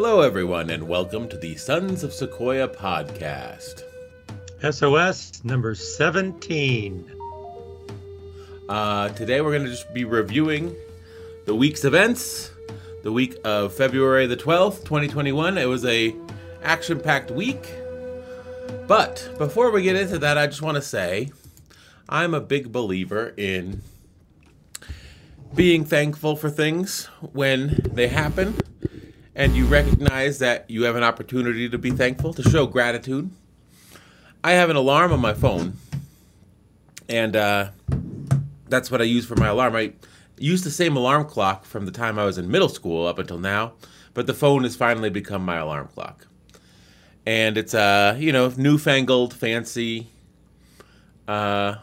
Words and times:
Hello, 0.00 0.20
everyone, 0.20 0.70
and 0.70 0.86
welcome 0.86 1.28
to 1.28 1.36
the 1.36 1.56
Sons 1.56 2.04
of 2.04 2.12
Sequoia 2.12 2.68
podcast. 2.68 3.82
SOS 4.62 5.42
number 5.42 5.74
17. 5.74 7.10
Uh, 8.68 9.08
today, 9.08 9.40
we're 9.40 9.50
going 9.50 9.64
to 9.64 9.70
just 9.70 9.92
be 9.92 10.04
reviewing 10.04 10.72
the 11.46 11.54
week's 11.56 11.84
events. 11.84 12.52
The 13.02 13.10
week 13.10 13.38
of 13.42 13.74
February 13.74 14.28
the 14.28 14.36
12th, 14.36 14.84
2021. 14.84 15.58
It 15.58 15.64
was 15.64 15.84
a 15.84 16.14
action-packed 16.62 17.32
week. 17.32 17.68
But 18.86 19.28
before 19.36 19.72
we 19.72 19.82
get 19.82 19.96
into 19.96 20.20
that, 20.20 20.38
I 20.38 20.46
just 20.46 20.62
want 20.62 20.76
to 20.76 20.82
say 20.82 21.32
I'm 22.08 22.34
a 22.34 22.40
big 22.40 22.70
believer 22.70 23.34
in 23.36 23.82
being 25.56 25.84
thankful 25.84 26.36
for 26.36 26.50
things 26.50 27.06
when 27.32 27.80
they 27.92 28.06
happen 28.06 28.56
and 29.38 29.54
you 29.54 29.64
recognize 29.66 30.40
that 30.40 30.68
you 30.68 30.82
have 30.82 30.96
an 30.96 31.04
opportunity 31.04 31.68
to 31.68 31.78
be 31.78 31.92
thankful, 31.92 32.34
to 32.34 32.42
show 32.42 32.66
gratitude. 32.66 33.30
I 34.42 34.52
have 34.52 34.68
an 34.68 34.74
alarm 34.74 35.12
on 35.12 35.20
my 35.20 35.32
phone, 35.32 35.74
and 37.08 37.36
uh, 37.36 37.68
that's 38.68 38.90
what 38.90 39.00
I 39.00 39.04
use 39.04 39.24
for 39.24 39.36
my 39.36 39.46
alarm. 39.46 39.76
I 39.76 39.92
use 40.38 40.64
the 40.64 40.72
same 40.72 40.96
alarm 40.96 41.24
clock 41.26 41.64
from 41.64 41.86
the 41.86 41.92
time 41.92 42.18
I 42.18 42.24
was 42.24 42.36
in 42.36 42.50
middle 42.50 42.68
school 42.68 43.06
up 43.06 43.20
until 43.20 43.38
now, 43.38 43.74
but 44.12 44.26
the 44.26 44.34
phone 44.34 44.64
has 44.64 44.74
finally 44.74 45.08
become 45.08 45.44
my 45.44 45.56
alarm 45.56 45.86
clock. 45.94 46.26
And 47.24 47.56
it's 47.56 47.74
a, 47.74 48.16
you 48.18 48.32
know, 48.32 48.52
newfangled, 48.56 49.34
fancy 49.34 50.08
uh, 51.28 51.76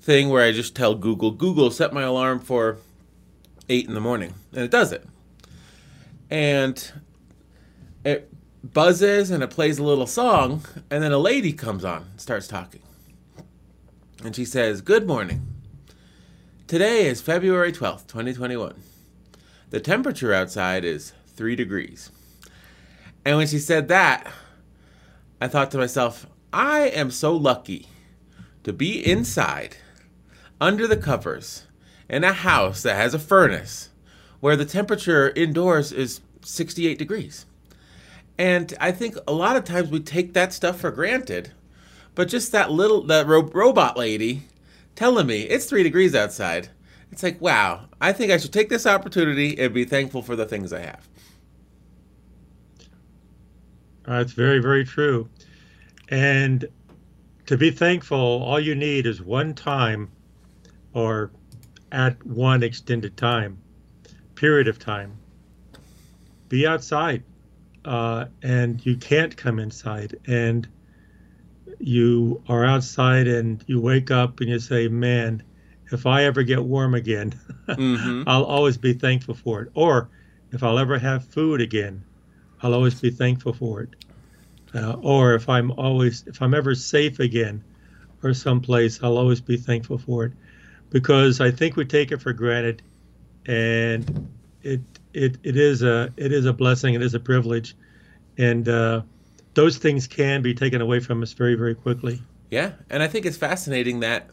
thing 0.00 0.30
where 0.30 0.44
I 0.44 0.50
just 0.50 0.74
tell 0.74 0.96
Google, 0.96 1.30
Google, 1.30 1.70
set 1.70 1.92
my 1.92 2.02
alarm 2.02 2.40
for 2.40 2.78
8 3.68 3.86
in 3.86 3.94
the 3.94 4.00
morning. 4.00 4.34
And 4.52 4.64
it 4.64 4.72
does 4.72 4.90
it 4.90 5.06
and 6.30 6.92
it 8.04 8.30
buzzes 8.62 9.30
and 9.30 9.42
it 9.42 9.50
plays 9.50 9.78
a 9.78 9.84
little 9.84 10.06
song, 10.06 10.64
and 10.90 11.02
then 11.02 11.12
a 11.12 11.18
lady 11.18 11.52
comes 11.52 11.84
on 11.84 12.02
and 12.10 12.20
starts 12.20 12.48
talking. 12.48 12.82
And 14.24 14.34
she 14.34 14.44
says, 14.44 14.80
Good 14.80 15.06
morning. 15.06 15.46
Today 16.66 17.06
is 17.06 17.20
February 17.20 17.72
12th, 17.72 18.06
2021. 18.06 18.74
The 19.70 19.80
temperature 19.80 20.32
outside 20.32 20.84
is 20.84 21.12
3 21.36 21.56
degrees. 21.56 22.10
And 23.24 23.36
when 23.36 23.46
she 23.46 23.58
said 23.58 23.88
that, 23.88 24.32
I 25.40 25.48
thought 25.48 25.70
to 25.72 25.78
myself, 25.78 26.26
I 26.52 26.82
am 26.88 27.10
so 27.10 27.36
lucky 27.36 27.88
to 28.62 28.72
be 28.72 29.04
inside, 29.04 29.76
under 30.60 30.86
the 30.86 30.96
covers, 30.96 31.66
in 32.08 32.24
a 32.24 32.32
house 32.32 32.82
that 32.82 32.96
has 32.96 33.12
a 33.12 33.18
furnace 33.18 33.90
where 34.44 34.56
the 34.56 34.64
temperature 34.66 35.30
indoors 35.30 35.90
is 35.90 36.20
68 36.42 36.98
degrees. 36.98 37.46
And 38.36 38.74
I 38.78 38.92
think 38.92 39.16
a 39.26 39.32
lot 39.32 39.56
of 39.56 39.64
times 39.64 39.88
we 39.88 40.00
take 40.00 40.34
that 40.34 40.52
stuff 40.52 40.80
for 40.80 40.90
granted. 40.90 41.52
But 42.14 42.28
just 42.28 42.52
that 42.52 42.70
little 42.70 43.00
that 43.04 43.26
ro- 43.26 43.50
robot 43.54 43.96
lady 43.96 44.42
telling 44.96 45.26
me 45.26 45.44
it's 45.44 45.64
3 45.64 45.82
degrees 45.82 46.14
outside. 46.14 46.68
It's 47.10 47.22
like, 47.22 47.40
wow, 47.40 47.88
I 48.02 48.12
think 48.12 48.30
I 48.30 48.36
should 48.36 48.52
take 48.52 48.68
this 48.68 48.84
opportunity 48.84 49.58
and 49.58 49.72
be 49.72 49.86
thankful 49.86 50.20
for 50.20 50.36
the 50.36 50.44
things 50.44 50.74
I 50.74 50.80
have. 50.80 51.08
Uh, 54.04 54.18
That's 54.18 54.32
very, 54.32 54.58
very 54.58 54.84
true. 54.84 55.26
And 56.10 56.66
to 57.46 57.56
be 57.56 57.70
thankful, 57.70 58.18
all 58.18 58.60
you 58.60 58.74
need 58.74 59.06
is 59.06 59.22
one 59.22 59.54
time 59.54 60.10
or 60.92 61.30
at 61.92 62.22
one 62.26 62.62
extended 62.62 63.16
time 63.16 63.63
period 64.34 64.68
of 64.68 64.78
time. 64.78 65.18
Be 66.48 66.66
outside, 66.66 67.22
uh, 67.84 68.26
and 68.42 68.84
you 68.84 68.96
can't 68.96 69.36
come 69.36 69.58
inside. 69.58 70.18
And 70.26 70.68
you 71.78 72.42
are 72.48 72.64
outside, 72.64 73.26
and 73.26 73.62
you 73.66 73.80
wake 73.80 74.10
up 74.10 74.40
and 74.40 74.50
you 74.50 74.58
say, 74.58 74.88
"Man, 74.88 75.42
if 75.90 76.06
I 76.06 76.24
ever 76.24 76.42
get 76.42 76.62
warm 76.62 76.94
again, 76.94 77.34
mm-hmm. 77.68 78.22
I'll 78.26 78.44
always 78.44 78.76
be 78.76 78.92
thankful 78.92 79.34
for 79.34 79.62
it." 79.62 79.70
Or 79.74 80.08
if 80.52 80.62
I'll 80.62 80.78
ever 80.78 80.98
have 80.98 81.24
food 81.24 81.60
again, 81.60 82.04
I'll 82.62 82.74
always 82.74 83.00
be 83.00 83.10
thankful 83.10 83.52
for 83.52 83.82
it. 83.82 83.90
Uh, 84.74 84.94
or 85.02 85.34
if 85.34 85.48
I'm 85.48 85.70
always, 85.72 86.24
if 86.26 86.42
I'm 86.42 86.54
ever 86.54 86.74
safe 86.74 87.20
again, 87.20 87.62
or 88.22 88.34
someplace, 88.34 89.02
I'll 89.02 89.18
always 89.18 89.40
be 89.40 89.56
thankful 89.56 89.98
for 89.98 90.24
it, 90.24 90.32
because 90.90 91.40
I 91.40 91.50
think 91.50 91.76
we 91.76 91.84
take 91.84 92.10
it 92.10 92.20
for 92.20 92.32
granted 92.32 92.82
and 93.46 94.28
it 94.62 94.80
it 95.12 95.38
it 95.42 95.56
is 95.56 95.82
a 95.82 96.12
it 96.16 96.32
is 96.32 96.46
a 96.46 96.52
blessing. 96.52 96.94
It 96.94 97.02
is 97.02 97.14
a 97.14 97.20
privilege, 97.20 97.76
and 98.38 98.68
uh, 98.68 99.02
those 99.54 99.78
things 99.78 100.06
can 100.06 100.42
be 100.42 100.54
taken 100.54 100.80
away 100.80 101.00
from 101.00 101.22
us 101.22 101.32
very 101.32 101.54
very 101.54 101.74
quickly. 101.74 102.20
Yeah, 102.50 102.72
and 102.90 103.02
I 103.02 103.08
think 103.08 103.26
it's 103.26 103.36
fascinating 103.36 104.00
that 104.00 104.30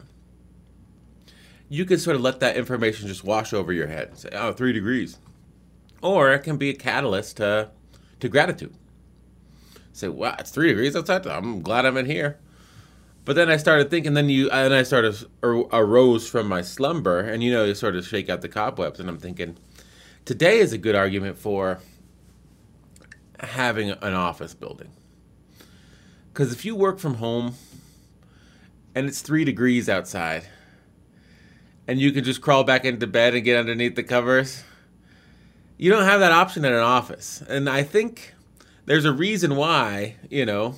you 1.68 1.84
can 1.84 1.98
sort 1.98 2.16
of 2.16 2.22
let 2.22 2.40
that 2.40 2.56
information 2.56 3.08
just 3.08 3.24
wash 3.24 3.52
over 3.52 3.72
your 3.72 3.86
head 3.86 4.18
say, 4.18 4.30
"Oh, 4.32 4.52
three 4.52 4.72
degrees," 4.72 5.18
or 6.02 6.32
it 6.32 6.40
can 6.40 6.56
be 6.56 6.70
a 6.70 6.74
catalyst 6.74 7.38
to 7.38 7.70
to 8.20 8.28
gratitude. 8.28 8.74
Say, 9.92 10.08
"Wow, 10.08 10.36
it's 10.38 10.50
three 10.50 10.68
degrees 10.68 10.96
outside. 10.96 11.26
I'm 11.26 11.62
glad 11.62 11.86
I'm 11.86 11.96
in 11.96 12.06
here." 12.06 12.38
But 13.24 13.36
then 13.36 13.50
I 13.50 13.56
started 13.56 13.88
thinking. 13.90 14.14
Then 14.14 14.28
you 14.28 14.50
and 14.50 14.74
I 14.74 14.82
sort 14.82 15.04
of 15.04 15.26
arose 15.42 16.28
from 16.28 16.48
my 16.48 16.62
slumber, 16.62 17.20
and 17.20 17.42
you 17.42 17.52
know, 17.52 17.64
you 17.64 17.74
sort 17.74 17.96
of 17.96 18.06
shake 18.06 18.28
out 18.28 18.40
the 18.40 18.48
cobwebs, 18.48 18.98
and 18.98 19.08
I'm 19.08 19.18
thinking, 19.18 19.56
today 20.24 20.58
is 20.58 20.72
a 20.72 20.78
good 20.78 20.96
argument 20.96 21.38
for 21.38 21.78
having 23.38 23.90
an 23.90 24.14
office 24.14 24.54
building. 24.54 24.90
Because 26.32 26.52
if 26.52 26.64
you 26.64 26.74
work 26.74 26.98
from 26.98 27.14
home 27.14 27.54
and 28.94 29.06
it's 29.06 29.20
three 29.20 29.44
degrees 29.44 29.88
outside, 29.88 30.44
and 31.86 32.00
you 32.00 32.12
can 32.12 32.24
just 32.24 32.40
crawl 32.40 32.64
back 32.64 32.84
into 32.84 33.06
bed 33.06 33.34
and 33.34 33.44
get 33.44 33.58
underneath 33.58 33.96
the 33.96 34.02
covers, 34.02 34.64
you 35.76 35.90
don't 35.90 36.04
have 36.04 36.20
that 36.20 36.32
option 36.32 36.64
in 36.64 36.72
an 36.72 36.78
office. 36.78 37.42
And 37.48 37.68
I 37.68 37.82
think 37.82 38.34
there's 38.86 39.04
a 39.04 39.12
reason 39.12 39.56
why, 39.56 40.16
you 40.30 40.46
know, 40.46 40.76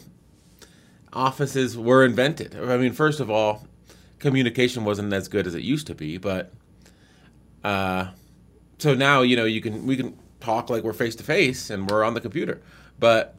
offices 1.14 1.78
were 1.78 2.04
invented. 2.04 2.56
I 2.56 2.76
mean, 2.76 2.92
first 2.92 3.20
of 3.20 3.30
all, 3.30 3.66
communication 4.19 4.84
wasn't 4.84 5.12
as 5.12 5.28
good 5.28 5.47
as 5.47 5.54
it 5.54 5.62
used 5.62 5.86
to 5.86 5.94
be, 5.94 6.19
but 6.19 6.52
uh, 7.62 8.08
so 8.78 8.94
now 8.94 9.22
you 9.22 9.36
know 9.36 9.44
you 9.44 9.60
can 9.60 9.86
we 9.86 9.97
can 9.97 10.19
talk 10.41 10.69
like 10.69 10.82
we're 10.82 10.92
face 10.92 11.16
to 11.16 11.25
face 11.25 11.70
and 11.70 11.91
we're 11.91 12.04
on 12.04 12.14
the 12.14 12.20
computer, 12.20 12.60
but 12.98 13.34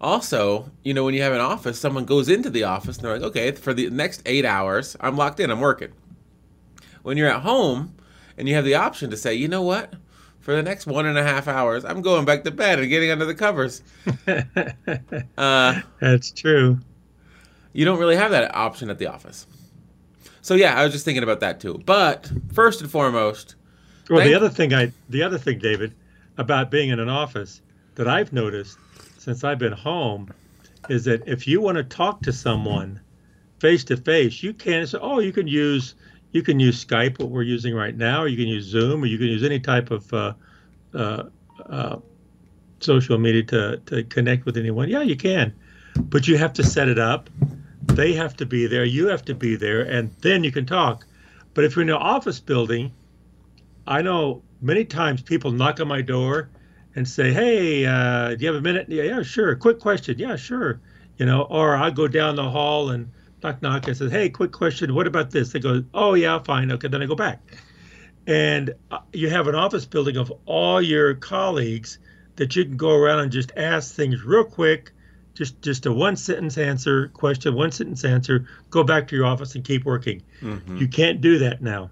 also 0.00 0.70
you 0.82 0.94
know 0.94 1.04
when 1.04 1.14
you 1.14 1.22
have 1.22 1.32
an 1.32 1.40
office, 1.40 1.78
someone 1.78 2.04
goes 2.04 2.28
into 2.28 2.50
the 2.50 2.64
office 2.64 2.96
and 2.96 3.04
they're 3.04 3.18
like, 3.18 3.22
okay, 3.22 3.50
for 3.52 3.74
the 3.74 3.90
next 3.90 4.22
eight 4.26 4.44
hours, 4.44 4.96
I'm 5.00 5.16
locked 5.16 5.40
in, 5.40 5.50
I'm 5.50 5.60
working. 5.60 5.92
When 7.02 7.16
you're 7.16 7.28
at 7.28 7.42
home 7.42 7.94
and 8.36 8.48
you 8.48 8.54
have 8.54 8.64
the 8.64 8.74
option 8.74 9.10
to 9.10 9.16
say, 9.16 9.34
you 9.34 9.48
know 9.48 9.62
what, 9.62 9.94
for 10.40 10.56
the 10.56 10.62
next 10.62 10.86
one 10.86 11.06
and 11.06 11.18
a 11.18 11.22
half 11.22 11.48
hours, 11.48 11.84
I'm 11.84 12.02
going 12.02 12.24
back 12.24 12.44
to 12.44 12.50
bed 12.50 12.78
and 12.78 12.88
getting 12.88 13.10
under 13.10 13.26
the 13.26 13.34
covers. 13.34 13.82
uh, 15.38 15.80
That's 16.00 16.32
true. 16.32 16.78
You 17.72 17.84
don't 17.84 17.98
really 17.98 18.16
have 18.16 18.32
that 18.32 18.54
option 18.54 18.90
at 18.90 18.98
the 18.98 19.06
office. 19.06 19.46
So 20.42 20.54
yeah, 20.54 20.78
I 20.78 20.84
was 20.84 20.92
just 20.92 21.04
thinking 21.04 21.22
about 21.22 21.40
that 21.40 21.60
too. 21.60 21.80
But 21.84 22.30
first 22.52 22.80
and 22.80 22.90
foremost, 22.90 23.54
well, 24.08 24.24
the 24.24 24.34
other 24.34 24.48
thing 24.48 24.74
I, 24.74 24.92
the 25.08 25.22
other 25.22 25.38
thing, 25.38 25.58
David, 25.58 25.94
about 26.38 26.70
being 26.70 26.88
in 26.88 26.98
an 26.98 27.08
office 27.08 27.60
that 27.94 28.08
I've 28.08 28.32
noticed 28.32 28.78
since 29.18 29.44
I've 29.44 29.58
been 29.58 29.72
home 29.72 30.32
is 30.88 31.04
that 31.04 31.22
if 31.28 31.46
you 31.46 31.60
want 31.60 31.76
to 31.76 31.84
talk 31.84 32.22
to 32.22 32.32
someone 32.32 33.00
face 33.60 33.84
to 33.84 33.96
face, 33.96 34.42
you 34.42 34.54
can. 34.54 34.86
So, 34.86 34.98
oh, 35.00 35.20
you 35.20 35.32
can 35.32 35.46
use 35.46 35.94
you 36.32 36.42
can 36.42 36.60
use 36.60 36.84
Skype, 36.84 37.18
what 37.18 37.30
we're 37.30 37.42
using 37.42 37.74
right 37.74 37.96
now, 37.96 38.22
or 38.22 38.28
you 38.28 38.36
can 38.36 38.48
use 38.48 38.64
Zoom, 38.64 39.02
or 39.02 39.06
you 39.06 39.18
can 39.18 39.26
use 39.26 39.42
any 39.42 39.58
type 39.58 39.90
of 39.90 40.12
uh, 40.12 40.34
uh, 40.94 41.24
uh, 41.66 41.96
social 42.80 43.18
media 43.18 43.42
to, 43.44 43.76
to 43.86 44.04
connect 44.04 44.46
with 44.46 44.56
anyone. 44.56 44.88
Yeah, 44.88 45.02
you 45.02 45.16
can, 45.16 45.52
but 45.96 46.28
you 46.28 46.38
have 46.38 46.52
to 46.54 46.62
set 46.62 46.88
it 46.88 46.98
up. 46.98 47.28
They 47.82 48.12
have 48.12 48.36
to 48.36 48.46
be 48.46 48.66
there. 48.66 48.84
You 48.84 49.08
have 49.08 49.24
to 49.24 49.34
be 49.34 49.56
there, 49.56 49.82
and 49.82 50.14
then 50.20 50.44
you 50.44 50.52
can 50.52 50.66
talk. 50.66 51.06
But 51.54 51.64
if 51.64 51.74
you're 51.74 51.82
in 51.82 51.90
an 51.90 51.96
office 51.96 52.38
building, 52.38 52.92
I 53.86 54.02
know 54.02 54.42
many 54.62 54.84
times 54.84 55.22
people 55.22 55.50
knock 55.50 55.80
on 55.80 55.88
my 55.88 56.00
door 56.00 56.48
and 56.94 57.08
say, 57.08 57.32
"Hey, 57.32 57.86
uh, 57.86 58.36
do 58.36 58.44
you 58.44 58.46
have 58.46 58.56
a 58.56 58.60
minute?" 58.60 58.86
Yeah, 58.88 59.02
yeah, 59.02 59.22
sure. 59.22 59.56
Quick 59.56 59.80
question. 59.80 60.18
Yeah, 60.18 60.36
sure. 60.36 60.80
You 61.18 61.26
know, 61.26 61.42
or 61.42 61.76
I 61.76 61.90
go 61.90 62.06
down 62.06 62.36
the 62.36 62.48
hall 62.48 62.90
and 62.90 63.10
knock 63.42 63.62
knock 63.62 63.86
and 63.86 63.96
says, 63.96 64.10
"Hey, 64.10 64.28
quick 64.28 64.52
question. 64.52 64.94
What 64.94 65.06
about 65.06 65.30
this?" 65.30 65.52
They 65.52 65.60
go, 65.60 65.84
"Oh 65.94 66.14
yeah, 66.14 66.38
fine. 66.40 66.70
Okay." 66.72 66.88
Then 66.88 67.02
I 67.02 67.06
go 67.06 67.14
back, 67.14 67.40
and 68.26 68.74
uh, 68.90 68.98
you 69.12 69.30
have 69.30 69.48
an 69.48 69.54
office 69.54 69.84
building 69.84 70.16
of 70.16 70.32
all 70.46 70.80
your 70.80 71.14
colleagues 71.14 71.98
that 72.36 72.56
you 72.56 72.64
can 72.64 72.76
go 72.76 72.90
around 72.94 73.20
and 73.20 73.32
just 73.32 73.52
ask 73.56 73.94
things 73.94 74.22
real 74.24 74.44
quick, 74.44 74.92
just 75.34 75.60
just 75.62 75.86
a 75.86 75.92
one 75.92 76.16
sentence 76.16 76.58
answer 76.58 77.08
question, 77.08 77.54
one 77.54 77.72
sentence 77.72 78.04
answer. 78.04 78.46
Go 78.70 78.84
back 78.84 79.08
to 79.08 79.16
your 79.16 79.26
office 79.26 79.54
and 79.54 79.64
keep 79.64 79.84
working. 79.84 80.22
Mm-hmm. 80.40 80.76
You 80.78 80.88
can't 80.88 81.20
do 81.20 81.38
that 81.40 81.62
now. 81.62 81.90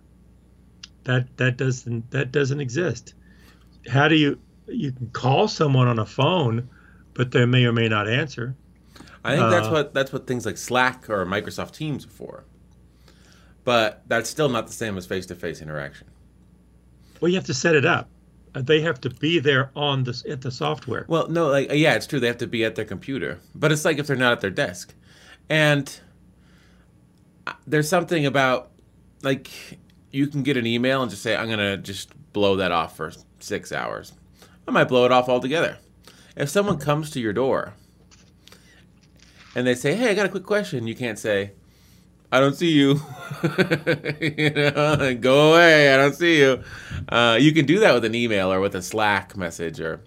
That 1.04 1.36
that 1.38 1.56
doesn't 1.56 2.10
that 2.10 2.32
doesn't 2.32 2.60
exist. 2.60 3.14
How 3.88 4.08
do 4.08 4.16
you 4.16 4.38
you 4.66 4.92
can 4.92 5.10
call 5.10 5.48
someone 5.48 5.88
on 5.88 5.98
a 5.98 6.06
phone, 6.06 6.68
but 7.14 7.30
they 7.30 7.46
may 7.46 7.64
or 7.64 7.72
may 7.72 7.88
not 7.88 8.08
answer. 8.08 8.54
I 9.28 9.36
think 9.36 9.50
that's 9.50 9.68
what 9.68 9.94
that's 9.94 10.12
what 10.12 10.26
things 10.26 10.46
like 10.46 10.56
Slack 10.56 11.08
or 11.10 11.24
Microsoft 11.26 11.72
Teams 11.72 12.06
are 12.06 12.10
for. 12.10 12.44
But 13.64 14.02
that's 14.06 14.30
still 14.30 14.48
not 14.48 14.66
the 14.66 14.72
same 14.72 14.96
as 14.96 15.04
face-to-face 15.06 15.60
interaction. 15.60 16.08
Well, 17.20 17.28
you 17.28 17.34
have 17.34 17.44
to 17.46 17.54
set 17.54 17.74
it 17.74 17.84
up. 17.84 18.08
Uh, 18.54 18.62
They 18.62 18.80
have 18.80 19.00
to 19.02 19.10
be 19.10 19.38
there 19.38 19.70
on 19.76 20.04
the 20.04 20.22
at 20.28 20.40
the 20.40 20.50
software. 20.50 21.04
Well, 21.08 21.28
no, 21.28 21.48
like 21.48 21.70
yeah, 21.72 21.94
it's 21.94 22.06
true. 22.06 22.20
They 22.20 22.28
have 22.28 22.38
to 22.38 22.46
be 22.46 22.64
at 22.64 22.76
their 22.76 22.84
computer, 22.84 23.40
but 23.54 23.72
it's 23.72 23.84
like 23.84 23.98
if 23.98 24.06
they're 24.06 24.16
not 24.16 24.32
at 24.32 24.40
their 24.40 24.50
desk, 24.50 24.94
and 25.50 26.00
uh, 27.46 27.52
there's 27.66 27.88
something 27.88 28.24
about 28.24 28.70
like 29.22 29.50
you 30.10 30.26
can 30.28 30.42
get 30.42 30.56
an 30.56 30.66
email 30.66 31.02
and 31.02 31.10
just 31.10 31.22
say 31.22 31.36
I'm 31.36 31.50
gonna 31.50 31.76
just 31.76 32.14
blow 32.32 32.56
that 32.56 32.72
off 32.72 32.96
for 32.96 33.12
six 33.40 33.72
hours. 33.72 34.12
I 34.66 34.70
might 34.70 34.84
blow 34.84 35.04
it 35.04 35.12
off 35.12 35.28
altogether. 35.28 35.78
If 36.36 36.48
someone 36.48 36.78
comes 36.78 37.10
to 37.10 37.20
your 37.20 37.32
door 37.32 37.74
and 39.58 39.66
they 39.66 39.74
say, 39.74 39.94
"Hey, 39.94 40.10
I 40.10 40.14
got 40.14 40.26
a 40.26 40.28
quick 40.28 40.44
question," 40.44 40.86
you 40.86 40.94
can't 40.94 41.18
say, 41.18 41.52
"I 42.30 42.38
don't 42.40 42.54
see 42.54 42.70
you." 42.72 43.00
you 44.20 44.50
know, 44.50 45.16
go 45.20 45.52
away. 45.52 45.92
I 45.92 45.96
don't 45.96 46.14
see 46.14 46.38
you. 46.38 46.62
Uh, 47.08 47.36
you 47.40 47.52
can 47.52 47.66
do 47.66 47.80
that 47.80 47.92
with 47.94 48.04
an 48.04 48.14
email 48.14 48.52
or 48.52 48.60
with 48.60 48.74
a 48.74 48.82
Slack 48.82 49.36
message 49.36 49.80
or 49.80 50.00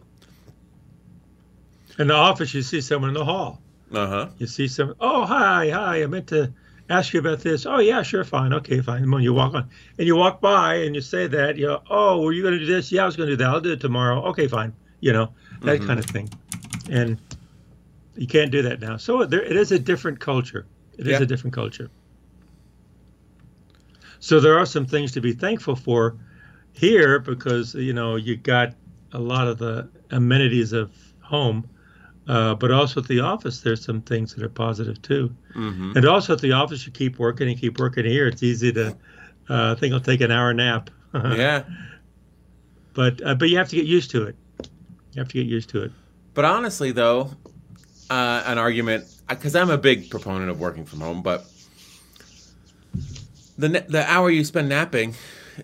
In 1.99 2.07
the 2.07 2.13
office, 2.15 2.53
you 2.53 2.61
see 2.61 2.81
someone 2.81 3.09
in 3.09 3.13
the 3.15 3.25
hall. 3.25 3.61
uh 3.93 4.07
huh. 4.07 4.27
You 4.37 4.47
see 4.47 4.67
some. 4.67 4.95
Oh, 4.99 5.25
hi, 5.25 5.69
hi. 5.69 6.03
I 6.03 6.07
meant 6.07 6.27
to 6.27 6.51
ask 6.89 7.13
you 7.13 7.19
about 7.19 7.39
this. 7.39 7.65
Oh, 7.65 7.79
yeah, 7.79 8.01
sure, 8.03 8.23
fine, 8.23 8.53
okay, 8.53 8.81
fine. 8.81 9.03
And 9.03 9.11
when 9.11 9.23
you 9.23 9.33
walk 9.33 9.53
on, 9.53 9.69
and 9.97 10.07
you 10.07 10.15
walk 10.15 10.41
by, 10.41 10.75
and 10.75 10.95
you 10.95 11.01
say 11.01 11.27
that, 11.27 11.57
you 11.57 11.67
know, 11.67 11.81
oh, 11.89 12.21
were 12.21 12.33
you 12.33 12.41
going 12.41 12.53
to 12.53 12.59
do 12.59 12.65
this? 12.65 12.91
Yeah, 12.91 13.03
I 13.03 13.05
was 13.05 13.15
going 13.15 13.27
to 13.29 13.33
do 13.33 13.37
that. 13.43 13.47
I'll 13.49 13.61
do 13.61 13.71
it 13.73 13.79
tomorrow. 13.81 14.23
Okay, 14.31 14.47
fine. 14.47 14.73
You 15.01 15.13
know, 15.13 15.29
that 15.63 15.79
Mhm. 15.81 15.87
kind 15.87 15.99
of 15.99 16.05
thing. 16.05 16.29
And 16.89 17.17
you 18.21 18.27
can't 18.27 18.51
do 18.51 18.61
that 18.61 18.79
now. 18.79 18.97
So 18.97 19.25
there, 19.25 19.41
it 19.41 19.55
is 19.57 19.71
a 19.71 19.79
different 19.79 20.19
culture. 20.19 20.67
It 20.99 21.07
is 21.07 21.13
Yeah. 21.17 21.23
a 21.23 21.25
different 21.25 21.55
culture. 21.55 21.89
So 24.19 24.39
there 24.39 24.55
are 24.59 24.65
some 24.67 24.85
things 24.85 25.11
to 25.13 25.21
be 25.21 25.33
thankful 25.33 25.75
for 25.75 26.17
here 26.71 27.17
because 27.17 27.73
you 27.73 27.93
know 27.93 28.17
you 28.17 28.37
got 28.37 28.75
a 29.13 29.19
lot 29.19 29.47
of 29.47 29.57
the 29.57 29.89
amenities 30.11 30.71
of 30.71 30.91
home, 31.21 31.67
uh, 32.27 32.53
but 32.53 32.69
also 32.69 33.01
at 33.01 33.07
the 33.07 33.21
office 33.21 33.61
there's 33.61 33.83
some 33.83 34.01
things 34.01 34.35
that 34.35 34.43
are 34.43 34.49
positive 34.49 35.01
too. 35.01 35.35
hmm 35.53 35.93
And 35.95 36.05
also 36.05 36.33
at 36.33 36.41
the 36.41 36.51
office 36.51 36.85
you 36.85 36.91
keep 36.91 37.17
working 37.17 37.49
and 37.49 37.59
keep 37.59 37.79
working 37.79 38.05
here. 38.05 38.27
It's 38.27 38.43
easy 38.43 38.71
to 38.73 38.89
uh, 39.49 39.71
I 39.75 39.79
think 39.79 39.95
I'll 39.95 39.99
take 39.99 40.21
an 40.21 40.29
hour 40.29 40.53
nap. 40.53 40.91
yeah. 41.15 41.63
but 42.93 43.19
uh, 43.25 43.33
but 43.33 43.49
you 43.49 43.57
have 43.57 43.69
to 43.69 43.75
get 43.75 43.85
used 43.85 44.11
to 44.11 44.25
it. 44.27 44.35
You 45.13 45.21
have 45.21 45.27
to 45.29 45.33
get 45.33 45.47
used 45.47 45.69
to 45.71 45.81
it. 45.85 45.91
But 46.35 46.45
honestly, 46.45 46.91
though, 46.91 47.31
uh, 48.11 48.43
an 48.45 48.57
argument 48.57 49.05
because 49.29 49.55
I'm 49.55 49.69
a 49.69 49.77
big 49.77 50.09
proponent 50.09 50.51
of 50.51 50.59
working 50.59 50.85
from 50.85 50.99
home, 50.99 51.21
but 51.23 51.45
the 53.57 53.69
the 53.87 54.03
hour 54.05 54.29
you 54.29 54.43
spend 54.43 54.67
napping 54.67 55.15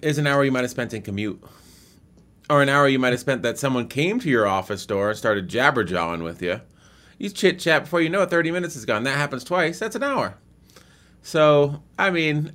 is 0.02 0.18
an 0.18 0.26
hour 0.26 0.46
you 0.46 0.52
might 0.52 0.62
have 0.62 0.72
spent 0.72 0.94
in 0.94 1.02
commute, 1.02 1.44
or 2.50 2.62
an 2.62 2.70
hour 2.70 2.88
you 2.88 3.00
might 3.00 3.12
have 3.12 3.20
spent 3.20 3.44
that 3.44 3.60
someone 3.60 3.90
came 3.90 4.18
to 4.22 4.30
your 4.30 4.48
office 4.48 4.86
door 4.86 5.10
and 5.10 5.18
started 5.18 5.50
jabber 5.50 5.84
jawing 5.84 6.24
with 6.24 6.42
you. 6.42 6.62
You 7.18 7.30
chit 7.30 7.60
chat 7.60 7.84
before 7.84 8.00
you 8.00 8.08
know 8.08 8.22
it, 8.22 8.30
thirty 8.30 8.50
minutes 8.50 8.78
is 8.78 8.86
gone. 8.86 9.04
That 9.04 9.18
happens 9.18 9.44
twice. 9.44 9.78
That's 9.80 9.98
an 9.98 10.04
hour. 10.04 10.38
So 11.22 11.84
I 12.00 12.12
mean, 12.12 12.54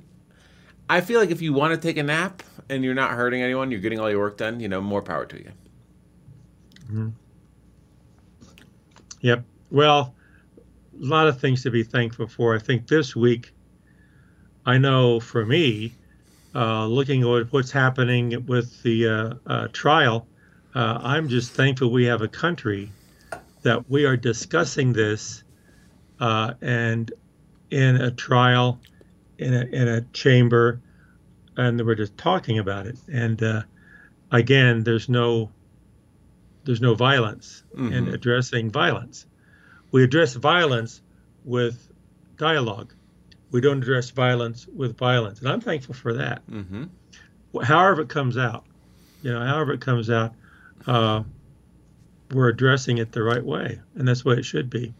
I 0.89 1.01
feel 1.01 1.19
like 1.19 1.29
if 1.29 1.41
you 1.41 1.53
want 1.53 1.79
to 1.79 1.87
take 1.87 1.97
a 1.97 2.03
nap 2.03 2.41
and 2.67 2.83
you're 2.83 2.95
not 2.95 3.11
hurting 3.11 3.43
anyone, 3.43 3.69
you're 3.69 3.79
getting 3.79 3.99
all 3.99 4.09
your 4.09 4.19
work 4.19 4.37
done. 4.37 4.59
You 4.59 4.69
know, 4.69 4.81
more 4.81 5.03
power 5.03 5.27
to 5.27 5.37
you. 5.37 5.51
Hmm. 6.87 7.09
Yep. 9.21 9.43
Well, 9.73 10.13
a 11.01 11.03
lot 11.03 11.27
of 11.27 11.41
things 11.41 11.63
to 11.63 11.71
be 11.71 11.81
thankful 11.81 12.27
for. 12.27 12.55
I 12.55 12.59
think 12.59 12.87
this 12.87 13.15
week, 13.15 13.51
I 14.67 14.77
know 14.77 15.19
for 15.19 15.43
me, 15.43 15.95
uh, 16.53 16.85
looking 16.85 17.23
at 17.23 17.51
what's 17.51 17.71
happening 17.71 18.45
with 18.45 18.83
the 18.83 19.07
uh, 19.07 19.33
uh, 19.47 19.67
trial, 19.73 20.27
uh, 20.75 20.99
I'm 21.01 21.27
just 21.27 21.53
thankful 21.53 21.89
we 21.91 22.05
have 22.05 22.21
a 22.21 22.27
country 22.27 22.91
that 23.63 23.89
we 23.89 24.05
are 24.05 24.15
discussing 24.15 24.93
this 24.93 25.43
uh, 26.19 26.53
and 26.61 27.11
in 27.71 27.95
a 27.95 28.11
trial, 28.11 28.79
in 29.39 29.55
a, 29.55 29.65
in 29.65 29.87
a 29.87 30.01
chamber, 30.13 30.79
and 31.57 31.83
we're 31.83 31.95
just 31.95 32.15
talking 32.15 32.59
about 32.59 32.85
it. 32.85 32.97
And 33.11 33.41
uh, 33.41 33.63
again, 34.31 34.83
there's 34.83 35.09
no 35.09 35.49
there's 36.65 36.79
no 36.79 36.93
violence 36.93 37.63
in 37.75 38.05
Mhm. 38.05 38.13
addressing 38.13 38.69
violence. 38.69 39.25
We 39.93 40.03
address 40.03 40.33
violence 40.33 41.01
with 41.45 41.87
dialogue. 42.37 42.93
We 43.51 43.61
don't 43.61 43.77
address 43.77 44.09
violence 44.09 44.67
with 44.67 44.97
violence, 44.97 45.39
and 45.39 45.47
I'm 45.47 45.61
thankful 45.61 45.93
for 45.93 46.13
that. 46.13 46.45
Mm-hmm. 46.47 46.85
However 47.61 48.01
it 48.01 48.09
comes 48.09 48.35
out, 48.35 48.65
you 49.21 49.31
know, 49.31 49.45
however 49.45 49.71
it 49.71 49.81
comes 49.81 50.09
out, 50.09 50.33
uh, 50.87 51.21
we're 52.31 52.49
addressing 52.49 52.97
it 52.97 53.11
the 53.11 53.21
right 53.21 53.45
way, 53.45 53.79
and 53.93 54.07
that's 54.07 54.25
what 54.25 54.39
it 54.39 54.45
should 54.45 54.71
be. 54.71 54.95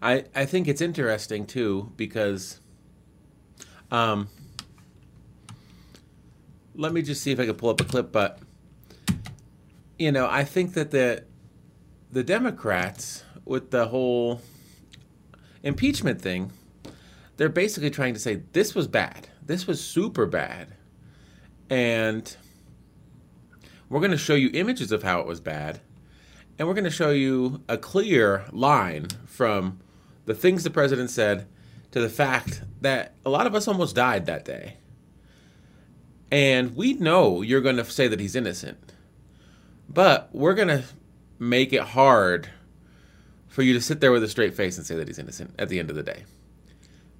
I, 0.00 0.26
I 0.32 0.44
think 0.44 0.68
it's 0.68 0.80
interesting 0.80 1.44
too 1.44 1.92
because 1.96 2.60
um 3.90 4.28
let 6.74 6.92
me 6.92 7.02
just 7.02 7.22
see 7.22 7.32
if 7.32 7.38
I 7.38 7.46
can 7.46 7.54
pull 7.54 7.70
up 7.70 7.80
a 7.80 7.84
clip 7.84 8.10
but 8.10 8.38
you 9.98 10.10
know 10.10 10.26
I 10.28 10.44
think 10.44 10.74
that 10.74 10.90
the 10.90 11.24
the 12.10 12.24
Democrats 12.24 13.24
with 13.44 13.70
the 13.70 13.86
whole 13.88 14.40
impeachment 15.62 16.20
thing 16.20 16.52
they're 17.36 17.48
basically 17.48 17.90
trying 17.90 18.14
to 18.14 18.20
say 18.20 18.42
this 18.52 18.74
was 18.74 18.88
bad 18.88 19.28
this 19.44 19.66
was 19.66 19.82
super 19.82 20.26
bad 20.26 20.74
and 21.70 22.36
we're 23.88 24.00
going 24.00 24.10
to 24.10 24.16
show 24.16 24.34
you 24.34 24.50
images 24.54 24.92
of 24.92 25.02
how 25.02 25.20
it 25.20 25.26
was 25.26 25.40
bad 25.40 25.80
and 26.58 26.68
we're 26.68 26.74
going 26.74 26.84
to 26.84 26.90
show 26.90 27.10
you 27.10 27.62
a 27.68 27.78
clear 27.78 28.44
line 28.52 29.08
from 29.26 29.80
the 30.26 30.34
things 30.34 30.62
the 30.62 30.70
president 30.70 31.10
said 31.10 31.46
to 31.90 32.00
the 32.00 32.08
fact 32.08 32.62
that 32.80 33.14
a 33.24 33.30
lot 33.30 33.46
of 33.46 33.54
us 33.54 33.68
almost 33.68 33.94
died 33.94 34.26
that 34.26 34.44
day. 34.44 34.76
And 36.30 36.74
we 36.74 36.94
know 36.94 37.42
you're 37.42 37.60
going 37.60 37.76
to 37.76 37.84
say 37.84 38.08
that 38.08 38.18
he's 38.18 38.34
innocent. 38.34 38.92
But 39.88 40.30
we're 40.32 40.54
going 40.54 40.68
to 40.68 40.84
make 41.38 41.72
it 41.72 41.82
hard 41.82 42.48
for 43.52 43.60
you 43.62 43.74
to 43.74 43.80
sit 43.82 44.00
there 44.00 44.10
with 44.10 44.22
a 44.24 44.28
straight 44.28 44.54
face 44.54 44.78
and 44.78 44.86
say 44.86 44.96
that 44.96 45.06
he's 45.06 45.18
innocent 45.18 45.54
at 45.58 45.68
the 45.68 45.78
end 45.78 45.90
of 45.90 45.96
the 45.96 46.02
day. 46.02 46.24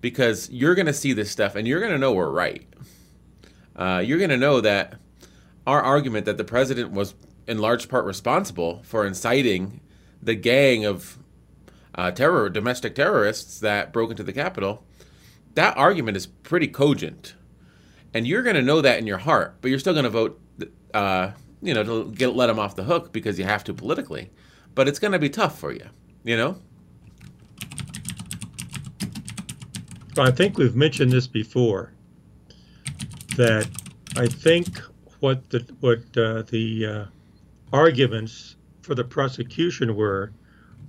Because 0.01 0.49
you're 0.51 0.75
going 0.75 0.87
to 0.87 0.93
see 0.95 1.12
this 1.12 1.31
stuff 1.31 1.55
and 1.55 1.69
you're 1.69 1.79
going 1.79 1.93
to 1.93 1.99
know 1.99 2.12
we're 2.12 2.31
right. 2.31 2.67
Uh, 3.77 4.03
you're 4.05 4.19
going 4.19 4.31
to 4.31 4.39
know 4.39 4.61
that 4.62 4.95
our 5.67 5.83
argument 5.83 6.25
that 6.25 6.39
the 6.39 6.45
president 6.45 6.91
was 6.91 7.15
in 7.47 7.59
large 7.59 7.87
part 7.89 8.07
responsible 8.07 8.81
for 8.83 9.07
inciting 9.07 9.81
the 10.23 10.35
gang 10.35 10.87
of 10.87 11.19
uh, 11.95 12.11
terror 12.11 12.49
domestic 12.49 12.95
terrorists 12.95 13.61
that 13.61 13.93
broke 13.93 14.11
into 14.11 14.23
the 14.23 14.33
Capitol, 14.33 14.85
that 15.55 15.77
argument 15.77 16.17
is 16.17 16.27
pretty 16.27 16.67
cogent, 16.67 17.35
and 18.15 18.27
you're 18.27 18.43
going 18.43 18.57
to 18.57 18.62
know 18.62 18.81
that 18.81 18.99
in 18.99 19.07
your 19.07 19.19
heart, 19.19 19.57
but 19.61 19.69
you're 19.69 19.79
still 19.79 19.93
going 19.93 20.05
to 20.05 20.11
vote, 20.11 20.41
uh, 20.95 21.33
you 21.61 21.75
know, 21.75 21.85
to 21.85 22.11
get 22.12 22.35
let 22.35 22.49
him 22.49 22.59
off 22.59 22.75
the 22.75 22.85
hook 22.85 23.12
because 23.12 23.39
you 23.39 23.45
have 23.45 23.62
to 23.65 23.75
politically. 23.75 24.31
But 24.75 24.89
it's 24.89 24.99
going 24.99 25.12
to 25.12 25.19
be 25.19 25.29
tough 25.29 25.59
for 25.59 25.73
you, 25.73 25.91
you 26.25 26.37
know. 26.37 26.57
I 30.19 30.31
think 30.31 30.59
we've 30.59 30.76
mentioned 30.76 31.11
this 31.11 31.26
before. 31.26 31.93
That 33.37 33.67
I 34.17 34.26
think 34.26 34.79
what 35.21 35.49
the 35.50 35.67
what 35.81 36.00
uh, 36.17 36.43
the 36.43 36.87
uh, 36.87 37.05
arguments 37.73 38.57
for 38.83 38.95
the 38.95 39.05
prosecution 39.05 39.97
were 39.97 40.33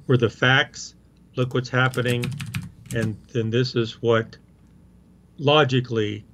were 0.07 0.17
the 0.17 0.29
facts. 0.29 0.95
Look 1.35 1.53
what's 1.53 1.69
happening, 1.69 2.25
and 2.93 3.17
then 3.31 3.49
this 3.49 3.75
is 3.75 4.01
what 4.01 4.37
logically 5.37 6.25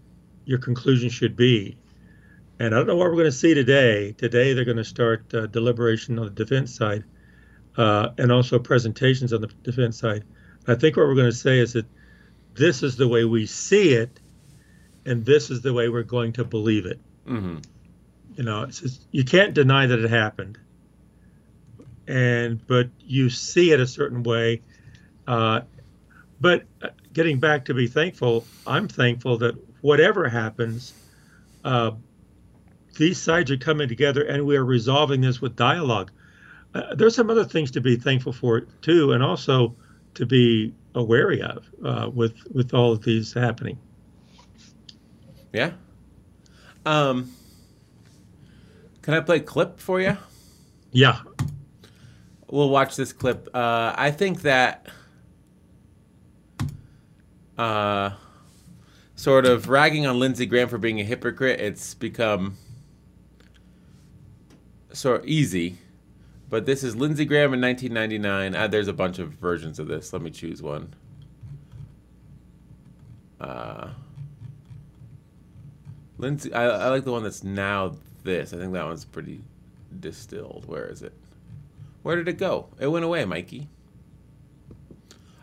your 0.46 0.58
conclusion 0.58 1.10
should 1.10 1.36
be. 1.36 1.78
And 2.60 2.74
I 2.74 2.78
don't 2.78 2.88
know 2.88 2.96
what 2.96 3.06
we're 3.06 3.14
going 3.14 3.26
to 3.26 3.32
see 3.32 3.54
today. 3.54 4.14
Today 4.14 4.54
they're 4.54 4.66
going 4.66 4.78
to 4.78 4.84
start 4.84 5.34
uh, 5.34 5.46
deliberation 5.46 6.20
on 6.20 6.26
the 6.26 6.32
defense 6.32 6.76
side, 6.76 7.04
uh, 7.78 8.10
and 8.18 8.32
also 8.32 8.60
presentations 8.60 9.34
on 9.34 9.42
the 9.42 9.48
defense 9.64 10.00
side. 10.00 10.24
I 10.68 10.76
think 10.76 10.98
what 10.98 11.08
we're 11.08 11.16
going 11.16 11.32
to 11.32 11.36
say 11.36 11.60
is 11.60 11.74
that 11.74 11.86
this 12.54 12.84
is 12.84 12.96
the 12.96 13.08
way 13.08 13.26
we 13.26 13.46
see 13.46 13.94
it, 13.94 14.20
and 15.06 15.26
this 15.26 15.50
is 15.50 15.62
the 15.62 15.74
way 15.74 15.90
we're 15.90 16.04
going 16.04 16.34
to 16.34 16.44
believe 16.44 16.86
it. 16.86 17.00
Mm-hmm. 17.28 17.60
You 18.36 18.44
know, 18.44 18.64
it's 18.64 18.82
just, 18.82 19.06
you 19.12 19.24
can't 19.24 19.54
deny 19.54 19.88
that 19.88 20.00
it 20.00 20.10
happened, 20.10 20.58
and 22.08 22.66
but 22.68 22.90
you 23.00 23.30
see 23.30 23.72
it 23.72 23.80
a 23.80 23.88
certain 23.88 24.24
way. 24.24 24.62
Uh, 25.28 25.62
but 26.42 26.64
uh, 26.82 26.90
getting 27.14 27.40
back 27.40 27.66
to 27.66 27.74
be 27.74 27.88
thankful, 27.88 28.46
I'm 28.66 28.88
thankful 28.88 29.38
that 29.40 29.56
whatever 29.82 30.28
happens, 30.28 30.94
uh, 31.64 31.92
these 32.98 33.22
sides 33.22 33.52
are 33.52 33.58
coming 33.58 33.88
together 33.88 34.24
and 34.24 34.46
we 34.46 34.58
are 34.58 34.66
resolving 34.66 35.22
this 35.22 35.42
with 35.42 35.56
dialogue. 35.56 36.12
Uh, 36.74 36.96
there's 36.96 37.16
some 37.16 37.30
other 37.30 37.46
things 37.46 37.72
to 37.72 37.82
be 37.82 37.96
thankful 37.96 38.34
for 38.34 38.62
too, 38.82 39.12
and 39.14 39.24
also 39.24 39.76
to 40.14 40.26
be 40.26 40.74
wary 40.96 41.42
of 41.42 41.66
uh, 41.84 42.10
with 42.14 42.36
with 42.54 42.74
all 42.74 42.92
of 42.92 43.04
these 43.04 43.34
happening. 43.34 43.78
Yeah. 45.54 45.72
Um. 46.86 47.32
Can 49.02 49.14
I 49.14 49.22
play 49.22 49.38
a 49.38 49.42
clip 49.42 49.80
for 49.80 50.00
you? 50.00 50.18
Yeah. 50.92 51.22
We'll 52.52 52.70
watch 52.70 52.96
this 52.96 53.14
clip. 53.14 53.48
Uh, 53.54 53.94
I 53.96 54.12
think 54.12 54.42
that 54.42 54.88
uh, 57.58 58.12
sort 59.16 59.46
of 59.46 59.70
ragging 59.70 60.06
on 60.06 60.20
Lindsey 60.20 60.46
Graham 60.46 60.68
for 60.68 60.78
being 60.78 61.00
a 61.00 61.04
hypocrite, 61.04 61.60
it's 61.60 61.94
become 61.94 62.58
sort 64.94 65.22
of 65.22 65.28
easy. 65.28 65.78
But 66.50 66.66
this 66.66 66.84
is 66.84 66.96
Lindsey 66.96 67.26
Graham 67.26 67.54
in 67.54 67.62
1999. 67.62 68.56
Uh, 68.56 68.68
there's 68.68 68.88
a 68.88 68.94
bunch 68.94 69.20
of 69.20 69.30
versions 69.34 69.78
of 69.78 69.88
this. 69.88 70.12
Let 70.12 70.22
me 70.22 70.32
choose 70.32 70.62
one. 70.62 70.94
Uh, 73.40 73.90
Lindsey, 76.18 76.52
I, 76.54 76.66
I 76.66 76.90
like 76.90 77.06
the 77.06 77.12
one 77.12 77.24
that's 77.24 77.44
now 77.44 77.96
this. 78.24 78.54
I 78.54 78.58
think 78.58 78.74
that 78.74 78.86
one's 78.86 79.06
pretty 79.06 79.42
distilled. 80.00 80.66
Where 80.68 80.88
is 80.88 81.04
it? 81.04 81.14
Where 82.02 82.16
did 82.16 82.28
it 82.28 82.38
go? 82.38 82.68
It 82.80 82.88
went 82.88 83.06
away, 83.06 83.26
Mikey. 83.26 83.70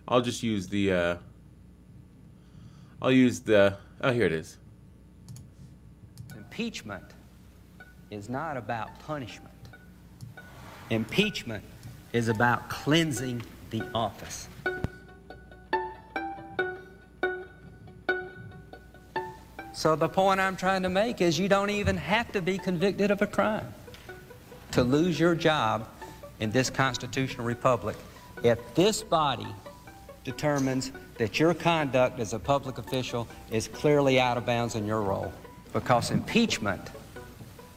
I'll 0.09 0.21
just 0.21 0.43
use 0.43 0.69
the, 0.69 0.93
uh, 0.93 1.17
I'll 3.01 3.13
use 3.13 3.41
the, 3.41 3.77
oh, 4.01 4.13
here 4.13 4.27
it 4.27 4.33
is. 4.33 4.59
Impeachment 6.35 7.05
is 8.11 8.29
not 8.29 8.57
about 8.57 8.99
punishment. 9.01 9.56
Impeachment 10.91 11.65
is 12.13 12.29
about 12.29 12.69
cleansing 12.69 13.43
the 13.71 13.83
office. 13.93 14.49
So 19.73 19.95
the 19.95 20.09
point 20.09 20.41
I'm 20.41 20.57
trying 20.57 20.83
to 20.85 20.89
make 20.89 21.21
is 21.21 21.39
you 21.39 21.49
don't 21.49 21.71
even 21.71 21.97
have 21.97 22.33
to 22.33 22.41
be 22.41 22.57
convicted 22.57 23.11
of 23.11 23.21
a 23.21 23.27
crime 23.27 23.75
to 24.73 24.83
lose 24.83 25.19
your 25.19 25.35
job 25.35 25.87
in 26.41 26.51
this 26.51 26.71
constitutional 26.71 27.47
republic 27.47 27.97
if 28.43 28.59
this 28.75 29.03
body 29.03 29.47
determines 30.25 30.93
that 31.19 31.39
your 31.39 31.53
conduct 31.53 32.21
as 32.21 32.33
a 32.33 32.39
public 32.39 32.79
official 32.79 33.27
is 33.51 33.69
clearly 33.69 34.21
out 34.21 34.37
of 34.37 34.47
bounds 34.47 34.77
in 34.77 34.87
your 34.87 35.03
role. 35.03 35.33
Because 35.73 36.11
impeachment 36.11 36.91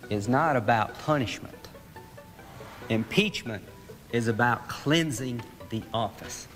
is 0.10 0.28
not 0.28 0.56
about 0.56 0.98
punishment. 1.00 1.59
Impeachment 2.90 3.64
is 4.12 4.28
about 4.28 4.68
cleansing 4.68 5.44
the 5.70 5.84
office. 5.94 6.48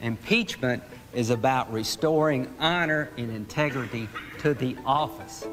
Impeachment 0.00 0.80
is 1.12 1.30
about 1.30 1.72
restoring 1.72 2.52
honor 2.60 3.10
and 3.16 3.28
integrity 3.28 4.08
to 4.38 4.54
the 4.54 4.76
office. 4.86 5.44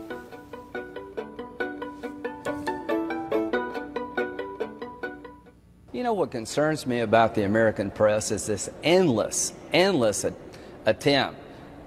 You 5.91 6.03
know 6.03 6.13
what 6.13 6.29
concerns 6.29 6.85
me 6.85 6.99
about 6.99 7.33
the 7.33 7.43
American 7.43 7.89
press 7.89 8.29
is 8.29 8.45
this 8.45 8.69
endless, 8.83 9.53
endless 9.73 10.23
attempt 10.85 11.39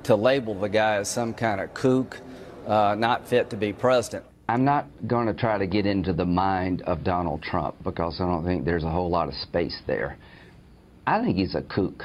to 0.03 0.17
label 0.17 0.55
the 0.55 0.69
guy 0.69 0.97
as 0.97 1.09
some 1.09 1.33
kind 1.33 1.61
of 1.61 1.73
kook, 1.73 2.21
uh, 2.67 2.97
not 2.99 3.29
fit 3.29 3.51
to 3.51 3.57
be 3.57 3.73
president. 3.73 4.25
I'm 4.49 4.65
not 4.65 4.87
going 5.07 5.27
to 5.29 5.35
try 5.35 5.59
to 5.59 5.67
get 5.67 5.87
into 5.87 6.13
the 6.13 6.25
mind 6.25 6.83
of 6.83 7.05
Donald 7.05 7.43
Trump 7.43 7.77
because 7.85 8.21
I 8.21 8.27
don't 8.27 8.45
think 8.45 8.65
there's 8.65 8.85
a 8.85 8.91
whole 8.91 9.09
lot 9.09 9.29
of 9.29 9.35
space 9.35 9.81
there. 9.87 10.19
I 11.07 11.23
think 11.23 11.37
he's 11.37 11.55
a 11.55 11.63
kook. 11.63 12.03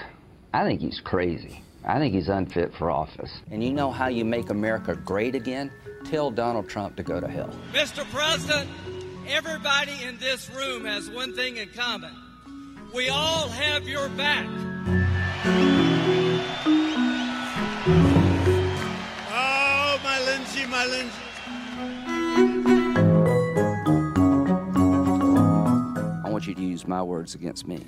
I 0.53 0.63
think 0.63 0.79
he's 0.81 1.01
crazy. 1.03 1.63
I 1.85 1.99
think 1.99 2.13
he's 2.13 2.27
unfit 2.27 2.71
for 2.77 2.91
office. 2.91 3.31
And 3.51 3.63
you 3.63 3.71
know 3.71 3.91
how 3.91 4.07
you 4.07 4.25
make 4.25 4.49
America 4.49 4.95
great 4.95 5.35
again? 5.35 5.71
Tell 6.05 6.31
Donald 6.31 6.69
Trump 6.69 6.95
to 6.97 7.03
go 7.03 7.19
to 7.19 7.27
hell. 7.27 7.53
Mr. 7.73 8.05
President, 8.11 8.69
everybody 9.27 10.03
in 10.03 10.17
this 10.19 10.49
room 10.49 10.85
has 10.85 11.09
one 11.09 11.35
thing 11.35 11.57
in 11.57 11.69
common. 11.69 12.13
We 12.93 13.09
all 13.09 13.49
have 13.49 13.83
your 13.83 14.09
back. 14.09 14.47
Oh, 19.29 19.99
my 20.03 20.19
Lindsey, 20.25 20.65
my 20.65 20.85
Lindsey. 20.85 21.13
Want 26.37 26.45
you 26.45 26.53
to 26.53 26.61
use 26.61 26.87
my 26.87 27.01
words 27.01 27.33
against 27.33 27.67
me. 27.67 27.83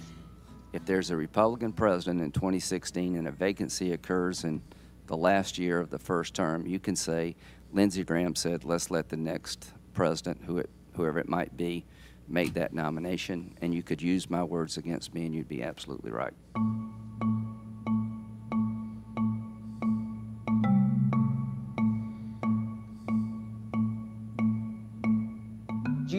If 0.74 0.84
there's 0.84 1.12
a 1.12 1.16
Republican 1.16 1.72
president 1.72 2.20
in 2.20 2.32
2016 2.32 3.16
and 3.16 3.28
a 3.28 3.32
vacancy 3.32 3.94
occurs 3.94 4.44
in 4.44 4.64
the 5.06 5.16
last 5.16 5.60
year 5.60 5.80
of 5.80 5.92
the 5.92 6.00
first 6.00 6.34
term, 6.34 6.66
you 6.66 6.80
can 6.80 6.96
say, 6.96 7.36
Lindsey 7.74 8.04
Graham 8.04 8.34
said, 8.34 8.66
let's 8.66 8.90
let 8.90 9.08
the 9.08 9.18
next 9.18 9.72
president, 9.94 10.42
who 10.46 10.58
it, 10.58 10.72
whoever 10.96 11.20
it 11.20 11.30
might 11.30 11.56
be, 11.58 11.86
make 12.28 12.56
that 12.56 12.74
nomination. 12.74 13.56
And 13.62 13.72
you 13.72 13.84
could 13.84 14.02
use 14.02 14.32
my 14.32 14.44
words 14.44 14.78
against 14.78 15.14
me, 15.14 15.28
and 15.28 15.36
you'd 15.36 15.48
be 15.48 15.62
absolutely 15.62 16.10
right. 16.10 16.34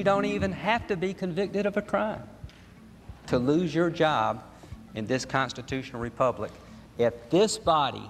You 0.00 0.04
don't 0.04 0.24
even 0.24 0.50
have 0.52 0.86
to 0.86 0.96
be 0.96 1.12
convicted 1.12 1.66
of 1.66 1.76
a 1.76 1.82
crime 1.82 2.22
to 3.26 3.38
lose 3.38 3.74
your 3.74 3.90
job 3.90 4.42
in 4.94 5.06
this 5.06 5.26
constitutional 5.26 6.00
republic 6.00 6.50
if 6.96 7.28
this 7.28 7.58
body 7.58 8.08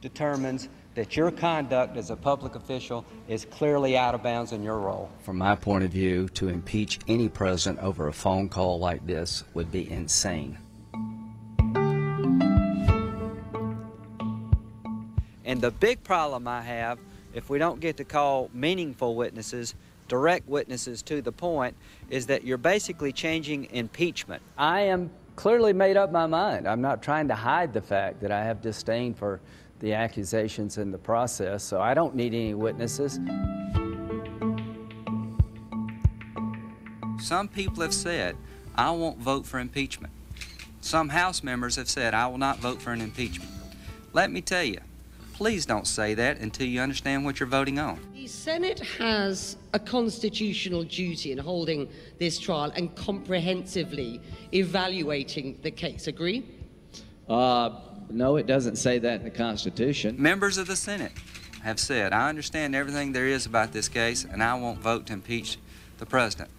determines 0.00 0.68
that 0.96 1.16
your 1.16 1.30
conduct 1.30 1.96
as 1.96 2.10
a 2.10 2.16
public 2.16 2.56
official 2.56 3.04
is 3.28 3.44
clearly 3.44 3.96
out 3.96 4.16
of 4.16 4.24
bounds 4.24 4.50
in 4.50 4.64
your 4.64 4.80
role. 4.80 5.08
From 5.20 5.38
my 5.38 5.54
point 5.54 5.84
of 5.84 5.92
view, 5.92 6.28
to 6.30 6.48
impeach 6.48 6.98
any 7.06 7.28
president 7.28 7.78
over 7.84 8.08
a 8.08 8.12
phone 8.12 8.48
call 8.48 8.80
like 8.80 9.06
this 9.06 9.44
would 9.54 9.70
be 9.70 9.88
insane. 9.88 10.58
And 15.44 15.60
the 15.60 15.70
big 15.70 16.02
problem 16.02 16.48
I 16.48 16.62
have, 16.62 16.98
if 17.32 17.48
we 17.48 17.58
don't 17.58 17.78
get 17.78 17.98
to 17.98 18.04
call 18.04 18.50
meaningful 18.52 19.14
witnesses, 19.14 19.76
direct 20.12 20.46
witnesses 20.46 21.00
to 21.00 21.22
the 21.22 21.32
point, 21.32 21.74
is 22.10 22.26
that 22.26 22.44
you're 22.44 22.58
basically 22.58 23.12
changing 23.12 23.66
impeachment. 23.70 24.42
I 24.58 24.82
am 24.82 25.10
clearly 25.36 25.72
made 25.72 25.96
up 25.96 26.12
my 26.12 26.26
mind. 26.26 26.68
I'm 26.68 26.82
not 26.82 27.02
trying 27.02 27.28
to 27.28 27.34
hide 27.34 27.72
the 27.72 27.80
fact 27.80 28.20
that 28.20 28.30
I 28.30 28.44
have 28.44 28.60
disdain 28.60 29.14
for 29.14 29.40
the 29.80 29.94
accusations 29.94 30.76
in 30.76 30.90
the 30.90 30.98
process, 30.98 31.64
so 31.64 31.80
I 31.80 31.94
don't 31.94 32.14
need 32.14 32.34
any 32.34 32.52
witnesses. 32.52 33.20
Some 37.18 37.48
people 37.48 37.82
have 37.82 37.94
said, 37.94 38.36
I 38.74 38.90
won't 38.90 39.18
vote 39.18 39.46
for 39.46 39.60
impeachment. 39.60 40.12
Some 40.82 41.08
House 41.08 41.42
members 41.42 41.76
have 41.76 41.88
said, 41.88 42.12
I 42.12 42.26
will 42.26 42.36
not 42.36 42.58
vote 42.58 42.82
for 42.82 42.92
an 42.92 43.00
impeachment. 43.00 43.50
Let 44.12 44.30
me 44.30 44.42
tell 44.42 44.62
you, 44.62 44.80
please 45.42 45.66
don't 45.66 45.88
say 45.88 46.14
that 46.14 46.38
until 46.38 46.68
you 46.68 46.80
understand 46.80 47.24
what 47.24 47.40
you're 47.40 47.48
voting 47.48 47.76
on. 47.76 47.98
The 48.14 48.28
Senate 48.28 48.78
has 48.78 49.56
a 49.72 49.78
constitutional 49.80 50.84
duty 50.84 51.32
in 51.32 51.38
holding 51.38 51.88
this 52.20 52.38
trial 52.38 52.70
and 52.76 52.94
comprehensively 52.94 54.20
evaluating 54.54 55.58
the 55.62 55.72
case. 55.72 56.06
Agree? 56.06 56.44
Uh, 57.28 57.70
no, 58.08 58.36
it 58.36 58.46
doesn't 58.46 58.76
say 58.76 59.00
that 59.00 59.16
in 59.16 59.24
the 59.24 59.32
Constitution. 59.32 60.14
Members 60.16 60.58
of 60.58 60.68
the 60.68 60.76
Senate 60.76 61.10
have 61.64 61.80
said, 61.80 62.12
I 62.12 62.28
understand 62.28 62.76
everything 62.76 63.10
there 63.10 63.26
is 63.26 63.44
about 63.44 63.72
this 63.72 63.88
case, 63.88 64.24
and 64.24 64.44
I 64.44 64.54
won't 64.54 64.78
vote 64.78 65.06
to 65.06 65.12
impeach 65.12 65.58
the 65.98 66.06
president. 66.06 66.50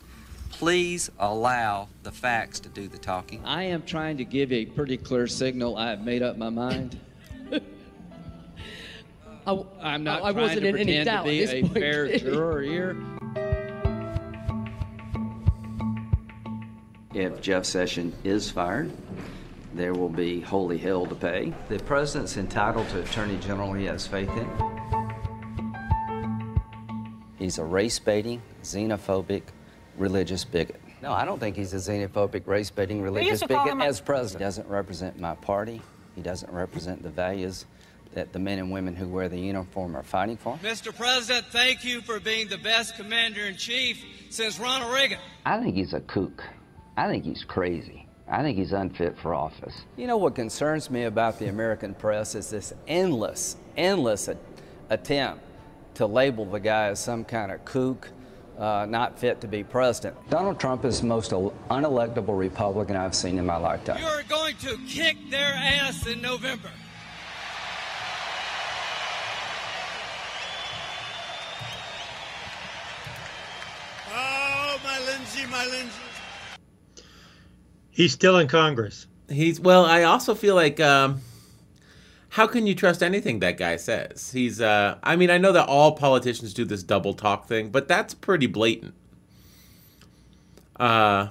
Please 0.50 1.10
allow 1.20 1.88
the 2.04 2.12
facts 2.12 2.60
to 2.60 2.68
do 2.68 2.90
the 2.90 2.98
talking. 2.98 3.46
I 3.46 3.64
am 3.64 3.84
trying 3.84 4.18
to 4.18 4.26
give 4.26 4.52
a 4.52 4.66
pretty 4.66 4.98
clear 4.98 5.28
signal. 5.28 5.78
I 5.78 5.90
have 5.92 6.04
made 6.04 6.22
up 6.22 6.38
my 6.38 6.50
mind. 6.50 7.00
I, 9.46 9.64
I'm 9.82 10.04
not 10.04 10.22
I, 10.22 10.28
I 10.28 10.32
trying 10.32 10.44
wasn't 10.44 10.62
to 10.62 10.68
in 10.70 10.76
any 10.76 10.86
pretend 10.86 11.06
doubt 11.06 11.24
to 11.26 11.30
be 11.30 11.44
at 11.44 11.50
this 11.50 11.54
a 11.54 11.62
point. 11.62 11.74
fair 11.74 12.06
clearly. 12.06 12.20
juror 12.34 12.62
here. 12.62 12.98
If 17.14 17.42
Jeff 17.42 17.66
Sessions 17.66 18.16
is 18.24 18.50
fired, 18.50 18.92
there 19.74 19.94
will 19.94 20.10
be 20.10 20.42
holy 20.42 20.78
hell 20.78 21.06
to 21.06 21.16
pay. 21.16 21.54
The 21.70 21.80
president's 21.80 22.38
entitled 22.38 22.90
to 22.90 23.02
attorney 23.02 23.38
general 23.38 23.74
he 23.74 23.86
has 23.86 24.08
faith 24.08 24.30
in. 24.30 24.50
He's 27.38 27.58
a 27.58 27.64
race 27.64 28.00
baiting, 28.00 28.42
xenophobic, 28.64 29.44
religious 29.98 30.46
bigot. 30.46 30.80
No, 31.02 31.12
I 31.12 31.26
don't 31.26 31.40
think 31.40 31.56
he's 31.58 31.74
a 31.74 31.78
xenophobic, 31.78 32.48
race 32.48 32.70
baiting, 32.70 33.02
religious 33.02 33.44
bigot 33.44 33.80
as 33.82 34.00
president. 34.00 34.40
He 34.40 34.46
doesn't 34.46 34.68
represent 34.70 35.20
my 35.20 35.36
party. 35.36 35.82
He 36.16 36.22
doesn't 36.22 36.52
represent 36.52 37.04
the 37.04 37.10
values 37.10 37.66
that 38.16 38.34
the 38.34 38.40
men 38.40 38.60
and 38.60 38.72
women 38.72 38.96
who 38.96 39.08
wear 39.08 39.30
the 39.30 39.40
uniform 39.40 39.96
are 39.96 40.04
fighting 40.04 40.38
for. 40.38 40.58
Mr. 40.64 40.96
President, 40.96 41.46
thank 41.48 41.84
you 41.84 42.02
for 42.02 42.20
being 42.20 42.48
the 42.48 42.58
best 42.58 42.96
commander 42.96 43.42
in 43.46 43.56
chief 43.56 44.04
since 44.30 44.60
Ronald 44.60 44.94
Reagan. 44.94 45.20
I 45.46 45.60
think 45.62 45.76
he's 45.76 45.94
a 45.94 46.02
kook. 46.02 46.44
I 46.96 47.08
think 47.08 47.24
he's 47.26 47.44
crazy. 47.44 48.08
I 48.28 48.42
think 48.42 48.58
he's 48.58 48.72
unfit 48.72 49.18
for 49.18 49.34
office. 49.34 49.76
You 49.98 50.08
know 50.08 50.18
what 50.18 50.36
concerns 50.36 50.90
me 50.90 51.04
about 51.04 51.40
the 51.40 51.48
American 51.48 51.94
press 51.94 52.36
is 52.36 52.50
this 52.50 52.74
endless, 52.88 53.58
endless 53.76 54.28
a- 54.28 54.38
attempt 54.90 55.44
to 55.96 56.06
label 56.06 56.46
the 56.46 56.60
guy 56.60 56.88
as 56.88 57.00
some 57.00 57.26
kind 57.26 57.52
of 57.52 57.64
kook, 57.66 58.10
uh, 58.58 58.86
not 58.90 59.20
fit 59.20 59.42
to 59.42 59.48
be 59.48 59.64
president. 59.64 60.16
Donald 60.30 60.60
Trump 60.60 60.86
is 60.86 61.02
the 61.02 61.08
most 61.08 61.32
unelectable 61.32 62.38
Republican 62.38 62.96
I've 62.96 63.16
seen 63.16 63.38
in 63.38 63.46
my 63.46 63.58
lifetime. 63.58 64.02
You're 64.02 64.24
going 64.30 64.56
to 64.58 64.78
kick 64.88 65.18
their 65.30 65.54
ass 65.54 66.08
in 66.08 66.22
November. 66.22 66.70
He's 77.92 78.12
still 78.12 78.38
in 78.40 78.48
Congress. 78.48 79.08
He's 79.30 79.60
well. 79.60 79.86
I 79.86 80.04
also 80.04 80.34
feel 80.36 80.56
like 80.56 80.80
um, 80.80 81.22
how 82.30 82.48
can 82.48 82.66
you 82.68 82.76
trust 82.76 83.04
anything 83.04 83.40
that 83.40 83.58
guy 83.58 83.76
says? 83.78 84.32
He's. 84.32 84.60
Uh, 84.62 84.98
I 85.04 85.16
mean, 85.16 85.30
I 85.30 85.38
know 85.38 85.52
that 85.52 85.68
all 85.68 85.94
politicians 85.94 86.54
do 86.54 86.66
this 86.66 86.84
double 86.84 87.14
talk 87.14 87.48
thing, 87.48 87.70
but 87.70 87.88
that's 87.88 88.14
pretty 88.14 88.48
blatant. 88.48 88.94
Uh, 90.80 91.28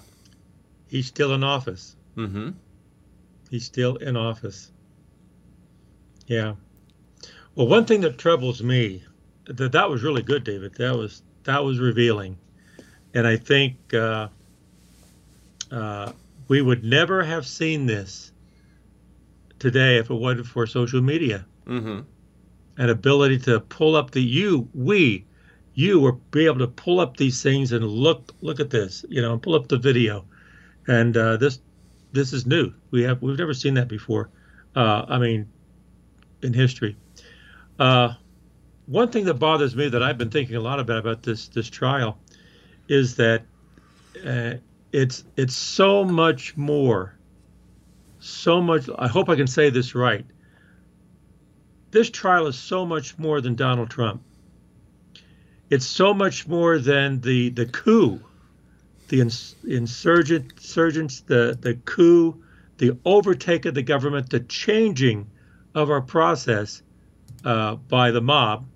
He's 0.88 1.06
still 1.06 1.32
in 1.32 1.42
office. 1.42 1.96
mm-hmm. 2.16 2.50
He's 3.50 3.64
still 3.64 3.96
in 3.96 4.16
office. 4.16 4.70
Yeah. 6.26 6.54
Well, 7.54 7.66
one 7.66 7.86
thing 7.86 8.02
that 8.02 8.18
troubles 8.18 8.62
me 8.62 9.02
that 9.46 9.72
that 9.72 9.90
was 9.90 10.02
really 10.02 10.22
good, 10.22 10.44
David. 10.44 10.74
That 10.74 10.94
was 10.96 11.22
that 11.44 11.64
was 11.64 11.78
revealing, 11.78 12.38
and 13.14 13.26
I 13.26 13.36
think 13.36 13.92
uh, 13.92 14.28
uh, 15.72 16.12
we 16.48 16.60
would 16.60 16.84
never 16.84 17.24
have 17.24 17.46
seen 17.46 17.86
this 17.86 18.30
today 19.58 19.96
if 19.98 20.10
it 20.10 20.14
wasn't 20.14 20.46
for 20.46 20.66
social 20.66 21.00
media. 21.00 21.46
Mm-hmm. 21.66 22.00
and 22.76 22.90
ability 22.90 23.38
to 23.38 23.60
pull 23.60 23.94
up 23.94 24.10
the 24.10 24.20
you 24.20 24.68
we 24.74 25.24
you 25.74 26.00
were 26.00 26.12
be 26.12 26.46
able 26.46 26.58
to 26.58 26.66
pull 26.66 26.98
up 26.98 27.16
these 27.16 27.40
things 27.40 27.70
and 27.70 27.86
look 27.86 28.34
look 28.40 28.58
at 28.58 28.68
this 28.70 29.04
you 29.08 29.22
know 29.22 29.32
and 29.32 29.40
pull 29.42 29.54
up 29.54 29.68
the 29.68 29.78
video. 29.78 30.24
And 30.88 31.16
uh, 31.16 31.36
this 31.36 31.60
this 32.10 32.32
is 32.32 32.46
new. 32.46 32.72
We 32.90 33.04
have 33.04 33.22
we've 33.22 33.38
never 33.38 33.54
seen 33.54 33.74
that 33.74 33.86
before 33.86 34.28
uh, 34.74 35.04
i 35.08 35.18
mean 35.18 35.48
in 36.42 36.52
history. 36.52 36.96
Uh, 37.78 38.14
one 38.86 39.10
thing 39.10 39.24
that 39.26 39.34
bothers 39.34 39.76
me 39.76 39.88
that 39.88 40.02
i've 40.02 40.18
been 40.18 40.30
thinking 40.30 40.56
a 40.56 40.60
lot 40.60 40.80
about 40.80 40.98
about 40.98 41.22
this 41.22 41.48
this 41.48 41.70
trial 41.70 42.18
is 42.88 43.14
that 43.16 43.42
uh, 44.26 44.54
it's 44.92 45.24
it's 45.36 45.56
so 45.56 46.04
much 46.04 46.56
more 46.56 47.16
so 48.20 48.60
much 48.60 48.88
i 48.98 49.08
hope 49.08 49.28
i 49.28 49.34
can 49.34 49.46
say 49.46 49.70
this 49.70 49.94
right 49.94 50.26
this 51.92 52.08
trial 52.08 52.46
is 52.46 52.58
so 52.58 52.84
much 52.84 53.18
more 53.18 53.40
than 53.40 53.54
Donald 53.54 53.90
Trump. 53.90 54.22
It's 55.70 55.86
so 55.86 56.12
much 56.12 56.48
more 56.48 56.78
than 56.78 57.20
the 57.20 57.50
the 57.50 57.66
coup, 57.66 58.20
the 59.08 59.20
ins- 59.20 59.54
insurgent 59.66 60.52
insurgents, 60.52 61.20
the 61.20 61.56
the 61.60 61.74
coup, 61.74 62.42
the 62.78 62.98
overtake 63.04 63.66
of 63.66 63.74
the 63.74 63.82
government, 63.82 64.30
the 64.30 64.40
changing 64.40 65.30
of 65.74 65.90
our 65.90 66.00
process 66.00 66.82
uh, 67.44 67.76
by 67.76 68.10
the 68.10 68.20
mob. 68.20 68.66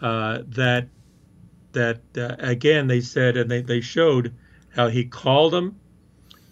Uh, 0.00 0.42
that 0.48 0.86
that 1.72 2.00
uh, 2.16 2.36
again 2.38 2.86
they 2.86 3.00
said 3.00 3.36
and 3.36 3.50
they, 3.50 3.62
they 3.62 3.80
showed 3.80 4.34
how 4.78 4.86
he 4.88 5.04
called 5.04 5.52
them, 5.52 5.80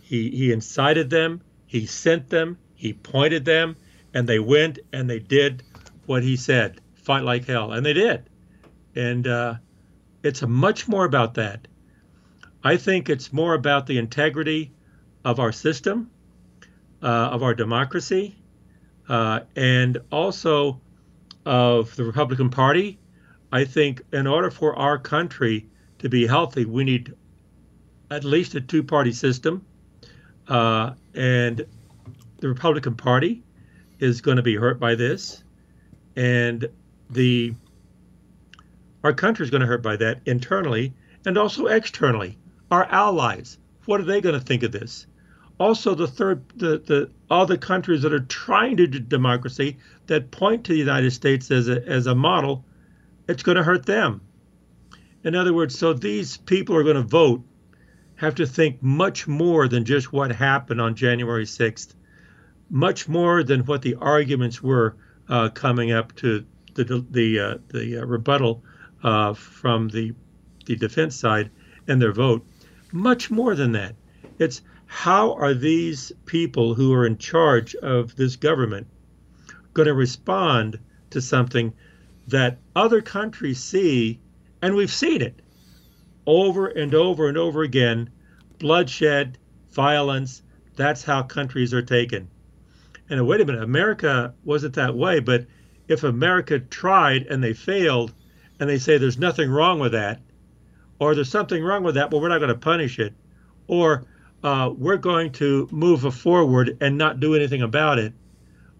he 0.02 0.30
he 0.30 0.50
incited 0.50 1.08
them, 1.08 1.40
he 1.64 1.86
sent 1.86 2.28
them, 2.28 2.58
he 2.74 2.92
pointed 2.92 3.44
them, 3.44 3.76
and 4.12 4.28
they 4.28 4.40
went 4.40 4.80
and 4.92 5.08
they 5.08 5.20
did 5.20 5.62
what 6.06 6.24
he 6.24 6.36
said 6.36 6.80
fight 6.96 7.22
like 7.22 7.46
hell. 7.46 7.72
And 7.72 7.86
they 7.86 7.92
did. 7.92 8.28
And 8.96 9.28
uh, 9.28 9.54
it's 10.24 10.42
much 10.42 10.88
more 10.88 11.04
about 11.04 11.34
that. 11.34 11.68
I 12.64 12.76
think 12.76 13.08
it's 13.08 13.32
more 13.32 13.54
about 13.54 13.86
the 13.86 13.98
integrity 13.98 14.72
of 15.24 15.38
our 15.38 15.52
system 15.52 16.10
uh, 17.00 17.06
of 17.06 17.44
our 17.44 17.54
democracy 17.54 18.34
uh, 19.08 19.40
and 19.54 19.98
also 20.10 20.80
of 21.44 21.94
the 21.94 22.02
republican 22.02 22.50
party. 22.50 22.98
I 23.52 23.64
think 23.64 24.02
in 24.12 24.26
order 24.26 24.50
for 24.50 24.74
our 24.74 24.98
country 24.98 25.68
to 26.00 26.08
be 26.08 26.26
healthy 26.26 26.64
we 26.64 26.82
need 26.82 27.14
at 28.10 28.24
least 28.24 28.54
a 28.54 28.60
two-party 28.60 29.12
system 29.12 29.64
uh, 30.48 30.92
and 31.14 31.66
the 32.38 32.48
republican 32.48 32.94
party 32.94 33.42
is 33.98 34.20
going 34.20 34.36
to 34.36 34.42
be 34.42 34.56
hurt 34.56 34.78
by 34.78 34.94
this, 34.94 35.42
and 36.16 36.68
the 37.10 37.54
our 39.04 39.12
country 39.12 39.44
is 39.44 39.50
going 39.50 39.60
to 39.60 39.66
hurt 39.66 39.82
by 39.82 39.96
that 39.96 40.20
internally 40.26 40.92
and 41.24 41.38
also 41.38 41.66
externally. 41.66 42.38
Our 42.70 42.84
allies, 42.84 43.58
what 43.84 44.00
are 44.00 44.04
they 44.04 44.20
going 44.20 44.38
to 44.38 44.44
think 44.44 44.64
of 44.64 44.72
this? 44.72 45.06
Also, 45.58 45.94
the 45.94 46.08
third, 46.08 46.44
the 46.56 46.78
the 46.78 47.46
the 47.46 47.58
countries 47.58 48.02
that 48.02 48.12
are 48.12 48.20
trying 48.20 48.76
to 48.78 48.86
do 48.86 48.98
democracy 48.98 49.78
that 50.06 50.30
point 50.30 50.64
to 50.64 50.72
the 50.72 50.78
United 50.78 51.12
States 51.12 51.50
as 51.50 51.68
a 51.68 51.86
as 51.86 52.06
a 52.06 52.14
model, 52.14 52.64
it's 53.28 53.42
going 53.42 53.56
to 53.56 53.62
hurt 53.62 53.86
them. 53.86 54.20
In 55.24 55.34
other 55.34 55.54
words, 55.54 55.78
so 55.78 55.92
these 55.92 56.36
people 56.36 56.76
are 56.76 56.82
going 56.82 56.96
to 56.96 57.02
vote 57.02 57.42
have 58.16 58.34
to 58.34 58.46
think 58.46 58.82
much 58.82 59.28
more 59.28 59.68
than 59.68 59.84
just 59.84 60.12
what 60.12 60.32
happened 60.32 60.80
on 60.80 60.94
January 60.94 61.44
6th 61.44 61.94
much 62.70 63.08
more 63.08 63.42
than 63.42 63.60
what 63.60 63.82
the 63.82 63.94
arguments 63.96 64.62
were 64.62 64.96
uh, 65.28 65.48
coming 65.50 65.92
up 65.92 66.14
to 66.16 66.44
the 66.74 67.04
the 67.10 67.38
uh, 67.38 67.58
the 67.68 67.98
uh, 67.98 68.04
rebuttal 68.04 68.62
uh, 69.02 69.32
from 69.34 69.88
the 69.88 70.12
the 70.66 70.76
defense 70.76 71.16
side 71.16 71.50
and 71.86 72.02
their 72.02 72.12
vote. 72.12 72.44
Much 72.92 73.30
more 73.30 73.54
than 73.54 73.72
that. 73.72 73.94
It's 74.38 74.62
how 74.86 75.34
are 75.34 75.54
these 75.54 76.12
people 76.26 76.74
who 76.74 76.92
are 76.92 77.06
in 77.06 77.18
charge 77.18 77.74
of 77.76 78.14
this 78.16 78.36
government 78.36 78.86
going 79.74 79.86
to 79.86 79.94
respond 79.94 80.78
to 81.10 81.20
something 81.20 81.72
that 82.28 82.58
other 82.74 83.00
countries 83.00 83.62
see, 83.62 84.18
and 84.62 84.74
we've 84.74 84.92
seen 84.92 85.22
it 85.22 85.40
over 86.26 86.66
and 86.66 86.94
over 86.94 87.28
and 87.28 87.38
over 87.38 87.62
again 87.62 88.10
bloodshed, 88.58 89.38
violence. 89.70 90.42
That's 90.76 91.02
how 91.02 91.22
countries 91.22 91.72
are 91.74 91.82
taken. 91.82 92.28
And 93.08 93.26
wait 93.26 93.40
a 93.40 93.44
minute, 93.44 93.62
America 93.62 94.34
wasn't 94.44 94.74
that 94.74 94.94
way. 94.94 95.20
But 95.20 95.46
if 95.88 96.02
America 96.02 96.58
tried 96.58 97.26
and 97.26 97.42
they 97.42 97.52
failed, 97.52 98.12
and 98.58 98.68
they 98.68 98.78
say 98.78 98.98
there's 98.98 99.18
nothing 99.18 99.50
wrong 99.50 99.78
with 99.78 99.92
that, 99.92 100.20
or 100.98 101.14
there's 101.14 101.30
something 101.30 101.62
wrong 101.62 101.82
with 101.82 101.94
that, 101.94 102.10
but 102.10 102.20
we're 102.20 102.28
not 102.28 102.38
going 102.38 102.48
to 102.48 102.58
punish 102.58 102.98
it, 102.98 103.14
or 103.66 104.04
uh, 104.42 104.70
we're 104.76 104.96
going 104.96 105.32
to 105.32 105.68
move 105.70 106.14
forward 106.14 106.78
and 106.80 106.96
not 106.96 107.20
do 107.20 107.34
anything 107.34 107.62
about 107.62 107.98
it, 107.98 108.12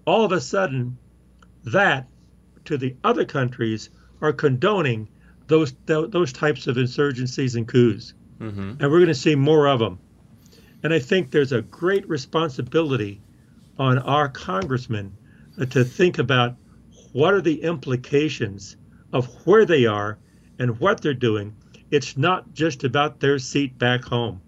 all 0.07 0.25
of 0.25 0.33
a 0.33 0.41
sudden, 0.41 0.97
that 1.65 2.09
to 2.65 2.79
the 2.79 2.97
other 3.05 3.25
countries 3.25 3.91
are 4.21 4.33
condoning 4.33 5.09
those 5.47 5.75
those 5.87 6.33
types 6.33 6.67
of 6.67 6.77
insurgencies 6.77 7.57
and 7.57 7.67
coups, 7.67 8.15
Mm-hmm. 8.41 8.61
and 8.61 8.81
we're 8.83 8.99
going 8.99 9.07
to 9.07 9.15
see 9.15 9.35
more 9.35 9.67
of 9.67 9.79
them. 9.79 9.99
And 10.83 10.93
I 10.93 10.99
think 10.99 11.31
there's 11.31 11.53
a 11.53 11.63
great 11.63 12.07
responsibility 12.07 13.23
on 13.79 13.99
our 13.99 14.29
congressmen 14.29 15.17
uh, 15.59 15.65
to 15.67 15.85
think 15.85 16.19
about 16.19 16.55
what 17.13 17.33
are 17.33 17.41
the 17.41 17.63
implications 17.63 18.77
of 19.13 19.27
where 19.47 19.65
they 19.65 19.87
are 19.87 20.19
and 20.59 20.79
what 20.81 21.01
they're 21.01 21.15
doing. 21.15 21.57
It's 21.91 22.17
not 22.19 22.53
just 22.53 22.85
about 22.85 23.21
their 23.21 23.39
seat 23.39 23.79
back 23.79 24.05
home. 24.05 24.43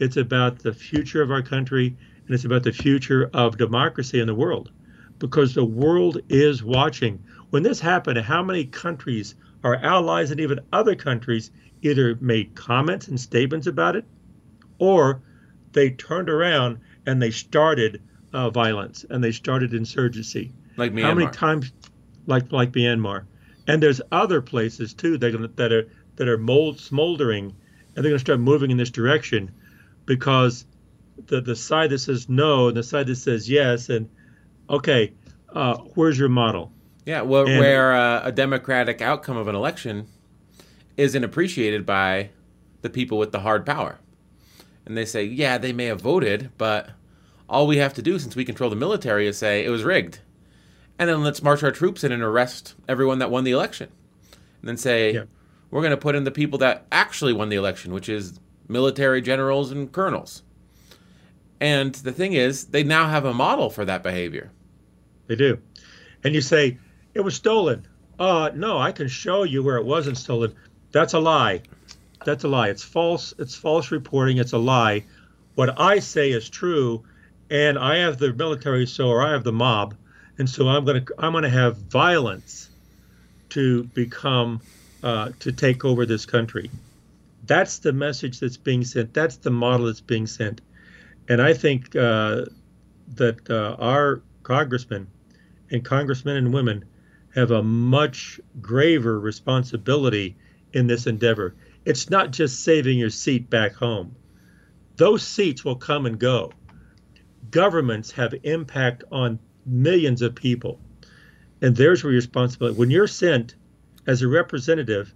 It's 0.00 0.16
about 0.16 0.58
the 0.58 0.72
future 0.72 1.22
of 1.22 1.30
our 1.30 1.42
country 1.42 1.96
and 2.26 2.34
it's 2.34 2.44
about 2.44 2.64
the 2.64 2.72
future 2.72 3.30
of 3.32 3.58
democracy 3.58 4.18
in 4.18 4.26
the 4.26 4.34
world 4.34 4.72
because 5.20 5.54
the 5.54 5.64
world 5.64 6.18
is 6.28 6.64
watching. 6.64 7.22
When 7.50 7.62
this 7.62 7.78
happened, 7.78 8.18
how 8.18 8.42
many 8.42 8.64
countries, 8.64 9.36
our 9.64 9.76
allies 9.76 10.30
and 10.30 10.40
even 10.40 10.60
other 10.72 10.94
countries, 10.94 11.50
either 11.82 12.16
made 12.20 12.54
comments 12.54 13.08
and 13.08 13.18
statements 13.18 13.66
about 13.66 13.96
it 13.96 14.04
or 14.78 15.22
they 15.72 15.90
turned 15.90 16.28
around 16.30 16.78
and 17.06 17.20
they 17.20 17.30
started 17.30 18.00
uh, 18.32 18.50
violence 18.50 19.04
and 19.08 19.22
they 19.22 19.32
started 19.32 19.74
insurgency. 19.74 20.52
Like 20.76 20.92
Myanmar. 20.92 21.02
How 21.02 21.14
many 21.14 21.30
times, 21.30 21.72
like 22.26 22.50
like 22.52 22.72
Myanmar, 22.72 23.24
and 23.66 23.82
there's 23.82 24.00
other 24.10 24.40
places 24.40 24.94
too 24.94 25.18
that 25.18 25.34
are 25.34 25.46
that 25.46 25.72
are 25.72 25.88
that 26.16 26.28
are 26.28 26.38
mold 26.38 26.80
smoldering, 26.80 27.46
and 27.46 27.96
they're 27.96 28.10
going 28.10 28.14
to 28.14 28.18
start 28.18 28.40
moving 28.40 28.70
in 28.70 28.76
this 28.76 28.90
direction, 28.90 29.52
because 30.04 30.66
the 31.26 31.40
the 31.40 31.54
side 31.54 31.90
that 31.90 31.98
says 31.98 32.28
no 32.28 32.68
and 32.68 32.76
the 32.76 32.82
side 32.82 33.06
that 33.06 33.16
says 33.16 33.48
yes, 33.48 33.88
and 33.88 34.08
okay, 34.68 35.12
uh, 35.50 35.76
where's 35.94 36.18
your 36.18 36.28
model? 36.28 36.72
Yeah, 37.06 37.22
well, 37.22 37.46
And- 37.46 37.58
where 37.58 37.94
uh, 37.94 38.22
a 38.24 38.32
democratic 38.32 39.00
outcome 39.02 39.36
of 39.36 39.48
an 39.48 39.54
election 39.54 40.06
isn't 40.96 41.24
appreciated 41.24 41.84
by 41.84 42.30
the 42.82 42.90
people 42.90 43.18
with 43.18 43.32
the 43.32 43.40
hard 43.40 43.66
power. 43.66 43.98
And 44.86 44.96
they 44.96 45.04
say, 45.04 45.24
yeah, 45.24 45.58
they 45.58 45.72
may 45.72 45.86
have 45.86 46.00
voted, 46.00 46.50
but 46.58 46.90
all 47.48 47.66
we 47.66 47.78
have 47.78 47.94
to 47.94 48.02
do 48.02 48.18
since 48.18 48.36
we 48.36 48.44
control 48.44 48.70
the 48.70 48.76
military 48.76 49.26
is 49.26 49.36
say 49.38 49.64
it 49.64 49.70
was 49.70 49.82
rigged. 49.82 50.20
And 50.98 51.08
then 51.10 51.22
let's 51.24 51.42
march 51.42 51.62
our 51.62 51.72
troops 51.72 52.04
in 52.04 52.12
and 52.12 52.22
arrest 52.22 52.74
everyone 52.88 53.18
that 53.18 53.30
won 53.30 53.44
the 53.44 53.50
election. 53.50 53.88
And 54.60 54.68
then 54.68 54.76
say, 54.76 55.12
Yeah. 55.14 55.24
we're 55.70 55.80
going 55.80 55.90
to 55.90 55.96
put 55.96 56.14
in 56.14 56.24
the 56.24 56.30
people 56.30 56.58
that 56.60 56.86
actually 56.92 57.32
won 57.32 57.48
the 57.48 57.56
election, 57.56 57.92
which 57.92 58.08
is 58.08 58.38
military 58.68 59.20
generals 59.20 59.70
and 59.72 59.90
colonels. 59.90 60.42
And 61.60 61.94
the 61.96 62.12
thing 62.12 62.34
is, 62.34 62.66
they 62.66 62.82
now 62.84 63.08
have 63.08 63.24
a 63.24 63.34
model 63.34 63.70
for 63.70 63.84
that 63.84 64.02
behavior. 64.02 64.50
They 65.26 65.36
do. 65.36 65.58
And 66.22 66.34
you 66.34 66.40
say, 66.40 66.78
it 67.14 67.20
was 67.20 67.36
stolen. 67.36 67.86
Uh, 68.18 68.50
no, 68.54 68.78
I 68.78 68.92
can 68.92 69.08
show 69.08 69.44
you 69.44 69.62
where 69.62 69.76
it 69.76 69.84
wasn't 69.84 70.18
stolen. 70.18 70.54
That's 70.92 71.14
a 71.14 71.18
lie. 71.18 71.62
That's 72.24 72.44
a 72.44 72.48
lie. 72.48 72.68
It's 72.68 72.82
false. 72.82 73.34
It's 73.38 73.54
false 73.54 73.90
reporting. 73.90 74.38
It's 74.38 74.52
a 74.52 74.58
lie. 74.58 75.04
What 75.54 75.80
I 75.80 76.00
say 76.00 76.30
is 76.30 76.48
true, 76.48 77.04
and 77.50 77.78
I 77.78 77.98
have 77.98 78.18
the 78.18 78.32
military, 78.32 78.86
so 78.86 79.08
or 79.08 79.22
I 79.22 79.32
have 79.32 79.44
the 79.44 79.52
mob, 79.52 79.94
and 80.38 80.48
so 80.48 80.68
I'm 80.68 80.84
gonna 80.84 81.04
I'm 81.18 81.32
gonna 81.32 81.48
have 81.48 81.76
violence 81.76 82.70
to 83.50 83.84
become 83.84 84.60
uh, 85.02 85.30
to 85.40 85.52
take 85.52 85.84
over 85.84 86.06
this 86.06 86.26
country. 86.26 86.70
That's 87.46 87.78
the 87.78 87.92
message 87.92 88.40
that's 88.40 88.56
being 88.56 88.84
sent. 88.84 89.12
That's 89.12 89.36
the 89.36 89.50
model 89.50 89.86
that's 89.86 90.00
being 90.00 90.26
sent, 90.26 90.60
and 91.28 91.42
I 91.42 91.52
think 91.52 91.94
uh, 91.94 92.46
that 93.14 93.50
uh, 93.50 93.76
our 93.78 94.22
congressmen 94.42 95.08
and 95.70 95.84
congressmen 95.84 96.36
and 96.36 96.52
women 96.52 96.84
have 97.34 97.50
a 97.50 97.62
much 97.62 98.40
graver 98.60 99.18
responsibility 99.18 100.36
in 100.72 100.86
this 100.86 101.06
endeavor. 101.06 101.54
It's 101.84 102.08
not 102.08 102.30
just 102.30 102.64
saving 102.64 102.98
your 102.98 103.10
seat 103.10 103.50
back 103.50 103.74
home. 103.74 104.14
Those 104.96 105.22
seats 105.22 105.64
will 105.64 105.76
come 105.76 106.06
and 106.06 106.18
go. 106.18 106.52
Governments 107.50 108.12
have 108.12 108.34
impact 108.44 109.04
on 109.10 109.38
millions 109.66 110.22
of 110.22 110.34
people, 110.34 110.80
and 111.60 111.76
there's 111.76 112.02
where 112.04 112.12
your 112.12 112.18
responsibility. 112.18 112.78
When 112.78 112.90
you're 112.90 113.06
sent 113.06 113.54
as 114.06 114.22
a 114.22 114.28
representative, 114.28 115.12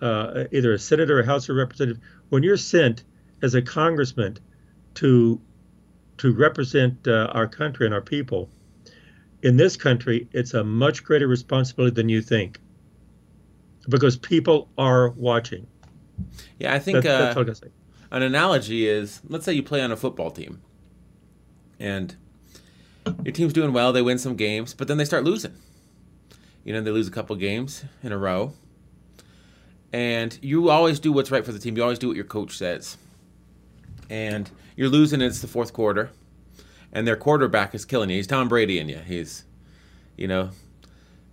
uh, 0.00 0.44
either 0.52 0.72
a 0.72 0.78
senator 0.78 1.18
or 1.18 1.20
a 1.20 1.26
House 1.26 1.48
of 1.48 1.56
Representative, 1.56 2.02
when 2.28 2.42
you're 2.42 2.56
sent 2.56 3.04
as 3.42 3.54
a 3.54 3.62
congressman 3.62 4.38
to 4.94 5.40
to 6.18 6.32
represent 6.32 7.06
uh, 7.06 7.28
our 7.32 7.46
country 7.46 7.84
and 7.84 7.94
our 7.94 8.00
people, 8.00 8.48
in 9.46 9.56
this 9.56 9.76
country, 9.76 10.28
it's 10.32 10.54
a 10.54 10.64
much 10.64 11.04
greater 11.04 11.28
responsibility 11.28 11.94
than 11.94 12.08
you 12.08 12.20
think. 12.20 12.58
Because 13.88 14.16
people 14.16 14.68
are 14.76 15.10
watching. 15.10 15.68
Yeah, 16.58 16.74
I 16.74 16.80
think 16.80 17.04
That, 17.04 17.14
uh, 17.14 17.18
that's 17.26 17.36
all 17.36 17.42
I 17.42 17.44
can 17.44 17.54
say. 17.54 17.68
an 18.10 18.22
analogy 18.22 18.88
is 18.88 19.20
let's 19.28 19.44
say 19.44 19.52
you 19.52 19.62
play 19.62 19.80
on 19.82 19.92
a 19.92 19.96
football 19.96 20.32
team 20.32 20.60
and 21.78 22.16
your 23.22 23.32
team's 23.32 23.52
doing 23.52 23.72
well 23.72 23.92
they 23.92 24.02
win 24.02 24.18
some 24.18 24.34
games 24.34 24.74
but 24.74 24.88
then 24.88 24.96
they 24.98 25.04
start 25.04 25.22
losing. 25.22 25.54
You 26.64 26.72
know 26.72 26.80
they 26.80 26.90
lose 26.90 27.06
a 27.06 27.12
couple 27.12 27.36
games 27.36 27.84
in 28.02 28.10
a 28.10 28.18
row 28.18 28.52
and 29.92 30.36
you 30.42 30.68
always 30.70 30.98
do 30.98 31.12
what's 31.12 31.30
right 31.30 31.44
for 31.44 31.52
the 31.52 31.60
team. 31.60 31.76
You 31.76 31.84
always 31.84 32.00
do 32.00 32.08
what 32.08 32.16
your 32.16 32.24
coach 32.24 32.56
says. 32.56 32.96
And 34.10 34.50
you're 34.74 34.88
losing 34.88 35.20
it's 35.20 35.40
the 35.40 35.46
fourth 35.46 35.72
quarter 35.72 36.10
and 36.92 37.06
their 37.06 37.16
quarterback 37.16 37.74
is 37.74 37.84
killing 37.84 38.10
you 38.10 38.16
he's 38.16 38.26
tom 38.26 38.48
brady 38.48 38.78
in 38.78 38.88
you 38.88 38.98
he's 38.98 39.44
you 40.16 40.26
know 40.26 40.50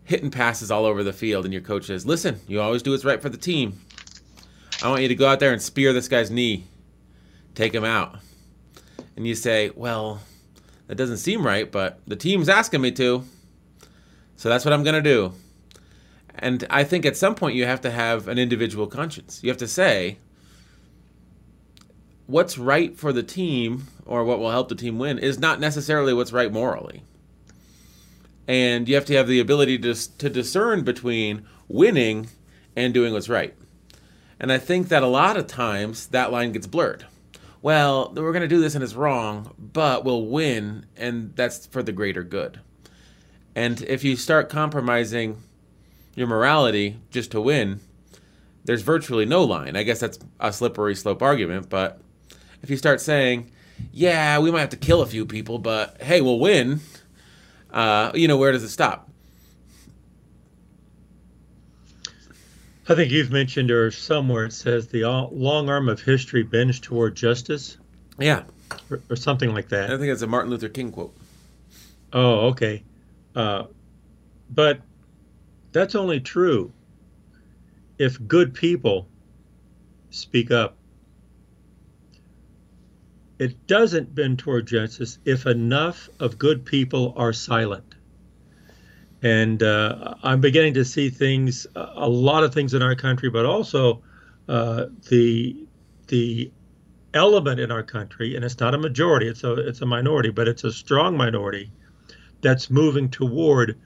hitting 0.05 0.31
passes 0.31 0.69
all 0.69 0.85
over 0.85 1.03
the 1.03 1.13
field 1.13 1.45
and 1.45 1.53
your 1.53 1.61
coach 1.61 1.85
says 1.85 2.05
listen 2.05 2.39
you 2.47 2.59
always 2.59 2.81
do 2.81 2.91
what's 2.91 3.05
right 3.05 3.21
for 3.21 3.29
the 3.29 3.37
team 3.37 3.79
I 4.83 4.89
want 4.89 5.01
you 5.01 5.07
to 5.07 5.15
go 5.15 5.27
out 5.27 5.39
there 5.39 5.53
and 5.53 5.61
spear 5.61 5.93
this 5.93 6.09
guy's 6.09 6.29
knee, 6.29 6.65
take 7.55 7.73
him 7.73 7.85
out. 7.85 8.17
And 9.15 9.25
you 9.25 9.33
say, 9.33 9.71
Well, 9.75 10.19
that 10.87 10.95
doesn't 10.95 11.17
seem 11.17 11.45
right, 11.45 11.71
but 11.71 11.99
the 12.05 12.17
team's 12.17 12.49
asking 12.49 12.81
me 12.81 12.91
to. 12.91 13.23
So 14.35 14.49
that's 14.49 14.65
what 14.65 14.73
I'm 14.73 14.83
to 14.83 15.01
do. 15.01 15.33
And 16.35 16.67
I 16.69 16.83
think 16.83 17.05
at 17.05 17.15
some 17.15 17.33
point 17.33 17.55
you 17.55 17.65
have 17.65 17.79
to 17.81 17.91
have 17.91 18.27
an 18.27 18.37
individual 18.37 18.87
conscience. 18.87 19.41
You 19.41 19.49
have 19.49 19.57
to 19.59 19.67
say, 19.67 20.17
What's 22.27 22.57
right 22.57 22.97
for 22.97 23.13
the 23.13 23.23
team 23.23 23.87
or 24.05 24.23
what 24.23 24.39
will 24.39 24.51
help 24.51 24.69
the 24.69 24.75
team 24.75 24.99
win 24.99 25.17
is 25.17 25.39
not 25.39 25.59
necessarily 25.59 26.13
what's 26.13 26.33
right 26.33 26.51
morally. 26.51 27.03
And 28.47 28.89
you 28.89 28.95
have 28.95 29.05
to 29.05 29.15
have 29.15 29.27
the 29.27 29.39
ability 29.39 29.77
to, 29.79 29.93
to 30.17 30.29
discern 30.29 30.83
between 30.83 31.45
winning 31.67 32.27
and 32.75 32.93
doing 32.93 33.13
what's 33.13 33.29
right. 33.29 33.53
And 34.39 34.51
I 34.51 34.57
think 34.57 34.89
that 34.89 35.03
a 35.03 35.07
lot 35.07 35.37
of 35.37 35.47
times 35.47 36.07
that 36.07 36.31
line 36.31 36.51
gets 36.51 36.67
blurred. 36.67 37.05
Well, 37.61 38.11
we're 38.13 38.33
going 38.33 38.41
to 38.41 38.47
do 38.47 38.59
this 38.59 38.75
and 38.75 38.83
it's 38.83 38.93
wrong, 38.93 39.55
but 39.57 40.03
we'll 40.03 40.25
win, 40.25 40.85
and 40.97 41.33
that's 41.37 41.65
for 41.67 41.81
the 41.81 41.93
greater 41.93 42.23
good. 42.23 42.59
And 43.55 43.81
if 43.83 44.03
you 44.03 44.17
start 44.17 44.49
compromising 44.49 45.41
your 46.13 46.27
morality 46.27 46.97
just 47.09 47.31
to 47.31 47.39
win, 47.39 47.79
there's 48.65 48.81
virtually 48.81 49.25
no 49.25 49.43
line. 49.45 49.77
I 49.77 49.83
guess 49.83 50.01
that's 50.01 50.19
a 50.41 50.51
slippery 50.51 50.95
slope 50.95 51.21
argument, 51.21 51.69
but 51.69 52.01
if 52.61 52.69
you 52.69 52.75
start 52.75 52.99
saying, 52.99 53.49
yeah, 53.91 54.39
we 54.39 54.51
might 54.51 54.61
have 54.61 54.69
to 54.69 54.77
kill 54.77 55.01
a 55.01 55.05
few 55.05 55.25
people, 55.25 55.59
but 55.59 56.01
hey, 56.01 56.21
we'll 56.21 56.39
win, 56.39 56.79
uh, 57.71 58.11
you 58.13 58.27
know, 58.27 58.37
where 58.37 58.51
does 58.51 58.63
it 58.63 58.69
stop? 58.69 59.09
I 62.87 62.95
think 62.95 63.11
you've 63.11 63.31
mentioned 63.31 63.71
or 63.71 63.91
somewhere 63.91 64.45
it 64.45 64.53
says 64.53 64.87
the 64.89 65.03
long 65.31 65.69
arm 65.69 65.87
of 65.87 66.01
history 66.01 66.43
bends 66.43 66.79
toward 66.81 67.15
justice 67.15 67.77
Yeah, 68.19 68.43
or, 68.91 68.99
or 69.09 69.15
something 69.15 69.53
like 69.53 69.69
that. 69.69 69.85
I 69.89 69.97
think 69.97 70.11
it's 70.11 70.21
a 70.21 70.27
Martin 70.27 70.51
Luther 70.51 70.67
King 70.67 70.91
quote. 70.91 71.15
Oh, 72.11 72.47
okay. 72.47 72.83
Uh, 73.35 73.65
but 74.49 74.81
that's 75.71 75.95
only 75.95 76.19
true 76.19 76.71
if 77.97 78.17
good 78.27 78.53
people 78.53 79.07
speak 80.09 80.51
up. 80.51 80.77
It 83.43 83.67
doesn't 83.67 84.15
bend 84.15 84.39
toward 84.39 84.67
justice 84.67 85.19
if 85.25 85.45
enough 85.45 86.07
of 86.17 86.37
good 86.37 86.63
people 86.63 87.13
are 87.17 87.33
silent. 87.33 87.95
And 89.21 89.61
uh, 89.61 90.13
I'm 90.23 90.39
beginning 90.39 90.75
to 90.75 90.85
see 90.85 91.09
things, 91.09 91.67
a 91.75 92.07
lot 92.07 92.45
of 92.45 92.53
things 92.53 92.73
in 92.73 92.81
our 92.81 92.95
country, 92.95 93.29
but 93.29 93.45
also 93.45 94.01
uh, 94.47 94.85
the 95.09 95.67
the 96.07 96.53
element 97.13 97.59
in 97.59 97.69
our 97.69 97.83
country, 97.83 98.37
and 98.37 98.45
it's 98.45 98.61
not 98.61 98.75
a 98.75 98.77
majority; 98.77 99.27
it's 99.27 99.43
a 99.43 99.55
it's 99.67 99.81
a 99.81 99.85
minority, 99.85 100.29
but 100.29 100.47
it's 100.47 100.63
a 100.63 100.71
strong 100.71 101.17
minority 101.17 101.69
that's 102.39 102.69
moving 102.69 103.09
toward 103.09 103.77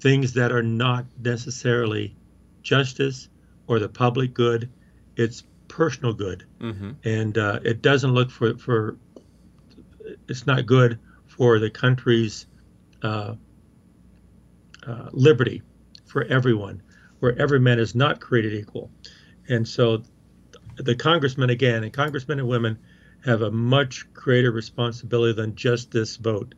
things 0.00 0.32
that 0.32 0.50
are 0.50 0.64
not 0.64 1.06
necessarily 1.22 2.16
justice 2.62 3.28
or 3.68 3.78
the 3.78 3.88
public 3.88 4.34
good. 4.34 4.68
It's 5.16 5.44
personal 5.76 6.14
good, 6.14 6.44
Mm-hmm. 6.60 6.90
and 7.04 7.36
uh, 7.36 7.60
it 7.62 7.82
doesn't 7.82 8.12
look 8.12 8.30
for 8.30 8.56
for. 8.56 8.96
It's 10.28 10.46
not 10.46 10.66
good 10.66 10.98
for 11.26 11.58
the 11.58 11.70
country's 11.70 12.46
uh, 13.02 13.34
uh, 14.86 15.08
liberty 15.12 15.62
for 16.06 16.24
everyone, 16.24 16.82
where 17.20 17.38
every 17.38 17.60
man 17.60 17.78
is 17.78 17.94
not 17.94 18.20
created 18.20 18.54
equal, 18.54 18.90
and 19.48 19.66
so 19.68 20.02
the 20.76 20.94
congressmen 20.94 21.50
again 21.50 21.84
and 21.84 21.92
congressmen 21.92 22.38
and 22.38 22.48
women 22.48 22.78
have 23.24 23.42
a 23.42 23.50
much 23.50 24.06
greater 24.12 24.52
responsibility 24.52 25.32
than 25.32 25.54
just 25.56 25.90
this 25.90 26.16
vote. 26.16 26.54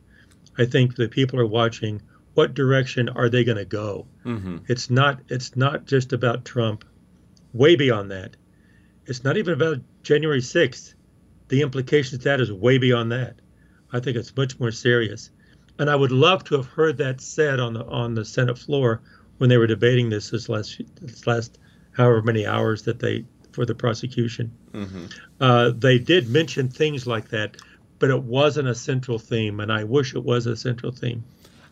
I 0.57 0.65
think 0.65 0.95
the 0.95 1.07
people 1.09 1.39
are 1.39 1.45
watching. 1.45 2.01
What 2.35 2.53
direction 2.53 3.09
are 3.09 3.27
they 3.27 3.43
going 3.43 3.57
to 3.57 3.65
go? 3.65 4.07
Mm-hmm. 4.23 4.57
It's 4.67 4.89
not. 4.89 5.19
It's 5.27 5.55
not 5.55 5.85
just 5.85 6.13
about 6.13 6.45
Trump. 6.45 6.85
Way 7.53 7.75
beyond 7.75 8.11
that. 8.11 8.35
It's 9.09 9.23
not 9.23 9.37
even 9.37 9.53
about 9.53 9.79
January 10.03 10.41
sixth. 10.41 10.93
The 11.47 11.61
implications 11.61 12.13
of 12.13 12.23
that 12.23 12.39
is 12.39 12.51
way 12.51 12.77
beyond 12.77 13.11
that. 13.11 13.35
I 13.91 13.99
think 13.99 14.15
it's 14.15 14.35
much 14.37 14.59
more 14.59 14.71
serious. 14.71 15.31
And 15.79 15.89
I 15.89 15.95
would 15.95 16.11
love 16.11 16.43
to 16.45 16.55
have 16.55 16.67
heard 16.67 16.97
that 16.97 17.19
said 17.19 17.59
on 17.59 17.73
the 17.73 17.85
on 17.85 18.13
the 18.13 18.23
Senate 18.23 18.57
floor 18.57 19.01
when 19.39 19.49
they 19.49 19.57
were 19.57 19.67
debating 19.67 20.09
this 20.09 20.29
this 20.29 20.47
last 20.47 20.81
this 21.01 21.25
last 21.25 21.57
however 21.91 22.21
many 22.21 22.45
hours 22.45 22.83
that 22.83 22.99
they 22.99 23.25
for 23.51 23.65
the 23.65 23.75
prosecution. 23.75 24.51
Mm-hmm. 24.73 25.05
Uh, 25.41 25.71
they 25.75 25.97
did 25.97 26.29
mention 26.29 26.69
things 26.69 27.07
like 27.07 27.29
that, 27.29 27.57
but 27.97 28.11
it 28.11 28.21
wasn't 28.21 28.67
a 28.67 28.75
central 28.75 29.17
theme, 29.17 29.59
and 29.59 29.71
I 29.71 29.85
wish 29.85 30.13
it 30.13 30.23
was 30.23 30.45
a 30.45 30.55
central 30.55 30.91
theme 30.91 31.23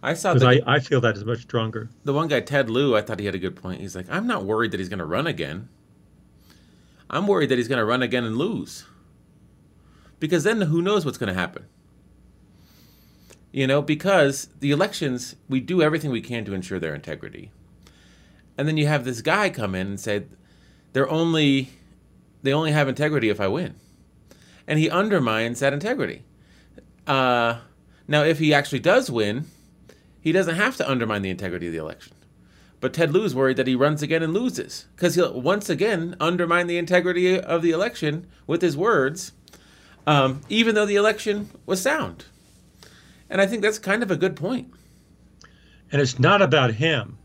I 0.01 0.13
saw 0.13 0.33
because 0.33 0.61
I, 0.65 0.75
I 0.75 0.79
feel 0.79 1.01
that 1.01 1.17
is 1.17 1.25
much 1.25 1.41
stronger. 1.41 1.89
the 2.03 2.13
one 2.13 2.27
guy, 2.27 2.39
Ted 2.39 2.69
Lieu, 2.69 2.95
I 2.95 3.01
thought 3.01 3.19
he 3.19 3.25
had 3.25 3.35
a 3.35 3.39
good 3.39 3.55
point. 3.55 3.81
He's 3.81 3.95
like, 3.95 4.07
I'm 4.09 4.27
not 4.27 4.43
worried 4.43 4.71
that 4.71 4.79
he's 4.79 4.89
going 4.89 4.99
to 4.99 5.05
run 5.05 5.27
again. 5.27 5.69
I'm 7.09 7.27
worried 7.27 7.49
that 7.49 7.57
he's 7.57 7.67
going 7.67 7.79
to 7.79 7.85
run 7.85 8.01
again 8.01 8.23
and 8.23 8.37
lose. 8.37 8.85
Because 10.19 10.43
then 10.43 10.61
who 10.61 10.81
knows 10.81 11.05
what's 11.05 11.17
going 11.17 11.33
to 11.33 11.39
happen? 11.39 11.65
You 13.51 13.67
know, 13.67 13.81
because 13.81 14.49
the 14.59 14.71
elections, 14.71 15.35
we 15.47 15.59
do 15.59 15.81
everything 15.81 16.11
we 16.11 16.21
can 16.21 16.45
to 16.45 16.53
ensure 16.53 16.79
their 16.79 16.95
integrity. 16.95 17.51
And 18.57 18.67
then 18.67 18.77
you 18.77 18.87
have 18.87 19.05
this 19.05 19.21
guy 19.21 19.49
come 19.49 19.75
in 19.75 19.87
and 19.87 19.99
say 19.99 20.25
they're 20.93 21.09
only 21.09 21.69
they 22.43 22.53
only 22.53 22.71
have 22.71 22.87
integrity 22.87 23.29
if 23.29 23.39
I 23.39 23.47
win. 23.47 23.75
And 24.67 24.79
he 24.79 24.89
undermines 24.89 25.59
that 25.59 25.73
integrity. 25.73 26.23
Uh, 27.05 27.59
now, 28.07 28.23
if 28.23 28.39
he 28.39 28.53
actually 28.53 28.79
does 28.79 29.09
win, 29.09 29.45
he 30.19 30.31
doesn't 30.31 30.55
have 30.55 30.75
to 30.77 30.89
undermine 30.89 31.21
the 31.21 31.29
integrity 31.29 31.67
of 31.67 31.73
the 31.73 31.79
election. 31.79 32.13
But 32.79 32.93
Ted 32.93 33.11
Lieu 33.11 33.23
is 33.23 33.33
worried 33.33 33.57
that 33.57 33.67
he 33.67 33.75
runs 33.75 34.01
again 34.01 34.21
and 34.21 34.33
loses 34.33 34.85
because 34.95 35.15
he'll 35.15 35.41
once 35.41 35.69
again 35.69 36.15
undermine 36.19 36.67
the 36.67 36.77
integrity 36.77 37.39
of 37.39 37.61
the 37.61 37.71
election 37.71 38.27
with 38.45 38.61
his 38.61 38.77
words, 38.77 39.31
um, 40.05 40.41
even 40.47 40.75
though 40.75 40.85
the 40.85 40.95
election 40.95 41.49
was 41.65 41.81
sound. 41.81 42.25
And 43.29 43.41
I 43.41 43.47
think 43.47 43.61
that's 43.61 43.79
kind 43.79 44.03
of 44.03 44.11
a 44.11 44.15
good 44.15 44.35
point. 44.35 44.71
And 45.91 46.01
it's 46.01 46.19
not 46.19 46.41
about 46.41 46.73
him. 46.73 47.17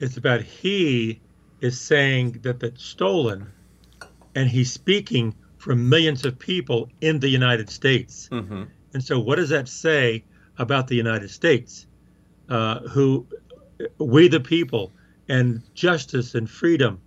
It's 0.00 0.16
about 0.16 0.40
he 0.42 1.20
is 1.60 1.80
saying 1.80 2.40
that 2.42 2.60
that's 2.60 2.84
stolen, 2.84 3.48
and 4.34 4.48
he's 4.48 4.72
speaking 4.72 5.34
for 5.56 5.74
millions 5.74 6.24
of 6.24 6.38
people 6.38 6.88
in 7.00 7.18
the 7.18 7.28
United 7.28 7.68
States. 7.68 8.28
Mm-hmm. 8.30 8.64
And 8.94 9.04
so, 9.04 9.18
what 9.18 9.36
does 9.36 9.48
that 9.50 9.68
say 9.68 10.24
about 10.56 10.86
the 10.86 10.94
United 10.94 11.30
States, 11.30 11.86
uh, 12.48 12.80
who 12.80 13.26
we 13.98 14.28
the 14.28 14.40
people, 14.40 14.92
and 15.28 15.62
justice 15.74 16.34
and 16.34 16.48
freedom? 16.48 17.00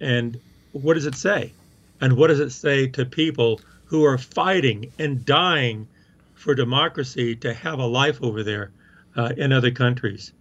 And 0.00 0.40
what 0.72 0.94
does 0.94 1.06
it 1.06 1.14
say? 1.14 1.52
And 2.00 2.16
what 2.16 2.28
does 2.28 2.40
it 2.40 2.50
say 2.50 2.86
to 2.88 3.04
people 3.04 3.60
who 3.84 4.04
are 4.04 4.18
fighting 4.18 4.92
and 4.98 5.24
dying 5.24 5.88
for 6.34 6.54
democracy 6.54 7.34
to 7.36 7.54
have 7.54 7.78
a 7.78 7.86
life 7.86 8.22
over 8.22 8.42
there 8.42 8.70
uh, 9.16 9.32
in 9.36 9.52
other 9.52 9.70
countries? 9.70 10.32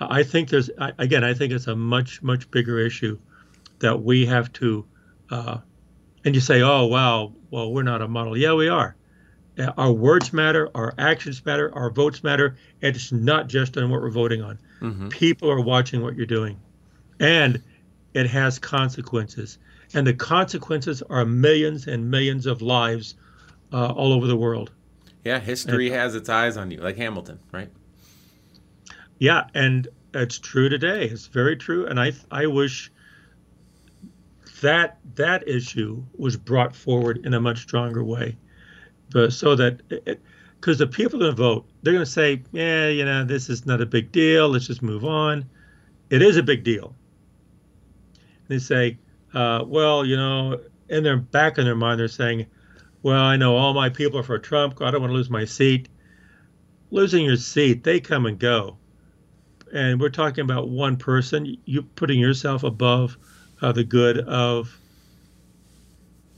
I 0.00 0.22
think 0.22 0.48
there's, 0.48 0.70
again, 0.98 1.22
I 1.22 1.34
think 1.34 1.52
it's 1.52 1.66
a 1.66 1.76
much, 1.76 2.22
much 2.22 2.50
bigger 2.50 2.78
issue 2.78 3.18
that 3.80 4.02
we 4.02 4.26
have 4.26 4.52
to, 4.54 4.84
uh, 5.30 5.58
and 6.24 6.34
you 6.34 6.40
say, 6.40 6.62
oh, 6.62 6.86
wow, 6.86 7.32
well, 7.50 7.72
we're 7.72 7.82
not 7.82 8.02
a 8.02 8.08
model. 8.08 8.36
Yeah, 8.36 8.54
we 8.54 8.68
are. 8.68 8.96
Our 9.76 9.92
words 9.92 10.32
matter, 10.32 10.68
our 10.74 10.94
actions 10.98 11.44
matter, 11.46 11.72
our 11.74 11.90
votes 11.90 12.24
matter, 12.24 12.56
and 12.82 12.96
it's 12.96 13.12
not 13.12 13.48
just 13.48 13.76
on 13.76 13.90
what 13.90 14.00
we're 14.00 14.10
voting 14.10 14.42
on. 14.42 14.58
Mm-hmm. 14.80 15.08
People 15.08 15.50
are 15.50 15.60
watching 15.60 16.02
what 16.02 16.16
you're 16.16 16.26
doing, 16.26 16.60
and 17.20 17.62
it 18.14 18.26
has 18.26 18.58
consequences. 18.58 19.58
And 19.94 20.06
the 20.06 20.14
consequences 20.14 21.02
are 21.02 21.24
millions 21.24 21.86
and 21.86 22.10
millions 22.10 22.46
of 22.46 22.62
lives 22.62 23.14
uh, 23.72 23.92
all 23.92 24.12
over 24.12 24.26
the 24.26 24.36
world. 24.36 24.72
Yeah, 25.24 25.38
history 25.38 25.90
has 25.90 26.14
its 26.14 26.28
eyes 26.28 26.56
on 26.56 26.70
you, 26.70 26.80
like 26.80 26.96
Hamilton, 26.96 27.38
right? 27.52 27.70
Yeah, 29.18 29.46
and 29.54 29.88
it's 30.12 30.38
true 30.38 30.68
today. 30.68 31.04
It's 31.04 31.26
very 31.26 31.56
true, 31.56 31.86
and 31.86 31.98
I 31.98 32.12
I 32.30 32.46
wish 32.46 32.90
that 34.60 34.98
that 35.14 35.48
issue 35.48 36.02
was 36.16 36.36
brought 36.36 36.74
forward 36.74 37.24
in 37.24 37.34
a 37.34 37.40
much 37.40 37.62
stronger 37.62 38.04
way, 38.04 38.36
but 39.14 39.32
so 39.32 39.56
that 39.56 39.80
because 40.60 40.76
the 40.76 40.86
people 40.86 41.18
are 41.18 41.24
going 41.24 41.36
to 41.36 41.42
vote, 41.42 41.66
they're 41.82 41.94
going 41.94 42.04
to 42.04 42.10
say, 42.10 42.42
yeah, 42.52 42.88
you 42.88 43.06
know, 43.06 43.24
this 43.24 43.48
is 43.48 43.64
not 43.64 43.80
a 43.80 43.86
big 43.86 44.12
deal. 44.12 44.50
Let's 44.50 44.66
just 44.66 44.82
move 44.82 45.06
on. 45.06 45.46
It 46.10 46.20
is 46.20 46.36
a 46.36 46.42
big 46.42 46.64
deal. 46.64 46.94
They 48.48 48.58
say, 48.58 48.98
uh, 49.32 49.64
well, 49.66 50.04
you 50.04 50.16
know, 50.16 50.60
in 50.90 51.02
their 51.02 51.16
back 51.16 51.56
in 51.56 51.64
their 51.64 51.74
mind, 51.74 51.98
they're 51.98 52.08
saying, 52.08 52.44
well, 53.02 53.22
I 53.22 53.36
know 53.36 53.56
all 53.56 53.72
my 53.72 53.88
people 53.88 54.18
are 54.18 54.22
for 54.22 54.38
Trump. 54.38 54.82
I 54.82 54.90
don't 54.90 55.00
want 55.00 55.12
to 55.12 55.16
lose 55.16 55.30
my 55.30 55.46
seat. 55.46 55.88
Losing 56.90 57.24
your 57.24 57.36
seat, 57.36 57.84
they 57.84 58.00
come 58.00 58.26
and 58.26 58.38
go 58.38 58.76
and 59.74 60.00
we're 60.00 60.08
talking 60.08 60.44
about 60.44 60.68
one 60.68 60.96
person 60.96 61.58
you 61.64 61.82
putting 61.82 62.18
yourself 62.18 62.62
above 62.62 63.18
uh, 63.60 63.72
the 63.72 63.84
good 63.84 64.18
of 64.20 64.78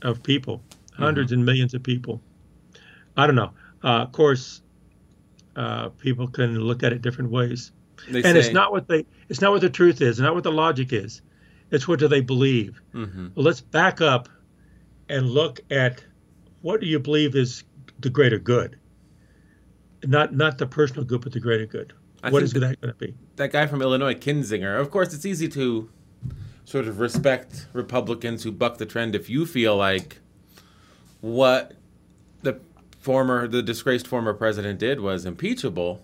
of 0.01 0.21
people 0.23 0.61
100s 0.99 1.31
and 1.31 1.45
millions 1.45 1.73
of 1.73 1.83
people 1.83 2.21
i 3.17 3.25
don't 3.27 3.35
know. 3.35 3.51
Uh, 3.83 4.03
of 4.03 4.11
course 4.11 4.61
uh, 5.55 5.89
people 5.89 6.27
can 6.27 6.59
look 6.59 6.83
at 6.83 6.93
it 6.93 7.01
different 7.01 7.31
ways. 7.31 7.71
They 8.09 8.23
and 8.23 8.37
it's 8.37 8.51
not 8.53 8.71
what 8.71 8.87
they 8.87 9.05
it's 9.29 9.41
not 9.41 9.51
what 9.51 9.61
the 9.61 9.69
truth 9.69 10.01
is. 10.01 10.19
Not 10.19 10.35
what 10.35 10.43
the 10.43 10.51
logic 10.51 10.93
is. 10.93 11.21
It's 11.71 11.87
what 11.87 11.99
do 11.99 12.07
they 12.07 12.21
believe? 12.21 12.79
Mhm. 12.93 13.31
well 13.35 13.45
let's 13.45 13.61
back 13.61 14.01
up 14.01 14.29
and 15.09 15.29
look 15.29 15.59
at 15.71 16.03
what 16.61 16.79
do 16.81 16.87
you 16.87 16.99
believe 16.99 17.35
is 17.35 17.63
the 17.99 18.09
greater 18.09 18.37
good? 18.39 18.77
Not 20.03 20.35
not 20.35 20.57
the 20.59 20.67
personal 20.67 21.03
good 21.05 21.21
but 21.21 21.31
the 21.33 21.39
greater 21.39 21.65
good. 21.65 21.93
I 22.23 22.29
what 22.29 22.41
think 22.41 22.53
that 22.53 22.81
going 22.81 22.93
to 22.93 22.99
be? 22.99 23.13
that 23.35 23.51
guy 23.51 23.67
from 23.67 23.81
Illinois, 23.81 24.15
Kinzinger. 24.15 24.79
Of 24.79 24.89
course, 24.91 25.13
it's 25.13 25.25
easy 25.25 25.47
to 25.49 25.89
sort 26.65 26.87
of 26.87 26.99
respect 26.99 27.67
Republicans 27.73 28.43
who 28.43 28.51
buck 28.51 28.77
the 28.77 28.85
trend 28.85 29.15
if 29.15 29.29
you 29.29 29.45
feel 29.45 29.75
like 29.77 30.19
what 31.21 31.73
the 32.41 32.59
former, 33.07 33.47
the 33.47 33.63
disgraced 33.63 34.07
former 34.07 34.33
president 34.33 34.79
did 34.79 34.99
was 34.99 35.25
impeachable, 35.25 36.01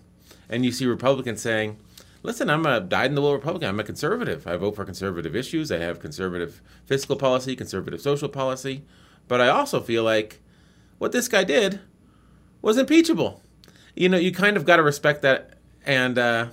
and 0.48 0.64
you 0.64 0.72
see 0.72 0.86
Republicans 0.86 1.42
saying, 1.42 1.76
"Listen, 2.22 2.48
I'm 2.48 2.64
a 2.66 2.80
dyed-in-the-wool 2.80 3.34
Republican. 3.34 3.68
I'm 3.68 3.80
a 3.80 3.84
conservative. 3.92 4.46
I 4.46 4.56
vote 4.56 4.74
for 4.76 4.84
conservative 4.84 5.36
issues. 5.36 5.70
I 5.70 5.78
have 5.78 6.00
conservative 6.00 6.62
fiscal 6.86 7.16
policy, 7.16 7.54
conservative 7.54 8.00
social 8.00 8.30
policy, 8.30 8.84
but 9.28 9.40
I 9.40 9.48
also 9.48 9.80
feel 9.80 10.02
like 10.02 10.40
what 10.98 11.12
this 11.12 11.28
guy 11.28 11.44
did 11.44 11.80
was 12.62 12.78
impeachable." 12.78 13.42
You 13.94 14.08
know, 14.08 14.18
you 14.26 14.32
kind 14.32 14.56
of 14.56 14.64
got 14.64 14.76
to 14.76 14.82
respect 14.82 15.20
that, 15.22 15.38
and. 15.84 16.18
uh 16.18 16.46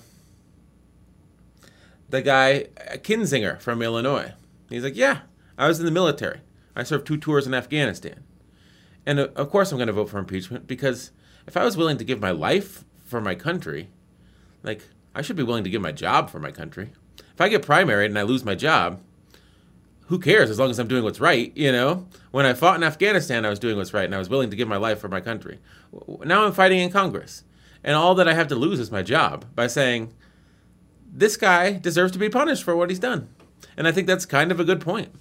the 2.12 2.22
guy 2.22 2.68
uh, 2.78 2.98
Kinzinger 2.98 3.60
from 3.60 3.82
Illinois. 3.82 4.34
He's 4.70 4.84
like, 4.84 4.98
"Yeah, 4.98 5.22
I 5.58 5.68
was 5.68 5.80
in 5.80 5.86
the 5.86 5.92
military. 5.92 6.42
I 6.76 6.84
served 6.84 7.08
two 7.08 7.18
tours 7.18 7.48
in 7.48 7.54
Afghanistan, 7.54 8.20
and 9.06 9.20
uh, 9.20 9.28
of 9.36 9.50
course 9.50 9.72
I'm 9.72 9.78
going 9.78 9.88
to 9.88 9.94
vote 9.94 10.10
for 10.10 10.20
impeachment 10.20 10.68
because 10.68 11.12
if 11.48 11.58
I 11.58 11.64
was 11.64 11.78
willing 11.78 11.98
to 11.98 12.04
give 12.04 12.20
my 12.20 12.32
life 12.32 12.84
for 13.06 13.22
my 13.22 13.36
country, 13.36 13.90
like 14.64 14.84
I 15.16 15.22
should 15.22 15.36
be 15.36 15.44
willing 15.44 15.64
to 15.64 15.70
give 15.70 15.82
my 15.82 15.92
job 15.92 16.30
for 16.30 16.40
my 16.40 16.52
country. 16.52 16.92
If 17.18 17.42
I 17.42 17.50
get 17.50 17.64
primaried 17.64 18.08
and 18.08 18.20
I 18.20 18.24
lose 18.24 18.46
my 18.46 18.56
job, 18.56 19.02
who 20.08 20.20
cares 20.20 20.50
as 20.50 20.60
long 20.60 20.70
as 20.70 20.80
I'm 20.80 20.88
doing 20.88 21.04
what's 21.04 21.22
right, 21.22 21.56
you 21.56 21.72
know? 21.72 22.08
When 22.32 22.46
I 22.46 22.54
fought 22.54 22.76
in 22.76 22.84
Afghanistan, 22.84 23.46
I 23.46 23.50
was 23.50 23.60
doing 23.60 23.78
what's 23.78 23.94
right 23.94 24.06
and 24.06 24.16
I 24.16 24.20
was 24.20 24.30
willing 24.30 24.50
to 24.50 24.56
give 24.56 24.68
my 24.68 24.78
life 24.78 25.00
for 25.00 25.08
my 25.08 25.22
country. 25.22 25.60
Now 26.24 26.46
I'm 26.46 26.52
fighting 26.52 26.80
in 26.80 26.92
Congress, 26.92 27.44
and 27.84 27.96
all 27.96 28.16
that 28.16 28.28
I 28.28 28.34
have 28.34 28.48
to 28.50 28.56
lose 28.56 28.80
is 28.80 28.92
my 28.92 29.04
job 29.04 29.46
by 29.56 29.68
saying." 29.68 30.14
this 31.12 31.38
guy 31.38 31.74
deserves 31.74 32.12
to 32.14 32.20
be 32.20 32.30
punished 32.30 32.64
for 32.64 32.76
what 32.76 32.90
he's 32.90 33.00
done. 33.00 33.30
And 33.76 33.88
I 33.88 33.92
think 33.92 34.08
that's 34.08 34.26
kind 34.26 34.52
of 34.52 34.60
a 34.60 34.64
good 34.64 34.82
point. 34.82 35.14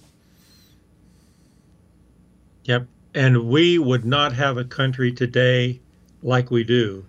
Yep. 2.63 2.87
And 3.13 3.49
we 3.49 3.77
would 3.77 4.05
not 4.05 4.33
have 4.33 4.57
a 4.57 4.63
country 4.63 5.11
today 5.11 5.81
like 6.23 6.51
we 6.51 6.63
do 6.63 7.05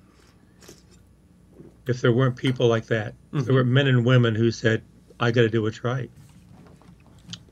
if 1.86 2.00
there 2.00 2.12
weren't 2.12 2.36
people 2.36 2.68
like 2.68 2.86
that. 2.86 3.14
If 3.32 3.46
There 3.46 3.54
were 3.54 3.64
men 3.64 3.86
and 3.86 4.04
women 4.04 4.34
who 4.34 4.50
said, 4.50 4.82
I 5.18 5.30
got 5.30 5.42
to 5.42 5.48
do 5.48 5.62
what's 5.62 5.84
right. 5.84 6.10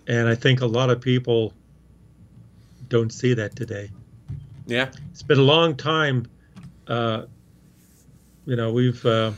And 0.07 0.29
I 0.29 0.35
think 0.35 0.61
a 0.61 0.67
lot 0.67 0.91
of 0.91 1.01
people 1.01 1.53
don't 2.89 3.13
see 3.13 3.35
that 3.35 3.55
today. 3.55 3.91
Yeah. 4.67 4.91
It's 5.11 5.23
been 5.23 5.39
a 5.39 5.43
long 5.43 5.77
time. 5.77 6.27
Uh, 6.87 7.27
you 8.47 8.57
know, 8.57 8.73
we've. 8.73 9.05
Uh, 9.05 9.33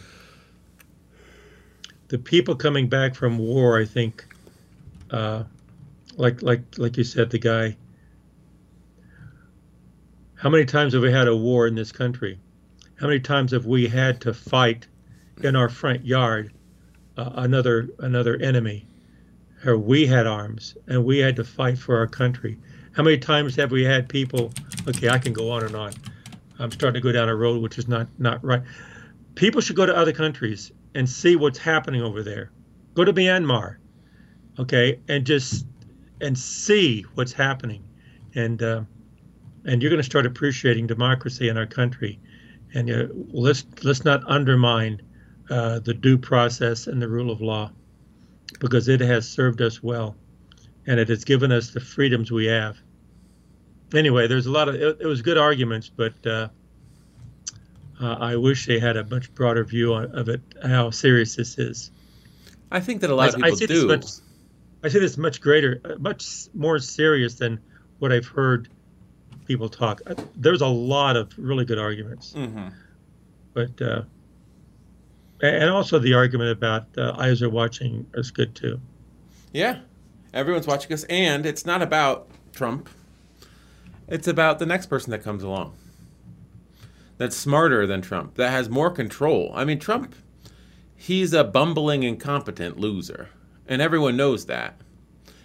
the 2.09 2.19
people 2.19 2.55
coming 2.55 2.89
back 2.89 3.15
from 3.15 3.39
war, 3.39 3.79
I 3.81 3.87
think, 3.87 4.27
uh, 5.11 5.45
like 6.17 6.43
like 6.43 6.61
like 6.77 6.99
you 6.99 7.05
said, 7.05 7.31
the 7.31 7.39
guy. 7.39 7.77
How 10.43 10.51
many 10.51 10.65
times 10.65 10.93
have 10.95 11.03
we 11.03 11.13
had 11.13 11.29
a 11.29 11.37
war 11.37 11.69
in 11.69 11.77
this 11.77 11.93
country? 11.93 12.37
How 12.99 13.07
many 13.07 13.21
times 13.21 13.53
have 13.53 13.65
we 13.65 13.87
had 13.87 14.21
to 14.23 14.35
fight 14.35 14.89
in 15.41 15.55
our 15.55 15.69
front 15.69 16.05
yard 16.05 16.53
uh, 17.17 17.31
another 17.35 17.89
another 18.01 18.35
enemy? 18.39 18.85
Or 19.65 19.79
we 19.79 20.05
had 20.05 20.27
arms 20.27 20.77
and 20.89 21.05
we 21.05 21.19
had 21.19 21.37
to 21.37 21.45
fight 21.45 21.79
for 21.79 21.97
our 21.97 22.09
country. 22.09 22.59
How 22.91 23.05
many 23.05 23.19
times 23.19 23.55
have 23.55 23.71
we 23.71 23.85
had 23.85 24.09
people? 24.09 24.51
Okay, 24.89 25.09
I 25.09 25.19
can 25.19 25.33
go 25.33 25.49
on 25.49 25.63
and 25.63 25.77
on. 25.77 25.93
I'm 26.59 26.73
starting 26.73 27.01
to 27.01 27.07
go 27.09 27.13
down 27.13 27.29
a 27.29 27.37
road 27.37 27.63
which 27.63 27.79
is 27.79 27.87
not 27.87 28.09
not 28.19 28.45
right. 28.45 28.63
People 29.37 29.61
should 29.61 29.77
go 29.77 29.87
to 29.87 29.97
other 29.97 30.13
countries 30.13 30.73
and 30.97 31.09
see 31.09 31.37
what's 31.37 31.59
happening 31.59 32.03
over 32.03 32.25
there. 32.25 32.51
Go 32.95 33.05
to 33.05 33.13
Myanmar, 33.13 33.77
okay, 34.59 34.99
and 35.07 35.25
just 35.25 35.67
and 36.21 36.37
see 36.37 37.03
what's 37.15 37.33
happening, 37.33 37.85
and 38.35 38.61
uh, 38.61 38.83
and 39.65 39.83
you're 39.83 39.91
going 39.91 40.01
to 40.01 40.05
start 40.05 40.27
appreciating 40.27 40.87
democracy 40.87 41.49
in 41.49 41.57
our 41.57 41.67
country. 41.67 42.19
And 42.75 42.91
uh, 42.91 43.07
let's 43.33 43.65
let's 43.83 44.05
not 44.05 44.23
undermine 44.27 45.03
uh, 45.51 45.81
the 45.81 45.95
due 45.95 46.19
process 46.19 46.87
and 46.87 47.01
the 47.03 47.09
rule 47.09 47.31
of 47.31 47.41
law, 47.41 47.71
because 48.61 48.89
it 48.89 49.01
has 49.01 49.29
served 49.29 49.61
us 49.61 49.83
well, 49.83 50.17
and 50.87 50.99
it 50.99 51.09
has 51.09 51.25
given 51.25 51.53
us 51.53 51.71
the 51.71 51.81
freedoms 51.81 52.31
we 52.31 52.47
have. 52.47 52.79
Anyway, 53.95 54.27
there's 54.27 54.47
a 54.47 54.51
lot 54.51 54.69
of 54.69 54.75
it, 54.75 54.99
it 55.01 55.07
was 55.07 55.21
good 55.21 55.37
arguments, 55.37 55.91
but 55.95 56.15
uh, 56.27 56.49
uh, 58.01 58.15
I 58.15 58.37
wish 58.37 58.67
they 58.67 58.79
had 58.79 58.97
a 58.97 59.05
much 59.05 59.33
broader 59.35 59.65
view 59.65 59.93
on, 59.93 60.17
of 60.17 60.29
it, 60.29 60.41
how 60.65 60.91
serious 60.91 61.37
this 61.37 61.59
is. 61.59 61.91
I 62.71 62.81
think 62.81 63.03
that 63.03 63.11
a 63.11 63.15
lot 63.15 63.35
of 63.35 63.43
I 63.43 63.51
people 63.51 63.57
see 63.59 63.67
do. 63.67 63.75
This 63.75 63.85
much, 63.85 64.27
I 64.83 64.89
see 64.89 64.99
this 64.99 65.19
much 65.19 65.43
greater, 65.43 65.81
uh, 65.85 65.97
much 65.99 66.49
more 66.55 66.79
serious 66.79 67.35
than 67.35 67.61
what 67.99 68.13
I've 68.13 68.27
heard 68.27 68.71
people 69.47 69.69
talk. 69.69 70.01
Uh, 70.07 70.15
There's 70.37 70.61
a 70.61 70.67
lot 70.67 71.17
of 71.17 71.33
really 71.39 71.65
good 71.65 71.79
arguments, 71.79 72.33
hmm 72.33 72.69
but 73.55 73.83
uh, 73.83 74.03
and 75.43 75.69
also 75.69 75.99
the 75.99 76.15
argument 76.15 76.51
about 76.53 76.87
uh, 76.97 77.13
eyes 77.19 77.43
are 77.43 77.51
watching 77.51 78.07
is 78.15 78.31
good 78.31 78.55
too. 78.55 78.81
Yeah, 79.53 79.81
everyone's 80.33 80.67
watching 80.67 80.93
us, 80.93 81.05
and 81.05 81.45
it's 81.45 81.67
not 81.67 81.83
about 81.83 82.29
Trump. 82.55 82.89
It's 84.09 84.27
about 84.29 84.59
the 84.59 84.67
next 84.67 84.87
person 84.87 85.11
that 85.11 85.23
comes 85.23 85.43
along. 85.43 85.75
That's 87.19 87.37
smarter 87.37 87.87
than 87.87 88.01
Trump. 88.03 88.37
That 88.37 88.51
has 88.51 88.69
more 88.71 88.91
control. 88.91 89.53
I 89.55 89.65
mean, 89.65 89.79
Trump, 89.79 90.15
he's 90.97 91.33
a 91.33 91.45
bumbling, 91.45 92.03
incompetent 92.05 92.79
loser, 92.79 93.29
and 93.67 93.83
everyone 93.83 94.17
knows 94.17 94.47
that. 94.47 94.81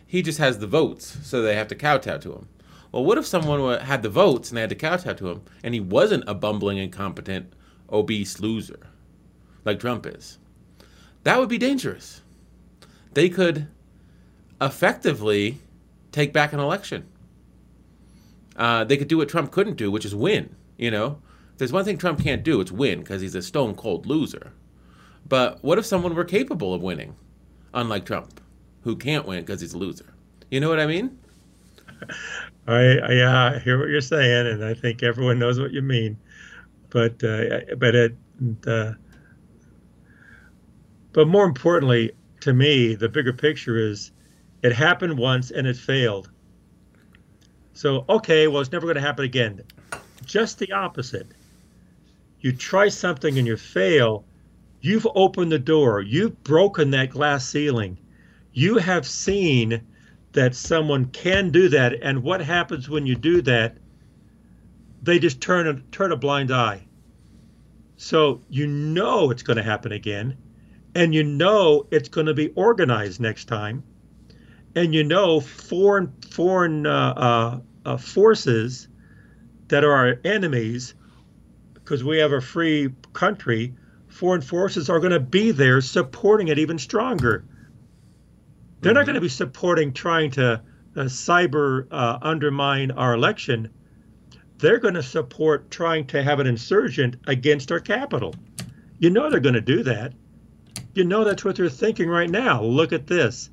He 0.05 0.21
just 0.21 0.37
has 0.39 0.59
the 0.59 0.67
votes, 0.67 1.17
so 1.23 1.41
they 1.41 1.55
have 1.55 1.67
to 1.67 1.75
kowtow 1.75 2.17
to 2.19 2.31
him. 2.33 2.47
Well, 2.91 3.03
what 3.03 3.17
if 3.17 3.25
someone 3.25 3.79
had 3.81 4.01
the 4.01 4.09
votes 4.09 4.49
and 4.49 4.57
they 4.57 4.61
had 4.61 4.69
to 4.69 4.75
kowtow 4.75 5.13
to 5.13 5.29
him, 5.29 5.41
and 5.63 5.73
he 5.73 5.79
wasn't 5.79 6.23
a 6.27 6.33
bumbling, 6.33 6.77
incompetent, 6.77 7.53
obese 7.91 8.39
loser 8.39 8.87
like 9.65 9.79
Trump 9.79 10.05
is? 10.05 10.39
That 11.23 11.39
would 11.39 11.49
be 11.49 11.57
dangerous. 11.57 12.21
They 13.13 13.29
could 13.29 13.67
effectively 14.61 15.59
take 16.11 16.33
back 16.33 16.53
an 16.53 16.59
election. 16.59 17.05
Uh, 18.55 18.83
they 18.83 18.97
could 18.97 19.07
do 19.07 19.17
what 19.17 19.29
Trump 19.29 19.51
couldn't 19.51 19.75
do, 19.75 19.91
which 19.91 20.05
is 20.05 20.15
win. 20.15 20.55
You 20.77 20.91
know, 20.91 21.21
if 21.51 21.57
there's 21.57 21.73
one 21.73 21.85
thing 21.85 21.97
Trump 21.97 22.23
can't 22.23 22.43
do, 22.43 22.61
it's 22.61 22.71
win 22.71 22.99
because 22.99 23.21
he's 23.21 23.35
a 23.35 23.41
stone 23.41 23.75
cold 23.75 24.05
loser. 24.05 24.53
But 25.27 25.63
what 25.63 25.77
if 25.77 25.85
someone 25.85 26.15
were 26.15 26.23
capable 26.23 26.73
of 26.73 26.81
winning, 26.81 27.15
unlike 27.73 28.05
Trump, 28.05 28.39
who 28.83 28.95
can't 28.95 29.25
win 29.25 29.41
because 29.41 29.61
he's 29.61 29.73
a 29.73 29.77
loser? 29.77 30.13
You 30.49 30.59
know 30.59 30.69
what 30.69 30.79
I 30.79 30.85
mean? 30.85 31.19
I, 32.67 32.99
I 32.99 33.59
hear 33.59 33.79
what 33.79 33.89
you're 33.89 34.01
saying, 34.01 34.47
and 34.47 34.63
I 34.63 34.73
think 34.73 35.03
everyone 35.03 35.39
knows 35.39 35.59
what 35.59 35.71
you 35.71 35.81
mean. 35.81 36.17
But 36.89 37.23
uh, 37.23 37.75
but 37.77 37.95
it 37.95 38.15
uh, 38.65 38.93
but 41.13 41.27
more 41.27 41.45
importantly 41.45 42.11
to 42.41 42.53
me, 42.53 42.95
the 42.95 43.09
bigger 43.09 43.33
picture 43.33 43.77
is 43.77 44.11
it 44.63 44.73
happened 44.73 45.17
once 45.17 45.51
and 45.51 45.67
it 45.67 45.75
failed. 45.75 46.29
So 47.73 48.05
okay, 48.09 48.47
well 48.47 48.61
it's 48.61 48.71
never 48.71 48.85
going 48.85 48.95
to 48.95 49.01
happen 49.01 49.25
again. 49.25 49.61
Just 50.25 50.59
the 50.59 50.71
opposite. 50.71 51.27
You 52.39 52.51
try 52.51 52.89
something 52.89 53.37
and 53.37 53.47
you 53.47 53.57
fail. 53.57 54.23
You've 54.81 55.07
opened 55.15 55.51
the 55.51 55.59
door. 55.59 56.01
You've 56.01 56.43
broken 56.43 56.91
that 56.91 57.09
glass 57.09 57.47
ceiling. 57.47 57.97
You 58.53 58.77
have 58.77 59.05
seen 59.07 59.81
that 60.37 60.55
someone 60.55 61.05
can 61.05 61.49
do 61.49 61.67
that. 61.69 61.93
And 62.03 62.21
what 62.21 62.41
happens 62.41 62.87
when 62.87 63.07
you 63.07 63.15
do 63.15 63.41
that? 63.41 63.75
They 65.01 65.17
just 65.17 65.41
turn 65.41 65.67
a 65.67 65.73
turn 65.91 66.11
a 66.11 66.15
blind 66.15 66.51
eye. 66.51 66.87
So 67.95 68.43
you 68.47 68.67
know 68.67 69.31
it's 69.31 69.41
going 69.41 69.57
to 69.57 69.63
happen 69.63 69.91
again 69.91 70.37
and 70.93 71.11
you 71.11 71.23
know 71.23 71.87
it's 71.89 72.09
going 72.09 72.27
to 72.27 72.35
be 72.35 72.49
organized 72.49 73.19
next 73.19 73.45
time. 73.45 73.83
And 74.75 74.93
you 74.93 75.03
know 75.03 75.39
foreign 75.39 76.13
foreign 76.29 76.85
uh, 76.85 77.13
uh, 77.17 77.59
uh, 77.83 77.97
forces 77.97 78.87
that 79.69 79.83
are 79.83 79.91
our 79.91 80.19
enemies 80.23 80.93
because 81.73 82.03
we 82.03 82.19
have 82.19 82.31
a 82.31 82.41
free 82.41 82.93
country 83.13 83.73
foreign 84.07 84.41
forces 84.41 84.87
are 84.87 84.99
going 84.99 85.13
to 85.13 85.19
be 85.19 85.49
there 85.49 85.81
supporting 85.81 86.47
it 86.47 86.59
even 86.59 86.77
stronger 86.77 87.43
they're 88.87 88.93
not 88.93 89.05
going 89.05 89.15
to 89.15 89.21
be 89.21 89.27
supporting 89.27 89.91
trying 89.91 90.31
to 90.31 90.53
uh, 90.95 91.01
cyber 91.01 91.87
uh, 91.91 92.19
undermine 92.21 92.91
our 92.91 93.13
election. 93.13 93.69
They're 94.59 94.79
going 94.79 94.93
to 94.93 95.03
support 95.03 95.69
trying 95.69 96.07
to 96.07 96.23
have 96.23 96.39
an 96.39 96.47
insurgent 96.47 97.17
against 97.27 97.69
our 97.69 97.81
capital. 97.81 98.33
You 98.97 99.09
know 99.09 99.29
they're 99.29 99.41
going 99.41 99.55
to 99.55 99.61
do 99.61 99.83
that. 99.83 100.13
You 100.93 101.03
know 101.03 101.25
that's 101.25 101.43
what 101.43 101.57
they're 101.57 101.67
thinking 101.67 102.07
right 102.07 102.29
now. 102.29 102.63
Look 102.63 102.93
at 102.93 103.07
this. 103.07 103.49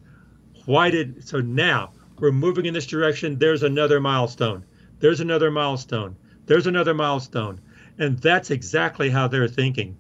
Why 0.67 0.91
did 0.91 1.27
so 1.27 1.41
now 1.41 1.95
we're 2.21 2.31
moving 2.31 2.67
in 2.67 2.73
this 2.73 2.87
direction? 2.87 3.37
There's 3.37 3.65
another 3.65 4.01
milestone. 4.01 4.65
There's 5.01 5.19
another 5.19 5.51
milestone. 5.51 6.15
There's 6.47 6.69
another 6.69 6.95
milestone. 6.95 7.61
And 7.99 8.21
that's 8.21 8.53
exactly 8.53 9.11
how 9.11 9.27
they're 9.27 9.49
thinking. 9.49 9.97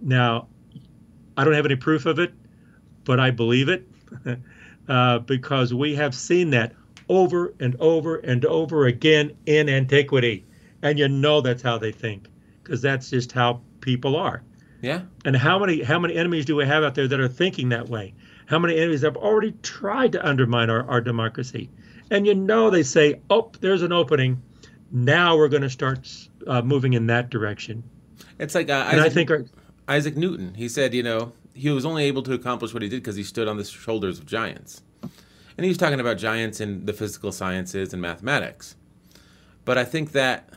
Now, 0.00 0.48
I 1.36 1.44
don't 1.44 1.52
have 1.52 1.66
any 1.66 1.76
proof 1.76 2.06
of 2.06 2.18
it, 2.18 2.32
but 3.04 3.20
I 3.20 3.30
believe 3.30 3.68
it 3.68 3.86
uh, 4.88 5.18
because 5.20 5.72
we 5.74 5.94
have 5.94 6.14
seen 6.14 6.50
that 6.50 6.74
over 7.08 7.54
and 7.60 7.76
over 7.76 8.16
and 8.16 8.44
over 8.44 8.86
again 8.86 9.36
in 9.46 9.68
antiquity. 9.68 10.44
And 10.82 10.98
you 10.98 11.08
know 11.08 11.40
that's 11.40 11.62
how 11.62 11.78
they 11.78 11.92
think 11.92 12.28
because 12.62 12.82
that's 12.82 13.10
just 13.10 13.32
how 13.32 13.60
people 13.80 14.16
are. 14.16 14.42
Yeah. 14.82 15.02
And 15.24 15.36
how 15.36 15.58
many 15.58 15.82
how 15.82 15.98
many 15.98 16.14
enemies 16.16 16.44
do 16.44 16.56
we 16.56 16.66
have 16.66 16.84
out 16.84 16.94
there 16.94 17.08
that 17.08 17.20
are 17.20 17.28
thinking 17.28 17.70
that 17.70 17.88
way? 17.88 18.14
How 18.46 18.58
many 18.58 18.76
enemies 18.76 19.02
have 19.02 19.16
already 19.16 19.52
tried 19.62 20.12
to 20.12 20.26
undermine 20.26 20.70
our, 20.70 20.88
our 20.88 21.00
democracy? 21.00 21.70
And 22.10 22.26
you 22.26 22.34
know 22.34 22.70
they 22.70 22.82
say, 22.82 23.20
"Oh, 23.30 23.50
there's 23.60 23.82
an 23.82 23.92
opening. 23.92 24.42
Now 24.92 25.36
we're 25.36 25.48
going 25.48 25.62
to 25.62 25.70
start 25.70 26.08
uh, 26.46 26.62
moving 26.62 26.92
in 26.92 27.06
that 27.06 27.30
direction." 27.30 27.82
It's 28.38 28.54
like 28.54 28.70
uh, 28.70 28.88
And 28.90 29.00
I 29.00 29.08
think 29.08 29.30
our, 29.30 29.44
Isaac 29.88 30.16
Newton. 30.16 30.54
He 30.54 30.68
said, 30.68 30.94
you 30.94 31.02
know, 31.02 31.32
he 31.56 31.70
was 31.70 31.84
only 31.86 32.04
able 32.04 32.22
to 32.24 32.34
accomplish 32.34 32.72
what 32.74 32.82
he 32.82 32.88
did 32.88 33.02
because 33.02 33.16
he 33.16 33.22
stood 33.22 33.48
on 33.48 33.56
the 33.56 33.64
shoulders 33.64 34.18
of 34.18 34.26
giants. 34.26 34.82
And 35.02 35.64
he 35.64 35.68
was 35.68 35.78
talking 35.78 36.00
about 36.00 36.18
giants 36.18 36.60
in 36.60 36.84
the 36.84 36.92
physical 36.92 37.32
sciences 37.32 37.92
and 37.92 38.02
mathematics. 38.02 38.76
But 39.64 39.78
I 39.78 39.84
think 39.84 40.12
that 40.12 40.50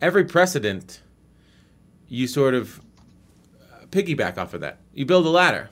every 0.00 0.24
precedent, 0.24 1.02
you 2.08 2.26
sort 2.28 2.54
of 2.54 2.80
uh, 3.60 3.86
piggyback 3.86 4.38
off 4.38 4.54
of 4.54 4.60
that. 4.60 4.78
You 4.94 5.06
build 5.06 5.26
a 5.26 5.30
ladder. 5.30 5.70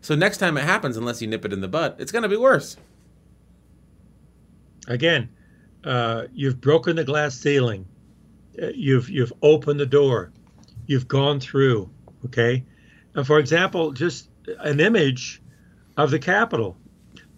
So 0.00 0.14
next 0.14 0.38
time 0.38 0.56
it 0.56 0.64
happens, 0.64 0.96
unless 0.96 1.20
you 1.20 1.28
nip 1.28 1.44
it 1.44 1.52
in 1.52 1.60
the 1.60 1.68
butt, 1.68 1.96
it's 1.98 2.12
going 2.12 2.22
to 2.22 2.28
be 2.28 2.36
worse. 2.36 2.76
again, 4.88 5.28
uh, 5.84 6.24
you've 6.32 6.60
broken 6.60 6.96
the 6.96 7.04
glass 7.04 7.34
ceiling. 7.34 7.86
Uh, 8.60 8.68
You've 8.74 9.10
you've 9.10 9.32
opened 9.42 9.80
the 9.80 9.86
door. 9.86 10.30
You've 10.86 11.08
gone 11.08 11.40
through. 11.40 11.90
Okay, 12.24 12.64
for 13.22 13.38
example, 13.38 13.92
just 13.92 14.28
an 14.60 14.80
image 14.80 15.40
of 15.96 16.10
the 16.10 16.18
Capitol. 16.18 16.76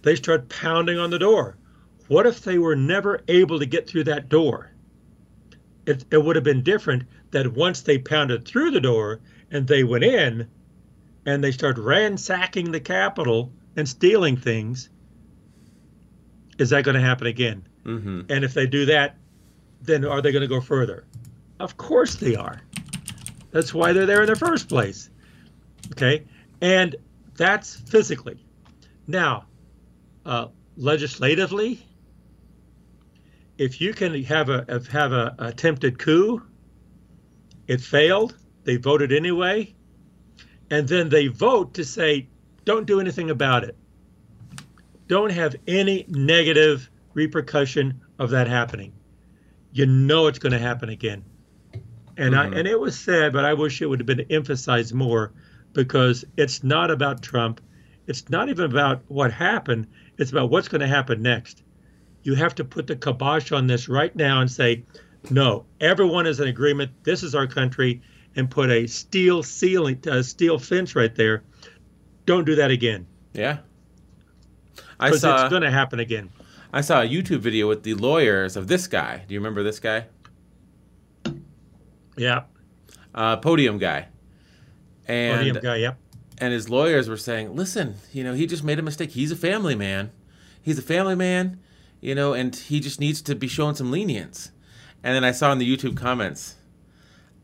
They 0.02 0.16
start 0.16 0.48
pounding 0.48 0.98
on 0.98 1.10
the 1.10 1.18
door. 1.18 1.58
What 2.08 2.26
if 2.26 2.42
they 2.42 2.58
were 2.58 2.76
never 2.76 3.20
able 3.28 3.58
to 3.58 3.66
get 3.66 3.88
through 3.88 4.04
that 4.04 4.28
door? 4.28 4.72
It, 5.84 6.04
it 6.10 6.24
would 6.24 6.36
have 6.36 6.44
been 6.44 6.62
different 6.62 7.04
that 7.32 7.52
once 7.52 7.82
they 7.82 7.98
pounded 7.98 8.44
through 8.44 8.70
the 8.70 8.80
door 8.80 9.20
and 9.50 9.66
they 9.66 9.84
went 9.84 10.04
in 10.04 10.48
and 11.26 11.42
they 11.42 11.52
start 11.52 11.76
ransacking 11.78 12.70
the 12.70 12.80
Capitol 12.80 13.52
and 13.76 13.88
stealing 13.88 14.36
things. 14.36 14.88
Is 16.58 16.70
that 16.70 16.84
going 16.84 16.94
to 16.94 17.00
happen 17.00 17.26
again? 17.26 17.66
hmm 17.84 18.22
And 18.28 18.44
if 18.44 18.54
they 18.54 18.66
do 18.66 18.86
that, 18.86 19.16
then 19.82 20.04
are 20.04 20.22
they 20.22 20.32
going 20.32 20.42
to 20.42 20.48
go 20.48 20.60
further? 20.60 21.04
Of 21.60 21.76
course 21.76 22.14
they 22.14 22.34
are. 22.36 22.62
That's 23.50 23.74
why 23.74 23.92
they're 23.92 24.06
there 24.06 24.22
in 24.22 24.28
the 24.28 24.36
first 24.36 24.68
place. 24.68 25.10
Okay? 25.92 26.24
And 26.60 26.96
that's 27.36 27.76
physically. 27.76 28.38
Now, 29.06 29.46
uh, 30.24 30.48
legislatively, 30.76 31.86
if 33.58 33.80
you 33.80 33.94
can 33.94 34.22
have 34.24 34.48
a 34.48 34.82
have 34.90 35.12
a 35.12 35.34
attempted 35.38 35.98
coup, 35.98 36.42
it 37.66 37.80
failed. 37.80 38.36
They 38.64 38.76
voted 38.76 39.12
anyway, 39.12 39.74
and 40.70 40.88
then 40.88 41.08
they 41.08 41.28
vote 41.28 41.74
to 41.74 41.84
say, 41.84 42.28
"Don't 42.64 42.86
do 42.86 43.00
anything 43.00 43.30
about 43.30 43.64
it. 43.64 43.76
Don't 45.08 45.30
have 45.30 45.54
any 45.68 46.04
negative 46.08 46.90
repercussion 47.14 48.00
of 48.18 48.30
that 48.30 48.48
happening." 48.48 48.92
You 49.72 49.86
know 49.86 50.26
it's 50.26 50.38
going 50.38 50.52
to 50.52 50.58
happen 50.58 50.88
again, 50.88 51.24
and 52.16 52.34
I 52.34 52.46
Mhm. 52.46 52.58
and 52.58 52.68
it 52.68 52.78
was 52.80 52.98
sad, 52.98 53.32
but 53.32 53.44
I 53.44 53.54
wish 53.54 53.80
it 53.80 53.86
would 53.86 54.00
have 54.00 54.06
been 54.06 54.26
emphasized 54.30 54.92
more 54.92 55.32
because 55.76 56.24
it's 56.36 56.64
not 56.64 56.90
about 56.90 57.22
Trump. 57.22 57.60
It's 58.06 58.28
not 58.30 58.48
even 58.48 58.64
about 58.64 59.02
what 59.08 59.32
happened. 59.32 59.86
It's 60.18 60.30
about 60.32 60.50
what's 60.50 60.68
going 60.68 60.80
to 60.80 60.86
happen 60.86 61.22
next. 61.22 61.62
You 62.22 62.34
have 62.34 62.54
to 62.56 62.64
put 62.64 62.86
the 62.86 62.96
kibosh 62.96 63.52
on 63.52 63.66
this 63.66 63.88
right 63.88 64.14
now 64.16 64.40
and 64.40 64.50
say, 64.50 64.84
no, 65.30 65.66
everyone 65.80 66.26
is 66.26 66.40
in 66.40 66.48
agreement. 66.48 66.90
This 67.04 67.22
is 67.22 67.34
our 67.34 67.46
country, 67.46 68.00
and 68.34 68.50
put 68.50 68.70
a 68.70 68.86
steel 68.86 69.42
ceiling, 69.42 70.00
a 70.06 70.22
steel 70.22 70.58
fence 70.58 70.94
right 70.96 71.14
there. 71.14 71.42
Don't 72.26 72.44
do 72.44 72.56
that 72.56 72.70
again 72.70 73.06
Yeah. 73.32 73.58
I 74.98 75.08
because 75.08 75.20
saw 75.20 75.42
it's 75.42 75.50
going 75.50 75.62
to 75.62 75.70
happen 75.70 76.00
again. 76.00 76.30
I 76.72 76.80
saw 76.80 77.02
a 77.02 77.08
YouTube 77.08 77.40
video 77.40 77.68
with 77.68 77.82
the 77.82 77.94
lawyers 77.94 78.56
of 78.56 78.66
this 78.66 78.86
guy. 78.86 79.24
Do 79.26 79.34
you 79.34 79.40
remember 79.40 79.62
this 79.62 79.78
guy? 79.78 80.06
Yeah, 82.16 82.44
uh, 83.14 83.36
podium 83.36 83.78
guy, 83.78 84.08
and 85.08 85.60
guy. 85.62 85.76
Yep. 85.76 85.98
and 86.38 86.52
his 86.52 86.68
lawyers 86.68 87.08
were 87.08 87.16
saying, 87.16 87.54
"Listen, 87.56 87.96
you 88.12 88.22
know, 88.24 88.34
he 88.34 88.46
just 88.46 88.64
made 88.64 88.78
a 88.78 88.82
mistake. 88.82 89.10
He's 89.10 89.30
a 89.32 89.36
family 89.36 89.74
man. 89.74 90.10
He's 90.62 90.78
a 90.78 90.82
family 90.82 91.14
man, 91.14 91.58
you 92.00 92.14
know, 92.14 92.32
and 92.32 92.54
he 92.54 92.80
just 92.80 93.00
needs 93.00 93.22
to 93.22 93.34
be 93.34 93.48
shown 93.48 93.74
some 93.74 93.90
lenience." 93.90 94.50
And 95.04 95.14
then 95.14 95.24
I 95.24 95.30
saw 95.32 95.52
in 95.52 95.58
the 95.58 95.76
YouTube 95.76 95.96
comments, 95.96 96.56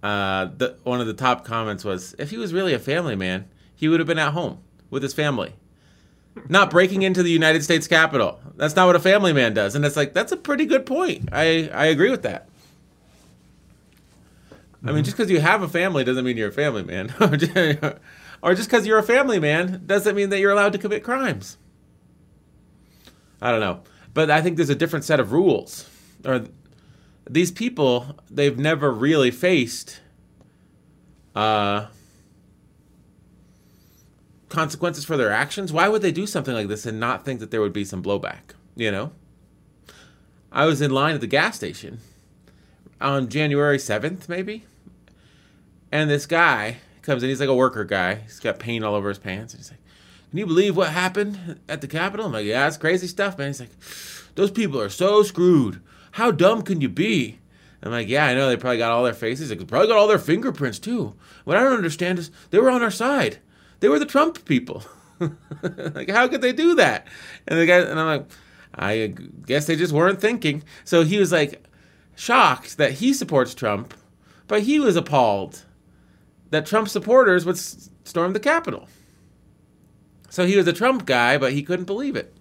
uh, 0.03 0.49
the 0.57 0.77
one 0.83 1.01
of 1.01 1.07
the 1.07 1.15
top 1.15 1.45
comments 1.45 1.85
was, 1.85 2.15
"If 2.19 2.31
he 2.31 2.37
was 2.37 2.53
really 2.53 2.75
a 2.75 2.79
family 2.79 3.15
man, 3.17 3.47
he 3.75 3.89
would 3.89 4.01
have 4.01 4.07
been 4.07 4.19
at 4.19 4.33
home 4.33 4.59
with 4.91 5.03
his 5.03 5.15
family, 5.15 5.55
not 6.49 6.71
breaking 6.71 7.03
into 7.03 7.23
the 7.23 7.31
United 7.31 7.63
States 7.63 7.87
Capitol. 7.87 8.41
That's 8.57 8.75
not 8.75 8.87
what 8.87 8.97
a 8.97 9.01
family 9.01 9.33
man 9.33 9.55
does." 9.55 9.75
And 9.77 9.85
it's 9.85 9.97
like 9.97 10.13
that's 10.13 10.33
a 10.33 10.37
pretty 10.37 10.67
good 10.67 10.85
point. 10.87 11.29
I 11.33 11.71
I 11.73 11.87
agree 11.87 12.11
with 12.11 12.23
that. 12.23 12.49
I 14.85 14.93
mean, 14.93 15.05
just 15.05 15.17
because 15.17 15.31
you 15.31 15.41
have 15.41 15.63
a 15.63 15.69
family 15.69 16.03
doesn't 16.03 16.25
mean 16.25 16.37
you're 16.37 16.49
a 16.49 16.53
family 16.53 16.83
man. 16.83 17.15
or 18.43 18.55
just 18.55 18.69
because 18.69 18.87
you're 18.87 18.99
a 18.99 19.03
family 19.03 19.39
man 19.39 19.83
doesn't 19.87 20.17
mean 20.17 20.31
that 20.31 20.41
you're 20.41 20.51
allowed 20.51 20.73
to 20.73 20.79
commit 20.79 21.05
crimes. 21.05 21.57
I 23.41 23.51
don't 23.51 23.61
know. 23.61 23.81
But 24.15 24.31
I 24.31 24.43
think 24.43 24.57
there's 24.57 24.71
a 24.71 24.75
different 24.75 25.05
set 25.05 25.21
of 25.21 25.33
rules. 25.33 25.89
Or 26.25 26.45
these 27.29 27.51
people, 27.51 28.19
they've 28.31 28.59
never 28.59 28.91
really 28.91 29.31
faced 29.31 30.01
uh, 31.35 31.87
consequences 34.49 35.05
for 35.05 35.17
their 35.17 35.31
actions. 35.31 35.73
Why 35.73 35.89
would 35.89 36.03
they 36.03 36.13
do 36.13 36.27
something 36.27 36.55
like 36.55 36.69
this 36.69 36.87
and 36.87 36.99
not 36.99 37.25
think 37.25 37.41
that 37.41 37.51
there 37.51 37.61
would 37.61 37.73
be 37.73 37.85
some 37.85 38.03
blowback? 38.03 38.55
You 38.75 38.91
know? 38.91 39.13
I 40.51 40.67
was 40.67 40.81
in 40.83 40.91
line 40.91 41.15
at 41.15 41.21
the 41.21 41.27
gas 41.27 41.57
station 41.57 42.01
on 43.01 43.29
January 43.29 43.79
7th, 43.79 44.29
maybe. 44.29 44.65
And 45.93 46.09
this 46.09 46.25
guy 46.25 46.79
comes 47.03 47.23
in. 47.23 47.29
He's 47.29 47.39
like 47.39 47.51
a 47.51 47.55
worker 47.55 47.85
guy. 47.85 48.15
He's 48.15 48.41
got 48.41 48.59
paint 48.59 48.85
all 48.85 48.95
over 48.95 49.11
his 49.11 49.19
pants. 49.19 49.53
And 49.53 49.61
he's 49.61 49.71
like, 49.71 49.81
Can 50.31 50.39
you 50.39 50.47
believe 50.47 50.75
what 50.75 50.89
happened 50.89 51.61
at 51.69 51.83
the 51.83 51.87
Capitol? 51.87 52.27
I'm 52.27 52.33
like, 52.33 52.47
Yeah, 52.47 52.67
it's 52.67 52.79
crazy 52.79 53.07
stuff, 53.07 53.37
man. 53.37 53.49
He's 53.49 53.61
like, 53.61 53.79
Those 54.35 54.51
people 54.51 54.81
are 54.81 54.89
so 54.89 55.23
screwed. 55.23 55.83
How 56.13 56.31
dumb 56.31 56.63
can 56.63 56.81
you 56.81 56.89
be? 56.89 57.39
I'm 57.83 57.93
like, 57.93 58.09
Yeah, 58.09 58.27
I 58.27 58.35
know. 58.35 58.49
They 58.49 58.57
probably 58.57 58.79
got 58.79 58.91
all 58.91 59.05
their 59.05 59.13
faces. 59.13 59.51
They 59.51 59.57
probably 59.57 59.89
got 59.89 59.99
all 59.99 60.09
their 60.09 60.19
fingerprints, 60.19 60.79
too. 60.79 61.15
What 61.45 61.59
I 61.59 61.63
don't 61.63 61.75
understand 61.75 62.19
is 62.19 62.31
they 62.51 62.59
were 62.59 62.71
on 62.71 62.83
our 62.83 62.91
side. 62.91 63.39
They 63.81 63.89
were 63.89 63.99
the 63.99 64.07
Trump 64.07 64.45
people. 64.47 64.85
like, 65.63 66.11
how 66.11 66.27
could 66.27 66.41
they 66.41 66.53
do 66.53 66.75
that? 66.77 67.07
And 67.47 67.59
the 67.59 67.67
guy, 67.67 67.81
and 67.81 68.01
I'm 68.01 68.07
like, 68.07 68.27
I 68.75 69.13
guess 69.45 69.67
they 69.67 69.77
just 69.77 69.93
weren't 69.93 70.21
thinking. 70.21 70.63
So 70.85 71.03
he 71.03 71.19
was 71.19 71.33
like 71.33 71.63
shocked 72.17 72.79
that 72.79 72.93
he 72.93 73.13
supports 73.13 73.55
Trump, 73.55 73.93
but 74.49 74.63
he 74.63 74.81
was 74.81 74.97
appalled 74.97 75.65
that 76.53 76.67
Trump 76.67 76.87
supporters 76.89 77.45
would 77.47 77.57
s- 77.57 77.89
storm 78.05 78.35
the 78.35 78.41
Capitol. 78.41 78.89
So 80.29 80.47
he 80.47 80.57
was 80.57 80.67
a 80.69 80.73
Trump 80.73 81.07
guy, 81.07 81.37
but 81.39 81.53
he 81.53 81.63
couldn't 81.63 81.87
believe 81.87 82.15
it. 82.15 82.33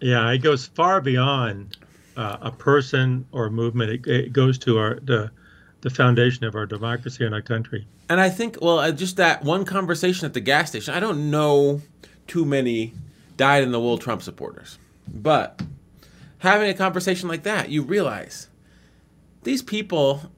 Yeah, 0.00 0.30
it 0.30 0.38
goes 0.38 0.66
far 0.66 1.00
beyond 1.00 1.76
uh, 2.16 2.36
a 2.40 2.50
person 2.52 3.26
or 3.32 3.46
a 3.46 3.50
movement. 3.50 3.90
It, 3.90 4.06
it 4.06 4.32
goes 4.32 4.58
to 4.58 4.78
our 4.78 5.00
the 5.00 5.30
the 5.80 5.90
foundation 5.90 6.44
of 6.44 6.54
our 6.54 6.66
democracy 6.66 7.24
and 7.24 7.34
our 7.34 7.42
country. 7.42 7.86
And 8.08 8.20
I 8.20 8.30
think, 8.30 8.58
well, 8.60 8.90
just 8.92 9.16
that 9.16 9.44
one 9.44 9.64
conversation 9.64 10.26
at 10.26 10.34
the 10.34 10.40
gas 10.40 10.70
station, 10.70 10.92
I 10.92 10.98
don't 11.00 11.30
know 11.30 11.82
too 12.26 12.44
many 12.44 12.94
dyed 13.36 13.62
in 13.62 13.70
the 13.70 13.78
wool 13.80 13.96
Trump 13.96 14.22
supporters. 14.22 14.78
But 15.06 15.62
having 16.38 16.68
a 16.68 16.74
conversation 16.74 17.28
like 17.28 17.44
that, 17.44 17.70
you 17.70 17.82
realize 17.82 18.48
these 19.44 19.62
people 19.62 20.32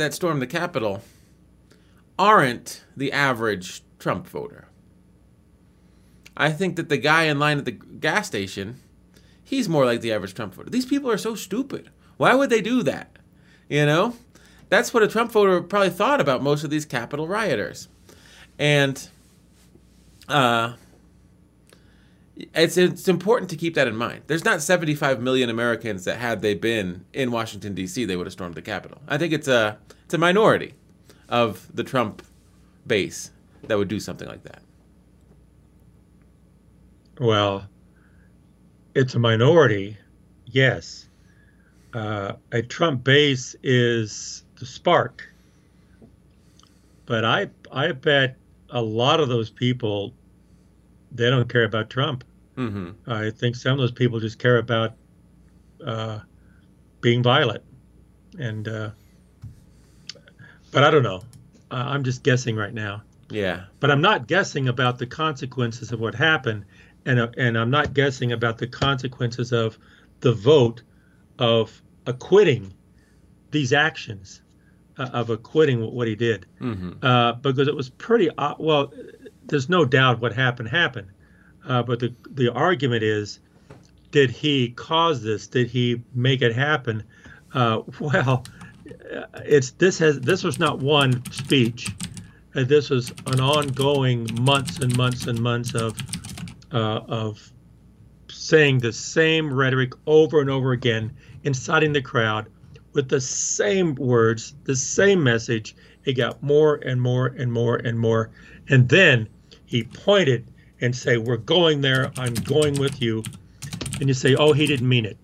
that 0.00 0.14
stormed 0.14 0.42
the 0.42 0.46
Capitol 0.46 1.02
aren't 2.18 2.84
the 2.96 3.12
average 3.12 3.82
Trump 3.98 4.26
voter. 4.26 4.66
I 6.36 6.50
think 6.50 6.76
that 6.76 6.88
the 6.88 6.96
guy 6.96 7.24
in 7.24 7.38
line 7.38 7.58
at 7.58 7.64
the 7.64 7.72
gas 7.72 8.26
station, 8.26 8.80
he's 9.42 9.68
more 9.68 9.84
like 9.84 10.00
the 10.00 10.12
average 10.12 10.34
Trump 10.34 10.54
voter. 10.54 10.70
These 10.70 10.86
people 10.86 11.10
are 11.10 11.18
so 11.18 11.34
stupid. 11.34 11.90
Why 12.16 12.34
would 12.34 12.50
they 12.50 12.60
do 12.60 12.82
that? 12.82 13.18
You 13.68 13.86
know? 13.86 14.14
That's 14.68 14.94
what 14.94 15.02
a 15.02 15.08
Trump 15.08 15.32
voter 15.32 15.60
probably 15.60 15.90
thought 15.90 16.20
about 16.20 16.42
most 16.42 16.64
of 16.64 16.70
these 16.70 16.84
Capitol 16.84 17.26
rioters. 17.26 17.88
And 18.58 19.08
uh, 20.28 20.74
it's 22.54 22.76
it's 22.76 23.08
important 23.08 23.50
to 23.50 23.56
keep 23.56 23.74
that 23.74 23.88
in 23.88 23.96
mind. 23.96 24.22
There's 24.26 24.44
not 24.44 24.62
75 24.62 25.20
million 25.20 25.50
Americans 25.50 26.04
that 26.04 26.18
had 26.18 26.42
they 26.42 26.54
been 26.54 27.04
in 27.12 27.30
Washington 27.30 27.74
D.C. 27.74 28.04
they 28.04 28.16
would 28.16 28.26
have 28.26 28.32
stormed 28.32 28.54
the 28.54 28.62
Capitol. 28.62 29.00
I 29.08 29.18
think 29.18 29.32
it's 29.32 29.48
a 29.48 29.78
it's 30.04 30.14
a 30.14 30.18
minority 30.18 30.74
of 31.28 31.68
the 31.74 31.84
Trump 31.84 32.22
base 32.86 33.30
that 33.66 33.78
would 33.78 33.88
do 33.88 34.00
something 34.00 34.28
like 34.28 34.42
that. 34.44 34.62
Well, 37.18 37.66
it's 38.94 39.14
a 39.14 39.18
minority, 39.18 39.96
yes. 40.46 41.08
Uh, 41.92 42.32
a 42.52 42.62
Trump 42.62 43.04
base 43.04 43.54
is 43.62 44.44
the 44.58 44.66
spark, 44.66 45.28
but 47.06 47.24
I 47.24 47.50
I 47.72 47.92
bet 47.92 48.36
a 48.70 48.80
lot 48.80 49.20
of 49.20 49.28
those 49.28 49.50
people 49.50 50.14
they 51.12 51.28
don't 51.28 51.48
care 51.48 51.64
about 51.64 51.90
Trump. 51.90 52.24
Mm-hmm. 52.60 53.10
I 53.10 53.30
think 53.30 53.56
some 53.56 53.72
of 53.72 53.78
those 53.78 53.92
people 53.92 54.20
just 54.20 54.38
care 54.38 54.58
about 54.58 54.94
uh, 55.84 56.20
being 57.00 57.22
violent, 57.22 57.62
and 58.38 58.68
uh, 58.68 58.90
but 60.70 60.84
I 60.84 60.90
don't 60.90 61.02
know. 61.02 61.22
Uh, 61.70 61.84
I'm 61.86 62.04
just 62.04 62.22
guessing 62.22 62.56
right 62.56 62.74
now. 62.74 63.02
Yeah. 63.30 63.64
But 63.78 63.90
I'm 63.90 64.00
not 64.00 64.26
guessing 64.26 64.68
about 64.68 64.98
the 64.98 65.06
consequences 65.06 65.92
of 65.92 66.00
what 66.00 66.14
happened, 66.14 66.64
and 67.06 67.18
uh, 67.18 67.28
and 67.36 67.56
I'm 67.56 67.70
not 67.70 67.94
guessing 67.94 68.32
about 68.32 68.58
the 68.58 68.66
consequences 68.66 69.52
of 69.52 69.78
the 70.20 70.32
vote 70.32 70.82
of 71.38 71.80
acquitting 72.06 72.72
these 73.50 73.72
actions 73.72 74.42
uh, 74.98 75.08
of 75.12 75.30
acquitting 75.30 75.80
what 75.80 76.06
he 76.08 76.14
did, 76.14 76.46
Mm-hmm. 76.60 77.04
uh, 77.04 77.32
because 77.34 77.68
it 77.68 77.74
was 77.74 77.88
pretty 77.88 78.28
well. 78.58 78.92
There's 79.46 79.68
no 79.68 79.84
doubt 79.84 80.20
what 80.20 80.32
happened 80.32 80.68
happened, 80.68 81.08
uh, 81.66 81.82
but 81.82 82.00
the 82.00 82.14
the 82.30 82.52
argument 82.52 83.02
is, 83.02 83.40
did 84.10 84.30
he 84.30 84.70
cause 84.70 85.22
this? 85.22 85.46
Did 85.46 85.68
he 85.68 86.02
make 86.14 86.42
it 86.42 86.54
happen? 86.54 87.04
Uh, 87.52 87.82
well, 88.00 88.44
uh, 89.12 89.22
it's 89.44 89.72
this 89.72 89.98
has 89.98 90.20
this 90.20 90.42
was 90.44 90.58
not 90.58 90.78
one 90.78 91.24
speech. 91.32 91.90
Uh, 92.54 92.64
this 92.64 92.90
was 92.90 93.10
an 93.26 93.40
ongoing 93.40 94.28
months 94.40 94.78
and 94.78 94.96
months 94.96 95.26
and 95.26 95.40
months 95.40 95.74
of 95.74 95.96
uh, 96.72 97.00
of 97.06 97.52
saying 98.28 98.78
the 98.78 98.92
same 98.92 99.52
rhetoric 99.52 99.92
over 100.06 100.40
and 100.40 100.50
over 100.50 100.72
again, 100.72 101.14
inciting 101.44 101.92
the 101.92 102.02
crowd 102.02 102.46
with 102.92 103.08
the 103.08 103.20
same 103.20 103.94
words, 103.94 104.54
the 104.64 104.74
same 104.74 105.22
message. 105.22 105.76
It 106.04 106.14
got 106.14 106.42
more 106.42 106.76
and 106.76 107.00
more 107.00 107.26
and 107.26 107.52
more 107.52 107.76
and 107.76 107.98
more, 107.98 108.30
and 108.68 108.88
then 108.88 109.28
he 109.66 109.84
pointed 109.84 110.50
and 110.80 110.94
say, 110.94 111.16
"We're 111.16 111.36
going 111.36 111.80
there. 111.80 112.12
I'm 112.16 112.34
going 112.34 112.74
with 112.78 113.00
you." 113.00 113.22
And 114.00 114.08
you 114.08 114.14
say, 114.14 114.34
"Oh, 114.34 114.52
he 114.52 114.66
didn't 114.66 114.88
mean 114.88 115.04
it." 115.04 115.18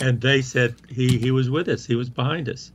And 0.00 0.20
they 0.20 0.42
said 0.42 0.74
he 0.88 1.18
he 1.18 1.30
was 1.30 1.50
with 1.50 1.68
us. 1.68 1.84
He 1.84 1.94
was 1.94 2.10
behind 2.10 2.48
us. 2.48 2.72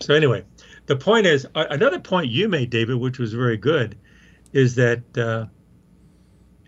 So 0.00 0.14
anyway, 0.14 0.44
the 0.86 0.96
point 0.96 1.26
is 1.26 1.46
another 1.54 1.98
point 1.98 2.30
you 2.30 2.48
made, 2.48 2.70
David, 2.70 2.96
which 2.96 3.18
was 3.18 3.32
very 3.32 3.56
good, 3.56 3.96
is 4.52 4.74
that 4.76 5.18
uh, 5.18 5.46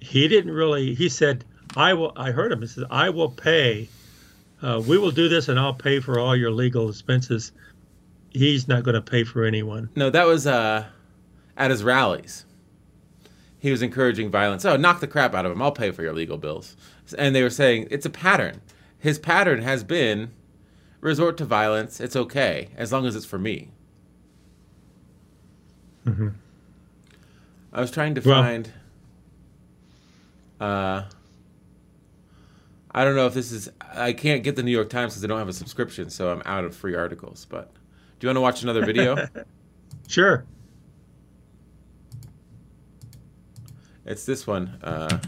he 0.00 0.28
didn't 0.28 0.52
really. 0.52 0.94
He 0.94 1.08
said, 1.08 1.44
"I 1.76 1.94
will." 1.94 2.12
I 2.16 2.30
heard 2.30 2.52
him. 2.52 2.60
He 2.60 2.66
said, 2.66 2.84
"I 2.90 3.10
will 3.10 3.30
pay. 3.30 3.88
Uh, 4.60 4.82
we 4.84 4.98
will 4.98 5.12
do 5.12 5.28
this, 5.28 5.48
and 5.48 5.58
I'll 5.58 5.74
pay 5.74 6.00
for 6.00 6.18
all 6.18 6.36
your 6.36 6.50
legal 6.50 6.88
expenses." 6.88 7.52
He's 8.30 8.68
not 8.68 8.84
going 8.84 8.94
to 8.94 9.00
pay 9.00 9.24
for 9.24 9.44
anyone. 9.44 9.88
No, 9.96 10.10
that 10.10 10.26
was 10.26 10.46
uh, 10.46 10.84
at 11.58 11.70
his 11.70 11.84
rallies. 11.84 12.46
He 13.58 13.70
was 13.70 13.82
encouraging 13.82 14.30
violence. 14.30 14.64
Oh, 14.64 14.76
knock 14.76 15.00
the 15.00 15.06
crap 15.08 15.34
out 15.34 15.44
of 15.44 15.52
him. 15.52 15.60
I'll 15.60 15.72
pay 15.72 15.90
for 15.90 16.02
your 16.02 16.12
legal 16.14 16.38
bills. 16.38 16.76
And 17.18 17.34
they 17.34 17.42
were 17.42 17.50
saying 17.50 17.88
it's 17.90 18.06
a 18.06 18.10
pattern. 18.10 18.62
His 18.98 19.18
pattern 19.18 19.62
has 19.62 19.82
been 19.84 20.30
resort 21.00 21.36
to 21.38 21.44
violence. 21.44 22.00
It's 22.00 22.16
okay 22.16 22.68
as 22.76 22.92
long 22.92 23.04
as 23.04 23.14
it's 23.16 23.26
for 23.26 23.38
me. 23.38 23.70
Mhm. 26.06 26.34
I 27.72 27.80
was 27.80 27.90
trying 27.90 28.14
to 28.14 28.20
Well- 28.20 28.42
find. 28.42 28.70
Uh, 30.60 31.02
I 32.92 33.04
don't 33.04 33.14
know 33.16 33.26
if 33.26 33.34
this 33.34 33.52
is. 33.52 33.70
I 33.92 34.12
can't 34.12 34.42
get 34.42 34.56
the 34.56 34.62
New 34.62 34.70
York 34.72 34.88
Times 34.90 35.12
because 35.12 35.22
I 35.24 35.26
don't 35.28 35.38
have 35.38 35.48
a 35.48 35.52
subscription, 35.52 36.10
so 36.10 36.32
I'm 36.32 36.42
out 36.46 36.64
of 36.64 36.74
free 36.74 36.94
articles. 36.94 37.46
But 37.48 37.70
do 38.18 38.26
you 38.26 38.28
want 38.28 38.36
to 38.36 38.40
watch 38.40 38.62
another 38.62 38.84
video? 38.84 39.16
Sure. 40.08 40.44
It's 44.08 44.24
this 44.24 44.46
one. 44.46 44.78
Uh, 44.82 45.18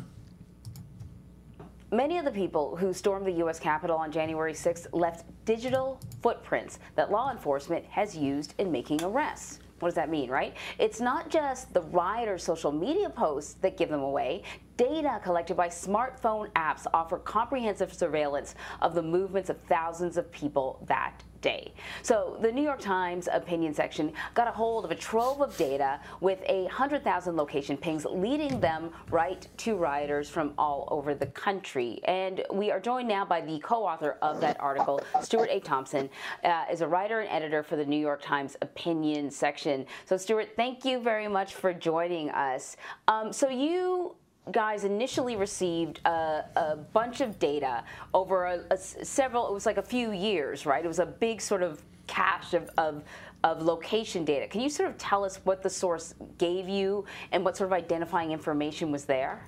Many 1.93 2.19
of 2.19 2.25
the 2.25 2.31
people 2.31 2.77
who 2.77 2.93
stormed 2.93 3.27
the 3.27 3.33
U.S. 3.33 3.59
Capitol 3.59 3.97
on 3.97 4.13
January 4.13 4.53
6th 4.53 4.87
left 4.93 5.27
digital 5.45 5.99
footprints 6.23 6.79
that 6.95 7.11
law 7.11 7.33
enforcement 7.33 7.85
has 7.87 8.17
used 8.17 8.55
in 8.59 8.71
making 8.71 9.03
arrests. 9.03 9.59
What 9.81 9.89
does 9.89 9.97
that 9.97 10.09
mean, 10.09 10.31
right? 10.31 10.55
It's 10.79 11.01
not 11.01 11.31
just 11.31 11.75
the 11.75 11.81
rioters' 11.81 12.45
social 12.45 12.71
media 12.71 13.11
posts 13.11 13.55
that 13.55 13.77
give 13.77 13.89
them 13.89 14.03
away. 14.03 14.45
Data 14.77 15.21
collected 15.25 15.57
by 15.57 15.67
smartphone 15.67 16.53
apps 16.53 16.87
offer 16.95 17.19
comprehensive 17.19 17.93
surveillance 17.93 18.55
of 18.83 18.95
the 18.95 19.03
movements 19.03 19.51
of 19.51 19.59
thousands 19.63 20.17
of 20.17 20.31
people 20.31 20.85
that 20.87 21.25
day. 21.41 21.73
So 22.03 22.37
the 22.41 22.51
New 22.53 22.63
York 22.63 22.81
Times 22.81 23.29
opinion 23.33 23.75
section 23.75 24.13
got 24.35 24.49
a 24.49 24.51
hold 24.51 24.85
of 24.85 24.91
a 24.91 24.95
trove 24.95 25.41
of 25.41 25.57
data 25.57 26.01
with 26.21 26.41
a 26.49 26.65
100,000 26.65 27.37
location 27.37 27.77
pings 27.77 28.05
leading 28.05 28.61
them 28.61 28.91
right 29.11 29.47
to 29.59 29.77
rioters 29.77 30.29
from 30.29 30.53
all 30.59 30.89
over 30.91 31.15
the 31.15 31.27
country. 31.27 32.01
And 32.05 32.45
we 32.53 32.71
are 32.71 32.81
joined 32.81 33.09
now 33.09 33.25
by 33.25 33.41
the 33.41 33.59
co-author 33.61 34.19
of 34.23 34.41
that 34.41 34.61
article, 34.61 35.01
Stuart 35.23 35.49
A. 35.51 35.61
Thompson, 35.61 36.09
uh, 36.45 36.65
is 36.71 36.81
a 36.81 36.89
writer 36.89 37.21
and 37.21 37.31
editor 37.31 37.63
for 37.63 37.77
the 37.77 37.85
New 37.85 38.01
York 38.01 38.23
Times 38.23 38.57
opinion 38.63 39.31
section. 39.31 39.87
So 40.05 40.17
Stuart, 40.17 40.51
thank 40.57 40.85
you 40.85 41.01
very 41.01 41.29
much 41.29 41.55
for 41.55 41.73
joining 41.73 42.31
us. 42.31 42.77
Um, 43.09 43.33
so 43.33 43.49
you 43.49 44.17
guys 44.53 44.85
initially 44.85 45.37
received 45.37 46.01
a, 46.05 46.45
a 46.57 46.77
bunch 46.93 47.21
of 47.21 47.39
data 47.39 47.85
over 48.15 48.45
a, 48.47 48.61
a, 48.71 48.77
several, 48.77 49.49
it 49.49 49.53
was 49.53 49.67
like 49.67 49.77
a 49.77 49.83
few 49.83 50.13
years, 50.13 50.67
right? 50.67 50.85
It 50.85 50.89
was 50.89 50.99
a 50.99 51.07
big 51.07 51.41
sort 51.41 51.63
of 51.63 51.83
cache 52.07 52.55
of, 52.55 52.71
of, 52.79 53.05
of 53.45 53.63
location 53.63 54.25
data. 54.25 54.47
Can 54.47 54.61
you 54.61 54.69
sort 54.69 54.91
of 54.91 54.99
tell 54.99 55.25
us 55.25 55.37
what 55.45 55.63
the 55.63 55.71
source 55.71 56.15
gave 56.39 56.69
you 56.69 57.05
and 57.33 57.45
what 57.45 57.57
sort 57.57 57.69
of 57.69 57.73
identifying 57.73 58.33
information 58.33 58.91
was 58.91 59.05
there? 59.05 59.43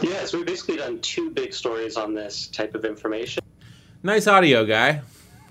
Yeah, 0.00 0.24
so 0.24 0.38
we've 0.38 0.46
basically 0.46 0.76
done 0.76 1.00
two 1.00 1.30
big 1.30 1.52
stories 1.52 1.96
on 1.96 2.14
this 2.14 2.46
type 2.48 2.74
of 2.74 2.84
information. 2.84 3.42
Nice 4.02 4.26
audio, 4.26 4.64
guy. 4.64 5.02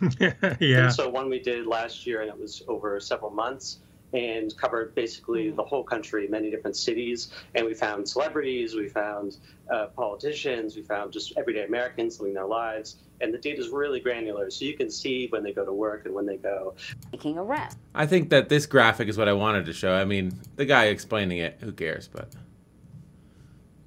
yeah. 0.20 0.84
And 0.84 0.92
so 0.92 1.08
one 1.08 1.28
we 1.28 1.40
did 1.40 1.66
last 1.66 2.06
year, 2.06 2.22
and 2.22 2.30
it 2.30 2.38
was 2.38 2.62
over 2.68 2.98
several 3.00 3.30
months 3.30 3.78
and 4.12 4.56
covered 4.56 4.94
basically 4.94 5.50
the 5.50 5.62
whole 5.62 5.84
country, 5.84 6.26
many 6.28 6.50
different 6.50 6.76
cities. 6.76 7.32
And 7.54 7.66
we 7.66 7.74
found 7.74 8.08
celebrities, 8.08 8.74
we 8.74 8.88
found 8.88 9.36
uh, 9.70 9.86
politicians, 9.86 10.76
we 10.76 10.82
found 10.82 11.12
just 11.12 11.32
everyday 11.36 11.64
Americans 11.64 12.18
living 12.20 12.34
their 12.34 12.46
lives. 12.46 12.96
And 13.20 13.34
the 13.34 13.38
data 13.38 13.60
is 13.60 13.68
really 13.68 14.00
granular, 14.00 14.50
so 14.50 14.64
you 14.64 14.76
can 14.76 14.90
see 14.90 15.28
when 15.28 15.42
they 15.42 15.52
go 15.52 15.64
to 15.64 15.72
work 15.72 16.06
and 16.06 16.14
when 16.14 16.26
they 16.26 16.38
go. 16.38 16.74
Making 17.12 17.38
arrests. 17.38 17.78
I 17.94 18.06
think 18.06 18.30
that 18.30 18.48
this 18.48 18.66
graphic 18.66 19.08
is 19.08 19.18
what 19.18 19.28
I 19.28 19.34
wanted 19.34 19.66
to 19.66 19.72
show. 19.72 19.92
I 19.92 20.04
mean, 20.04 20.32
the 20.56 20.64
guy 20.64 20.86
explaining 20.86 21.38
it, 21.38 21.58
who 21.60 21.72
cares? 21.72 22.08
But 22.08 22.32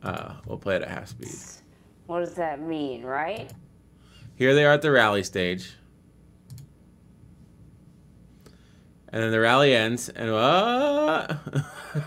uh, 0.04 0.36
we'll 0.46 0.60
play 0.60 0.76
it 0.76 0.84
at 0.84 0.90
half 0.90 1.08
speed. 1.08 1.34
What 2.06 2.20
does 2.20 2.36
that 2.36 2.62
mean, 2.62 3.04
right? 3.04 3.52
Here 4.36 4.54
they 4.54 4.66
are 4.66 4.74
at 4.74 4.82
the 4.82 4.92
rally 4.92 5.24
stage. 5.24 5.74
And 9.14 9.22
then 9.22 9.32
the 9.32 9.40
rally 9.40 9.76
ends, 9.76 10.10
and 10.10 10.32
uh, 10.32 11.38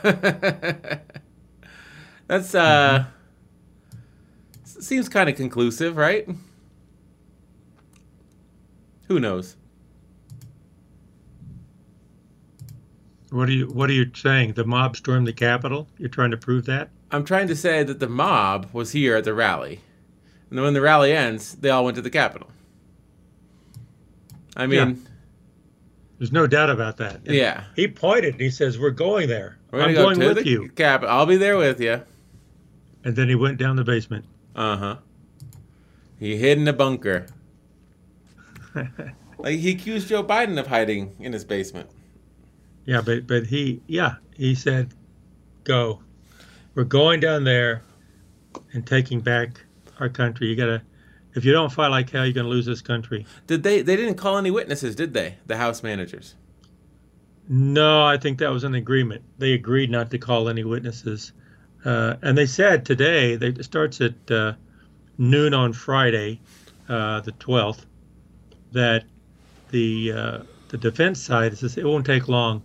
that's 2.26 2.52
uh, 2.52 3.04
seems 4.64 5.08
kind 5.08 5.30
of 5.30 5.36
conclusive, 5.36 5.96
right? 5.96 6.28
Who 9.06 9.20
knows? 9.20 9.54
What 13.30 13.48
are 13.48 13.52
you 13.52 13.68
What 13.68 13.88
are 13.88 13.92
you 13.92 14.10
saying? 14.12 14.54
The 14.54 14.64
mob 14.64 14.96
stormed 14.96 15.28
the 15.28 15.32
Capitol. 15.32 15.86
You're 15.98 16.08
trying 16.08 16.32
to 16.32 16.36
prove 16.36 16.66
that? 16.66 16.90
I'm 17.12 17.24
trying 17.24 17.46
to 17.46 17.54
say 17.54 17.84
that 17.84 18.00
the 18.00 18.08
mob 18.08 18.68
was 18.72 18.90
here 18.90 19.14
at 19.14 19.22
the 19.22 19.32
rally, 19.32 19.80
and 20.50 20.58
then 20.58 20.64
when 20.64 20.74
the 20.74 20.80
rally 20.80 21.12
ends, 21.12 21.54
they 21.54 21.70
all 21.70 21.84
went 21.84 21.94
to 21.94 22.02
the 22.02 22.10
Capitol. 22.10 22.50
I 24.56 24.66
mean. 24.66 24.88
Yeah. 24.88 25.10
There's 26.18 26.32
no 26.32 26.46
doubt 26.46 26.70
about 26.70 26.96
that. 26.98 27.16
And 27.26 27.34
Yeah. 27.34 27.64
He 27.74 27.88
pointed 27.88 28.34
and 28.34 28.40
he 28.40 28.50
says, 28.50 28.78
"We're 28.78 28.90
going 28.90 29.28
there. 29.28 29.58
We're 29.70 29.80
I'm 29.82 29.94
go 29.94 30.14
going 30.14 30.18
with 30.18 30.46
you." 30.46 30.68
Cap. 30.70 31.04
I'll 31.04 31.26
be 31.26 31.36
there 31.36 31.56
with 31.56 31.80
you. 31.80 32.02
And 33.04 33.14
then 33.14 33.28
he 33.28 33.34
went 33.34 33.58
down 33.58 33.76
the 33.76 33.84
basement. 33.84 34.24
Uh 34.54 34.76
huh. 34.76 34.96
He 36.18 36.36
hid 36.36 36.58
in 36.58 36.66
a 36.66 36.72
bunker. 36.72 37.26
like 39.38 39.58
he 39.58 39.70
accused 39.70 40.08
Joe 40.08 40.24
Biden 40.24 40.58
of 40.58 40.66
hiding 40.66 41.14
in 41.20 41.32
his 41.32 41.44
basement. 41.44 41.90
Yeah, 42.84 43.02
but 43.02 43.26
but 43.26 43.46
he 43.46 43.82
yeah 43.86 44.16
he 44.34 44.54
said, 44.54 44.94
"Go. 45.64 46.00
We're 46.74 46.84
going 46.84 47.20
down 47.20 47.44
there 47.44 47.82
and 48.72 48.86
taking 48.86 49.20
back 49.20 49.62
our 50.00 50.08
country. 50.08 50.48
You 50.48 50.56
gotta. 50.56 50.82
If 51.36 51.44
you 51.44 51.52
don't 51.52 51.70
fight 51.70 51.88
like 51.88 52.10
hell, 52.10 52.24
you're 52.24 52.32
gonna 52.32 52.48
lose 52.48 52.66
this 52.66 52.82
country." 52.82 53.26
Did 53.46 53.62
they? 53.62 53.82
They 53.82 53.94
didn't 53.96 54.16
call 54.16 54.38
any 54.38 54.50
witnesses, 54.50 54.96
did 54.96 55.14
they? 55.14 55.36
The 55.46 55.56
House 55.56 55.82
managers. 55.82 56.34
No, 57.48 58.04
I 58.04 58.16
think 58.16 58.38
that 58.38 58.50
was 58.50 58.64
an 58.64 58.74
agreement. 58.74 59.22
They 59.38 59.52
agreed 59.52 59.90
not 59.90 60.10
to 60.10 60.18
call 60.18 60.48
any 60.48 60.64
witnesses, 60.64 61.32
uh, 61.84 62.16
and 62.22 62.36
they 62.36 62.46
said 62.46 62.84
today. 62.84 63.36
They, 63.36 63.48
it 63.48 63.64
starts 63.64 64.00
at 64.00 64.30
uh, 64.30 64.54
noon 65.18 65.54
on 65.54 65.72
Friday, 65.72 66.40
uh, 66.88 67.20
the 67.20 67.32
12th, 67.32 67.84
that 68.72 69.04
the 69.70 70.12
uh, 70.12 70.38
the 70.68 70.78
defense 70.78 71.22
side 71.22 71.56
says 71.56 71.76
it 71.76 71.84
won't 71.84 72.06
take 72.06 72.28
long 72.28 72.62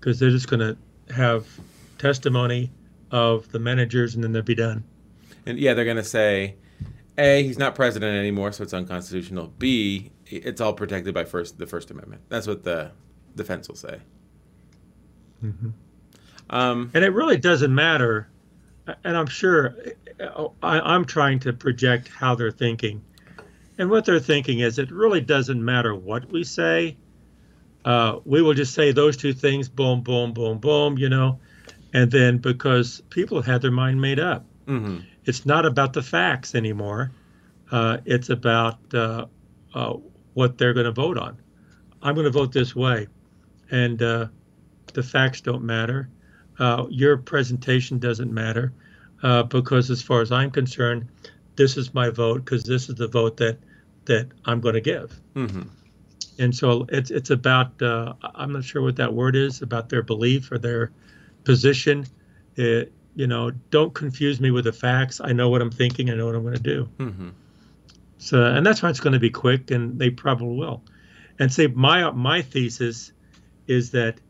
because 0.00 0.18
they're 0.18 0.30
just 0.30 0.48
going 0.48 0.60
to 0.60 1.14
have 1.14 1.46
testimony 1.98 2.70
of 3.10 3.50
the 3.52 3.58
managers 3.58 4.14
and 4.14 4.22
then 4.22 4.32
they'll 4.32 4.42
be 4.42 4.54
done. 4.54 4.84
And 5.46 5.58
yeah, 5.58 5.74
they're 5.74 5.84
gonna 5.84 6.04
say, 6.04 6.56
A, 7.18 7.42
he's 7.42 7.58
not 7.58 7.74
president 7.74 8.16
anymore, 8.16 8.52
so 8.52 8.62
it's 8.62 8.72
unconstitutional. 8.72 9.52
B, 9.58 10.12
it's 10.26 10.60
all 10.60 10.72
protected 10.72 11.12
by 11.14 11.24
first 11.24 11.58
the 11.58 11.66
First 11.66 11.90
Amendment. 11.90 12.22
That's 12.28 12.46
what 12.46 12.64
the 12.64 12.92
defense 13.34 13.68
will 13.68 13.76
say. 13.76 14.00
Mhm. 15.44 15.72
Um, 16.50 16.90
And 16.94 17.04
it 17.04 17.10
really 17.10 17.36
doesn't 17.36 17.74
matter. 17.74 18.28
And 19.04 19.16
I'm 19.16 19.26
sure 19.26 19.76
I, 20.62 20.80
I'm 20.80 21.04
trying 21.04 21.40
to 21.40 21.52
project 21.52 22.08
how 22.08 22.34
they're 22.34 22.50
thinking. 22.50 23.02
And 23.76 23.90
what 23.90 24.04
they're 24.04 24.18
thinking 24.18 24.60
is 24.60 24.78
it 24.78 24.90
really 24.90 25.20
doesn't 25.20 25.62
matter 25.62 25.94
what 25.94 26.30
we 26.32 26.42
say. 26.44 26.96
Uh, 27.84 28.18
we 28.24 28.42
will 28.42 28.54
just 28.54 28.74
say 28.74 28.92
those 28.92 29.16
two 29.16 29.32
things 29.32 29.68
boom, 29.68 30.00
boom, 30.02 30.32
boom, 30.32 30.58
boom, 30.58 30.98
you 30.98 31.08
know. 31.08 31.38
And 31.92 32.10
then 32.10 32.38
because 32.38 33.02
people 33.10 33.38
have 33.38 33.46
had 33.46 33.62
their 33.62 33.70
mind 33.70 34.00
made 34.00 34.18
up, 34.18 34.44
mhm. 34.68 35.04
it's 35.24 35.46
not 35.46 35.66
about 35.66 35.92
the 35.92 36.02
facts 36.02 36.54
anymore. 36.54 37.10
Uh, 37.70 37.98
it's 38.04 38.30
about 38.30 38.78
uh, 38.94 39.26
uh, 39.74 39.94
what 40.34 40.58
they're 40.58 40.74
going 40.74 40.86
to 40.86 40.92
vote 40.92 41.18
on. 41.18 41.36
I'm 42.02 42.14
going 42.14 42.24
to 42.24 42.30
vote 42.30 42.52
this 42.52 42.74
way, 42.76 43.08
and 43.70 44.00
uh, 44.02 44.28
the 44.94 45.02
facts 45.02 45.40
don't 45.40 45.64
matter. 45.64 46.08
Uh, 46.58 46.86
your 46.90 47.16
presentation 47.16 47.98
doesn't 47.98 48.32
matter 48.32 48.72
uh, 49.22 49.42
because, 49.44 49.90
as 49.90 50.02
far 50.02 50.20
as 50.20 50.32
I'm 50.32 50.50
concerned, 50.50 51.08
this 51.56 51.76
is 51.76 51.92
my 51.94 52.10
vote 52.10 52.44
because 52.44 52.62
this 52.64 52.88
is 52.88 52.94
the 52.94 53.08
vote 53.08 53.36
that 53.38 53.58
that 54.06 54.28
I'm 54.44 54.60
going 54.60 54.74
to 54.74 54.80
give. 54.80 55.20
Mhm. 55.34 55.68
And 56.38 56.54
so 56.54 56.86
it's 56.88 57.10
it's 57.10 57.30
about 57.30 57.80
uh, 57.82 58.14
I'm 58.22 58.52
not 58.52 58.64
sure 58.64 58.80
what 58.82 58.96
that 58.96 59.12
word 59.12 59.36
is 59.36 59.60
about 59.62 59.88
their 59.88 60.02
belief 60.02 60.50
or 60.52 60.58
their 60.58 60.92
position. 61.44 62.06
It, 62.56 62.92
you 63.18 63.26
know, 63.26 63.50
don't 63.70 63.92
confuse 63.94 64.40
me 64.40 64.52
with 64.52 64.62
the 64.62 64.72
facts. 64.72 65.20
I 65.20 65.32
know 65.32 65.48
what 65.48 65.60
I'm 65.60 65.72
thinking. 65.72 66.08
I 66.08 66.14
know 66.14 66.26
what 66.26 66.36
I'm 66.36 66.42
going 66.42 66.54
to 66.54 66.62
do. 66.62 66.88
Mhm. 66.98 67.32
So, 68.18 68.44
and 68.44 68.64
that's 68.64 68.80
why 68.80 68.90
it's 68.90 69.00
going 69.00 69.12
to 69.12 69.18
be 69.18 69.28
quick, 69.28 69.72
and 69.72 69.98
they 69.98 70.08
probably 70.08 70.56
will. 70.56 70.84
And 71.40 71.52
say 71.52 71.66
my 71.66 72.12
my 72.12 72.42
thesis 72.42 73.10
is 73.66 73.90
that 73.90 74.20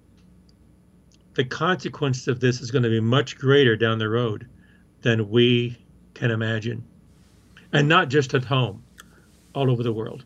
the 1.34 1.45
consequence 1.45 2.28
of 2.28 2.41
this 2.41 2.62
is 2.62 2.70
going 2.70 2.82
to 2.82 2.89
be 2.89 2.99
much 2.99 3.36
greater 3.36 3.76
down 3.76 3.99
the 3.99 4.09
road 4.09 4.47
than 5.03 5.28
we 5.28 5.76
can 6.14 6.30
imagine, 6.30 6.82
and 7.74 7.89
not 7.89 8.09
just 8.09 8.32
at 8.32 8.45
home, 8.45 8.82
all 9.55 9.70
over 9.70 9.82
the 9.82 9.93
world. 9.93 10.24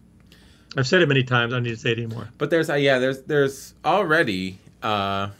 I've 0.77 0.87
said 0.87 1.03
it 1.03 1.09
many 1.09 1.25
times. 1.25 1.53
I 1.53 1.57
don't 1.57 1.65
need 1.65 1.71
to 1.71 1.77
say 1.77 1.91
it 1.91 1.99
anymore. 1.99 2.29
But 2.39 2.51
there's 2.51 2.71
uh, 2.71 2.75
yeah, 2.75 3.01
there's 3.01 3.23
there's 3.23 3.75
already 3.85 4.59
uh, 4.85 5.31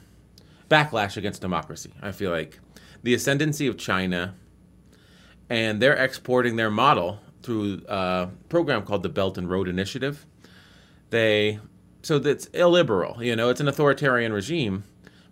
backlash 0.69 1.17
against 1.17 1.41
democracy. 1.41 1.93
I 2.03 2.11
feel 2.11 2.33
like 2.33 2.59
the 3.03 3.15
ascendancy 3.15 3.67
of 3.67 3.77
China, 3.77 4.35
and 5.49 5.81
they're 5.81 5.95
exporting 5.97 6.57
their 6.57 6.71
model 6.71 7.21
through 7.43 7.83
uh, 7.89 8.29
a 8.31 8.49
program 8.49 8.83
called 8.83 9.03
the 9.03 9.09
Belt 9.09 9.37
and 9.37 9.51
Road 9.51 9.69
Initiative. 9.69 10.27
They 11.11 11.61
so 12.03 12.19
that's 12.19 12.47
illiberal, 12.47 13.23
you 13.23 13.37
know, 13.37 13.49
it's 13.49 13.61
an 13.61 13.69
authoritarian 13.69 14.33
regime, 14.33 14.83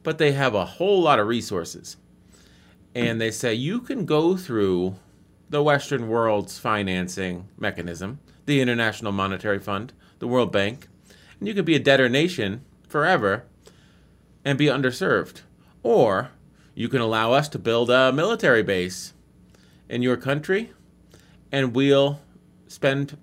but 0.02 0.18
they 0.18 0.32
have 0.32 0.54
a 0.54 0.64
whole 0.64 1.02
lot 1.02 1.18
of 1.18 1.26
resources, 1.26 1.96
and 2.94 3.20
they 3.20 3.30
say 3.30 3.54
you 3.54 3.80
can 3.80 4.06
go 4.06 4.36
through 4.36 4.96
the 5.48 5.62
Western 5.62 6.08
world's 6.08 6.58
financing 6.58 7.48
mechanism, 7.58 8.20
the 8.46 8.60
International 8.60 9.10
Monetary 9.10 9.58
Fund, 9.58 9.92
the 10.20 10.28
World 10.28 10.52
Bank, 10.52 10.86
and 11.38 11.48
you 11.48 11.54
could 11.54 11.64
be 11.64 11.74
a 11.74 11.80
debtor 11.80 12.08
nation 12.08 12.64
forever 12.86 13.44
and 14.44 14.56
be 14.56 14.66
underserved. 14.66 15.42
Or 15.82 16.30
you 16.74 16.88
can 16.88 17.00
allow 17.00 17.32
us 17.32 17.48
to 17.50 17.58
build 17.58 17.90
a 17.90 18.12
military 18.12 18.62
base 18.62 19.12
in 19.88 20.02
your 20.02 20.16
country, 20.16 20.72
and 21.50 21.74
we'll 21.74 22.20
spend 22.68 23.16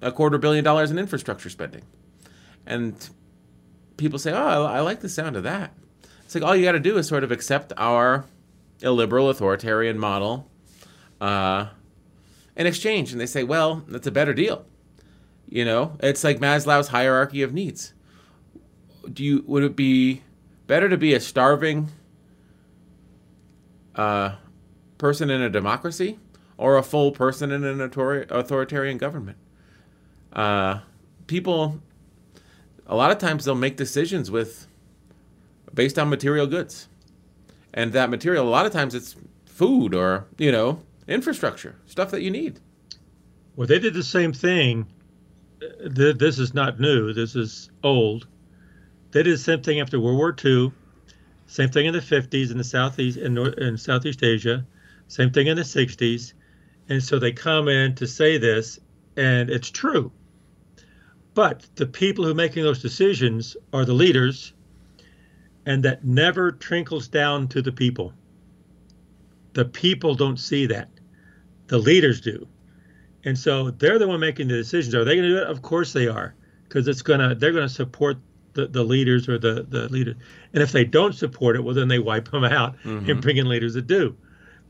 a 0.00 0.12
quarter 0.12 0.38
billion 0.38 0.64
dollars 0.64 0.90
in 0.90 0.98
infrastructure 0.98 1.50
spending. 1.50 1.82
And 2.64 3.08
people 3.96 4.18
say, 4.18 4.32
"Oh, 4.32 4.64
I, 4.64 4.80
like 4.80 5.00
the 5.00 5.08
sound 5.08 5.36
of 5.36 5.42
that." 5.42 5.72
It's 6.24 6.34
like 6.34 6.44
all 6.44 6.56
you 6.56 6.64
got 6.64 6.72
to 6.72 6.80
do 6.80 6.98
is 6.98 7.06
sort 7.06 7.24
of 7.24 7.30
accept 7.30 7.72
our 7.76 8.24
illiberal 8.80 9.30
authoritarian 9.30 9.98
model 9.98 10.50
uh, 11.20 11.68
in 12.56 12.66
exchange, 12.66 13.12
and 13.12 13.20
they 13.20 13.26
say, 13.26 13.42
"Well, 13.42 13.84
that's 13.88 14.06
a 14.06 14.12
better 14.12 14.34
deal." 14.34 14.64
You 15.48 15.64
know, 15.64 15.96
it's 16.00 16.24
like 16.24 16.38
Maslow's 16.38 16.88
hierarchy 16.88 17.42
of 17.42 17.52
needs. 17.52 17.92
Do 19.12 19.22
you 19.22 19.44
would 19.46 19.62
it 19.62 19.76
be 19.76 20.22
better 20.66 20.88
to 20.88 20.96
be 20.96 21.14
a 21.14 21.20
starving 21.20 21.90
uh, 23.96 24.36
person 24.98 25.30
in 25.30 25.42
a 25.42 25.50
democracy 25.50 26.18
or 26.56 26.76
a 26.76 26.82
full 26.82 27.12
person 27.12 27.50
in 27.50 27.64
an 27.64 27.80
authoritarian 27.80 28.98
government? 28.98 29.38
Uh, 30.32 30.80
people, 31.26 31.80
a 32.86 32.94
lot 32.94 33.10
of 33.10 33.18
times, 33.18 33.44
they'll 33.44 33.54
make 33.54 33.76
decisions 33.76 34.30
with 34.30 34.66
based 35.74 35.98
on 35.98 36.08
material 36.08 36.46
goods, 36.46 36.88
and 37.74 37.92
that 37.92 38.10
material, 38.10 38.46
a 38.46 38.48
lot 38.48 38.66
of 38.66 38.72
times, 38.72 38.94
it's 38.94 39.16
food 39.44 39.94
or 39.94 40.26
you 40.38 40.52
know 40.52 40.80
infrastructure 41.08 41.76
stuff 41.86 42.10
that 42.10 42.22
you 42.22 42.30
need. 42.30 42.60
Well, 43.56 43.66
they 43.66 43.78
did 43.78 43.94
the 43.94 44.02
same 44.02 44.32
thing 44.32 44.86
this 45.80 46.38
is 46.38 46.54
not 46.54 46.80
new. 46.80 47.12
This 47.12 47.34
is 47.34 47.70
old. 47.82 48.26
They 49.12 49.22
did 49.22 49.34
the 49.34 49.38
same 49.38 49.62
thing 49.62 49.80
after 49.80 49.98
World 50.00 50.18
War 50.18 50.36
II. 50.44 50.72
Same 51.46 51.70
thing 51.70 51.86
in 51.86 51.92
the 51.92 52.00
50s 52.00 52.50
in 52.50 52.58
the 52.58 52.64
southeast 52.64 53.18
in, 53.18 53.34
North, 53.34 53.56
in 53.58 53.76
Southeast 53.76 54.22
Asia. 54.22 54.66
Same 55.08 55.30
thing 55.30 55.46
in 55.46 55.56
the 55.56 55.62
60s. 55.62 56.32
And 56.88 57.02
so 57.02 57.18
they 57.18 57.32
come 57.32 57.68
in 57.68 57.94
to 57.96 58.06
say 58.06 58.38
this, 58.38 58.78
and 59.16 59.50
it's 59.50 59.70
true. 59.70 60.12
But 61.34 61.66
the 61.76 61.86
people 61.86 62.24
who 62.24 62.30
are 62.30 62.34
making 62.34 62.62
those 62.62 62.80
decisions 62.80 63.56
are 63.72 63.84
the 63.84 63.92
leaders, 63.92 64.52
and 65.66 65.82
that 65.84 66.04
never 66.04 66.52
trickles 66.52 67.08
down 67.08 67.48
to 67.48 67.62
the 67.62 67.72
people. 67.72 68.12
The 69.52 69.64
people 69.64 70.14
don't 70.14 70.38
see 70.38 70.66
that. 70.66 70.88
The 71.66 71.78
leaders 71.78 72.20
do. 72.20 72.46
And 73.24 73.36
so 73.36 73.70
they're 73.70 73.98
the 73.98 74.06
one 74.06 74.20
making 74.20 74.48
the 74.48 74.54
decisions. 74.54 74.94
Are 74.94 75.04
they 75.04 75.16
going 75.16 75.28
to 75.28 75.34
do 75.34 75.42
it? 75.42 75.48
Of 75.48 75.60
course 75.60 75.92
they 75.92 76.06
are, 76.06 76.34
because 76.64 76.86
it's 76.86 77.02
gonna 77.02 77.34
they're 77.34 77.52
going 77.52 77.66
to 77.66 77.74
support 77.74 78.18
the, 78.56 78.66
the 78.66 78.82
leaders 78.82 79.28
or 79.28 79.38
the 79.38 79.64
the 79.68 79.88
leaders. 79.88 80.16
And 80.52 80.62
if 80.62 80.72
they 80.72 80.84
don't 80.84 81.14
support 81.14 81.54
it, 81.54 81.60
well 81.62 81.74
then 81.74 81.88
they 81.88 82.00
wipe 82.00 82.30
them 82.30 82.44
out 82.44 82.76
mm-hmm. 82.84 83.08
and 83.08 83.22
bring 83.22 83.36
in 83.36 83.48
leaders 83.48 83.74
that 83.74 83.86
do. 83.86 84.16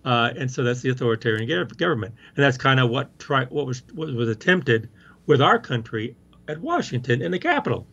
Uh, 0.04 0.32
and 0.36 0.50
so 0.50 0.62
that's 0.62 0.82
the 0.82 0.90
authoritarian 0.90 1.48
government, 1.76 2.14
and 2.36 2.44
that's 2.44 2.56
kind 2.56 2.78
of 2.78 2.90
what 2.90 3.18
try 3.18 3.44
what 3.46 3.66
was 3.66 3.82
what 3.94 4.12
was 4.14 4.28
attempted 4.28 4.88
with 5.26 5.40
our 5.40 5.58
country 5.58 6.14
at 6.46 6.60
Washington 6.60 7.22
in 7.22 7.32
the 7.32 7.38
Capitol. 7.38 7.86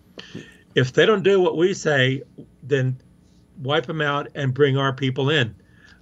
If 0.75 0.93
they 0.93 1.05
don't 1.05 1.23
do 1.23 1.39
what 1.39 1.57
we 1.57 1.73
say, 1.73 2.23
then 2.61 2.97
wipe 3.61 3.85
them 3.85 4.01
out 4.01 4.29
and 4.35 4.53
bring 4.53 4.77
our 4.77 4.93
people 4.93 5.29
in. 5.29 5.55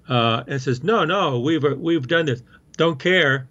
Uh, 0.10 0.44
and 0.48 0.62
says, 0.62 0.84
no, 0.84 1.06
no, 1.06 1.40
we've 1.40 1.64
we've 1.78 2.08
done 2.08 2.26
this. 2.26 2.44
Don't 2.76 3.00
care. 3.00 3.48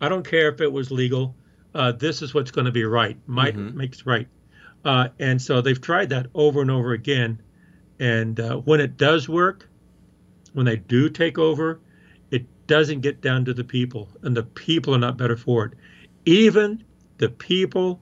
I 0.00 0.08
don't 0.08 0.26
care 0.26 0.48
if 0.48 0.60
it 0.60 0.70
was 0.70 0.90
legal. 0.90 1.34
Uh, 1.74 1.92
this 1.92 2.20
is 2.20 2.34
what's 2.34 2.50
going 2.50 2.66
to 2.66 2.72
be 2.72 2.84
right. 2.84 3.16
Might 3.26 3.56
mm-hmm. 3.56 3.76
makes 3.76 4.04
right. 4.04 4.28
Uh, 4.84 5.08
and 5.18 5.40
so 5.40 5.60
they've 5.60 5.80
tried 5.80 6.10
that 6.10 6.26
over 6.34 6.60
and 6.60 6.70
over 6.70 6.92
again. 6.92 7.40
And 7.98 8.38
uh, 8.38 8.56
when 8.58 8.80
it 8.80 8.96
does 8.96 9.28
work, 9.28 9.68
when 10.52 10.66
they 10.66 10.76
do 10.76 11.08
take 11.08 11.38
over, 11.38 11.80
it 12.30 12.44
doesn't 12.66 13.00
get 13.00 13.20
down 13.20 13.44
to 13.46 13.54
the 13.54 13.64
people, 13.64 14.08
and 14.22 14.36
the 14.36 14.42
people 14.42 14.94
are 14.94 14.98
not 14.98 15.16
better 15.16 15.36
for 15.36 15.66
it. 15.66 15.72
Even 16.24 16.84
the 17.18 17.28
people 17.28 18.00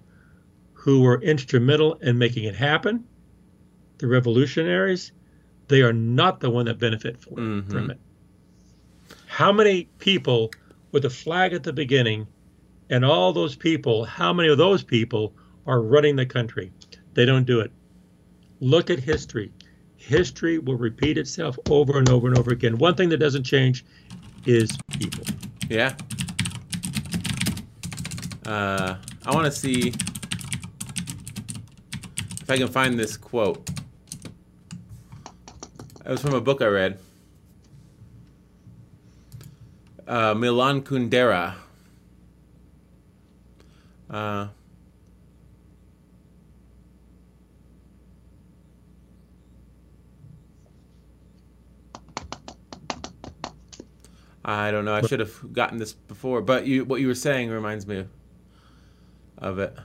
who 0.73 1.03
were 1.03 1.21
instrumental 1.21 1.95
in 1.95 2.19
making 2.19 2.45
it 2.45 2.57
happen, 2.57 3.05
the 3.99 4.09
revolutionaries, 4.09 5.13
they 5.69 5.83
are 5.83 5.93
not 5.93 6.41
the 6.41 6.51
one 6.51 6.67
that 6.67 6.79
benefit 6.79 7.21
for, 7.21 7.31
mm-hmm. 7.31 7.71
from 7.71 7.91
it. 7.91 8.01
How 9.27 9.53
many 9.53 9.85
people 9.99 10.51
with 10.91 11.05
a 11.05 11.11
flag 11.11 11.53
at 11.53 11.63
the 11.63 11.73
beginning, 11.73 12.27
and 12.91 13.05
all 13.05 13.33
those 13.33 13.57
people, 13.57 14.05
how 14.05 14.33
many 14.33 14.49
of 14.49 14.59
those 14.59 14.83
people 14.83 15.35
are 15.67 15.81
running 15.81 16.17
the 16.17 16.27
country? 16.27 16.73
They 17.15 17.25
don't 17.25 17.45
do 17.45 17.61
it. 17.61 17.71
Look 18.61 18.91
at 18.91 18.99
history. 18.99 19.53
History 19.97 20.59
will 20.59 20.77
repeat 20.77 21.19
itself 21.19 21.59
over 21.71 21.99
and 21.99 22.09
over 22.09 22.29
and 22.29 22.39
over 22.39 22.53
again. 22.53 22.79
One 22.79 22.95
thing 22.95 23.09
that 23.11 23.19
doesn't 23.19 23.45
change 23.45 23.85
is 24.47 24.77
people. 24.99 25.25
Yeah. 25.69 25.95
Uh, 28.45 28.97
I 29.25 29.35
want 29.35 29.47
to 29.47 29.53
see 29.53 29.93
if 32.41 32.51
I 32.51 32.57
can 32.57 32.69
find 32.69 32.99
this 32.99 33.17
quote. 33.17 33.69
It 36.05 36.11
was 36.11 36.21
from 36.21 36.35
a 36.35 36.41
book 36.41 36.61
I 36.63 36.67
read 36.67 36.99
uh, 40.13 40.35
Milan 40.35 40.83
Kundera. 40.83 41.55
Uh, 44.11 44.49
I 54.45 54.71
don't 54.71 54.85
know. 54.85 54.95
I 54.95 55.03
should 55.03 55.21
have 55.21 55.53
gotten 55.53 55.79
this 55.79 55.93
before, 55.93 56.41
but 56.43 56.67
you 56.67 56.85
what 56.85 57.01
you 57.01 57.07
were 57.07 57.15
saying 57.15 57.51
reminds 57.51 57.87
me 57.87 58.05
of 59.39 59.59
it. 59.59 59.77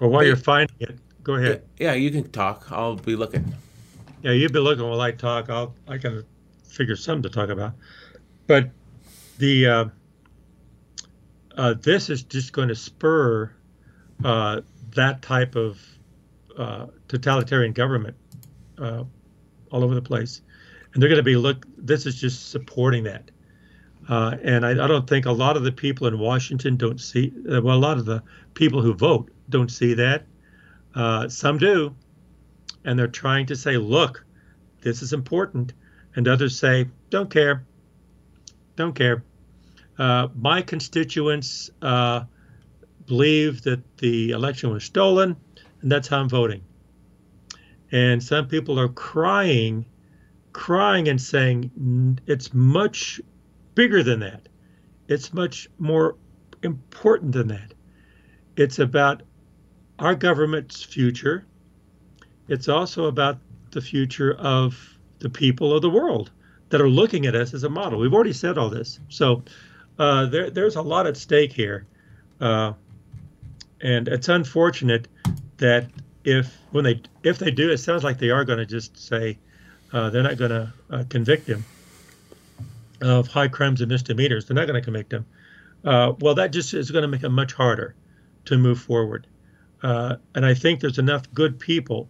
Well, 0.00 0.10
while 0.10 0.20
but, 0.20 0.26
you're 0.26 0.36
finding 0.36 0.76
it, 0.80 0.98
go 1.22 1.34
ahead. 1.34 1.62
Yeah, 1.78 1.94
you 1.94 2.10
can 2.10 2.30
talk. 2.30 2.66
I'll 2.70 2.96
be 2.96 3.14
looking. 3.14 3.54
Yeah, 4.22 4.32
you'll 4.32 4.52
be 4.52 4.58
looking 4.58 4.88
while 4.88 5.00
I 5.00 5.12
talk. 5.12 5.48
I'll 5.48 5.74
I 5.86 5.98
can 5.98 6.24
figure 6.64 6.96
something 6.96 7.22
to 7.22 7.28
talk 7.28 7.50
about. 7.50 7.72
But 8.46 8.70
the 9.38 9.66
uh, 9.66 9.84
uh, 11.56 11.74
this 11.80 12.10
is 12.10 12.22
just 12.22 12.52
going 12.52 12.68
to 12.68 12.74
spur 12.74 13.52
uh, 14.24 14.62
that 14.94 15.22
type 15.22 15.56
of 15.56 15.80
uh, 16.58 16.86
totalitarian 17.08 17.72
government 17.72 18.16
uh, 18.78 19.04
all 19.70 19.84
over 19.84 19.94
the 19.94 20.02
place, 20.02 20.42
and 20.92 21.02
they're 21.02 21.08
going 21.08 21.18
to 21.18 21.22
be 21.22 21.36
look. 21.36 21.66
This 21.76 22.06
is 22.06 22.20
just 22.20 22.50
supporting 22.50 23.04
that, 23.04 23.30
uh, 24.08 24.36
and 24.42 24.66
I, 24.66 24.70
I, 24.70 24.86
don't 24.86 25.08
think 25.08 25.26
a 25.26 25.32
lot 25.32 25.56
of 25.56 25.62
the 25.62 25.72
people 25.72 26.06
in 26.06 26.18
Washington 26.18 26.76
don't 26.76 27.00
see. 27.00 27.32
well, 27.46 27.76
a 27.76 27.78
lot 27.78 27.98
of 27.98 28.04
the 28.04 28.22
people 28.54 28.82
who 28.82 28.94
vote 28.94 29.30
don't 29.48 29.70
see 29.70 29.94
that. 29.94 30.26
some 31.28 31.58
do, 31.58 31.94
and 32.84 32.98
they're 32.98 33.08
trying 33.08 33.46
to 33.46 33.56
say, 33.56 33.76
"Look, 33.76 34.24
this 34.82 35.02
is 35.02 35.12
important," 35.12 35.72
and 36.16 36.28
others 36.28 36.58
say, 36.58 36.88
"Don't 37.10 37.30
care." 37.30 37.64
don't 38.76 38.94
care. 38.94 39.24
Uh, 39.98 40.28
my 40.34 40.62
constituents 40.62 41.70
uh, 41.82 42.24
believe 43.06 43.62
that 43.62 43.80
the 43.98 44.30
election 44.30 44.70
was 44.70 44.84
stolen, 44.84 45.36
and 45.80 45.92
that's 45.92 46.08
how 46.08 46.18
I'm 46.18 46.28
voting. 46.28 46.62
And 47.92 48.22
some 48.22 48.48
people 48.48 48.78
are 48.80 48.88
crying, 48.88 49.86
crying 50.52 51.08
and 51.08 51.20
saying 51.20 52.18
it's 52.26 52.52
much 52.52 53.20
bigger 53.74 54.02
than 54.02 54.20
that. 54.20 54.48
It's 55.08 55.32
much 55.32 55.68
more 55.78 56.16
important 56.62 57.32
than 57.32 57.48
that. 57.48 57.74
It's 58.56 58.78
about 58.78 59.22
our 59.98 60.14
government's 60.14 60.82
future. 60.82 61.44
It's 62.48 62.68
also 62.68 63.06
about 63.06 63.38
the 63.70 63.80
future 63.80 64.34
of 64.34 64.98
the 65.18 65.30
people 65.30 65.74
of 65.74 65.82
the 65.82 65.90
world 65.90 66.30
that 66.70 66.80
are 66.80 66.88
looking 66.88 67.26
at 67.26 67.34
us 67.34 67.54
as 67.54 67.64
a 67.64 67.68
model. 67.68 67.98
We've 67.98 68.14
already 68.14 68.32
said 68.32 68.58
all 68.58 68.70
this, 68.70 69.00
so 69.08 69.42
uh, 69.98 70.26
there, 70.26 70.50
there's 70.50 70.76
a 70.76 70.82
lot 70.82 71.06
at 71.06 71.16
stake 71.16 71.52
here, 71.52 71.86
uh, 72.40 72.72
and 73.80 74.08
it's 74.08 74.28
unfortunate 74.28 75.08
that 75.58 75.88
if 76.24 76.56
when 76.70 76.84
they 76.84 77.02
if 77.22 77.38
they 77.38 77.50
do, 77.50 77.70
it 77.70 77.78
sounds 77.78 78.02
like 78.02 78.18
they 78.18 78.30
are 78.30 78.44
going 78.44 78.58
to 78.58 78.66
just 78.66 78.96
say 78.96 79.38
uh, 79.92 80.10
they're 80.10 80.22
not 80.22 80.36
going 80.36 80.50
to 80.50 80.72
uh, 80.90 81.04
convict 81.08 81.46
him 81.46 81.64
of 83.04 83.28
high 83.28 83.48
crimes 83.48 83.80
and 83.80 83.90
misdemeanors. 83.90 84.46
They're 84.46 84.54
not 84.54 84.66
going 84.66 84.80
to 84.80 84.84
convict 84.84 85.12
him. 85.12 85.26
Uh, 85.84 86.14
well, 86.20 86.34
that 86.34 86.52
just 86.52 86.72
is 86.74 86.90
going 86.90 87.02
to 87.02 87.08
make 87.08 87.22
it 87.22 87.28
much 87.28 87.52
harder 87.52 87.94
to 88.46 88.58
move 88.58 88.80
forward. 88.80 89.26
Uh, 89.82 90.16
and 90.34 90.46
I 90.46 90.54
think 90.54 90.80
there's 90.80 90.98
enough 90.98 91.32
good 91.34 91.58
people 91.58 92.08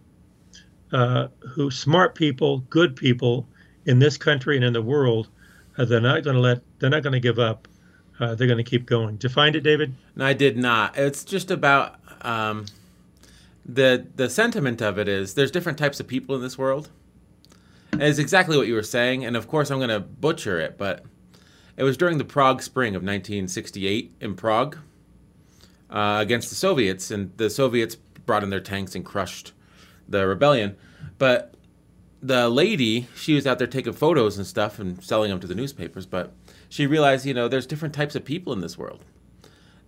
who 0.91 1.69
smart 1.69 2.15
people, 2.15 2.59
good 2.69 2.95
people 2.95 3.47
in 3.85 3.99
this 3.99 4.17
country 4.17 4.55
and 4.55 4.63
in 4.63 4.73
the 4.73 4.81
world, 4.81 5.29
uh, 5.77 5.85
they're 5.85 6.01
not 6.01 6.23
going 6.23 6.35
to 6.35 6.41
let 6.41 6.61
they're 6.79 6.89
not 6.89 7.03
going 7.03 7.13
to 7.13 7.19
give 7.19 7.39
up. 7.39 7.67
Uh, 8.19 8.33
they're 8.33 8.47
going 8.47 8.63
to 8.63 8.69
keep 8.69 8.85
going. 8.85 9.15
Did 9.15 9.23
you 9.23 9.29
find 9.29 9.55
it, 9.55 9.61
David? 9.61 9.93
No, 10.15 10.25
I 10.25 10.33
did 10.33 10.57
not. 10.57 10.97
It's 10.97 11.23
just 11.23 11.51
about 11.51 11.99
um, 12.21 12.65
the 13.65 14.07
the 14.15 14.29
sentiment 14.29 14.81
of 14.81 14.97
it 14.97 15.07
is 15.07 15.33
there's 15.33 15.51
different 15.51 15.77
types 15.77 15.99
of 15.99 16.07
people 16.07 16.35
in 16.35 16.41
this 16.41 16.57
world. 16.57 16.89
It's 18.01 18.19
exactly 18.19 18.57
what 18.57 18.67
you 18.67 18.73
were 18.73 18.83
saying, 18.83 19.25
and 19.25 19.35
of 19.35 19.47
course 19.47 19.71
I'm 19.71 19.79
going 19.79 19.89
to 19.89 19.99
butcher 19.99 20.59
it, 20.59 20.77
but 20.77 21.05
It 21.77 21.83
was 21.83 21.97
during 21.97 22.17
the 22.17 22.25
Prague 22.25 22.61
Spring 22.61 22.95
of 22.95 23.01
1968 23.01 24.15
in 24.21 24.35
Prague 24.35 24.77
uh, 25.89 26.19
against 26.21 26.49
the 26.49 26.55
Soviets, 26.55 27.11
and 27.11 27.35
the 27.37 27.49
Soviets 27.49 27.95
brought 27.95 28.43
in 28.43 28.49
their 28.49 28.61
tanks 28.61 28.95
and 28.95 29.03
crushed 29.03 29.51
the 30.07 30.25
rebellion. 30.25 30.77
But 31.17 31.53
the 32.21 32.49
lady, 32.49 33.07
she 33.15 33.35
was 33.35 33.45
out 33.45 33.59
there 33.59 33.67
taking 33.67 33.93
photos 33.93 34.37
and 34.37 34.47
stuff 34.47 34.79
and 34.79 35.03
selling 35.03 35.29
them 35.29 35.39
to 35.41 35.47
the 35.47 35.55
newspapers, 35.55 36.05
but 36.05 36.33
she 36.69 36.87
realized, 36.87 37.25
you 37.25 37.33
know, 37.33 37.47
there's 37.47 37.67
different 37.67 37.93
types 37.93 38.15
of 38.15 38.23
people 38.25 38.53
in 38.53 38.61
this 38.61 38.77
world. 38.77 39.03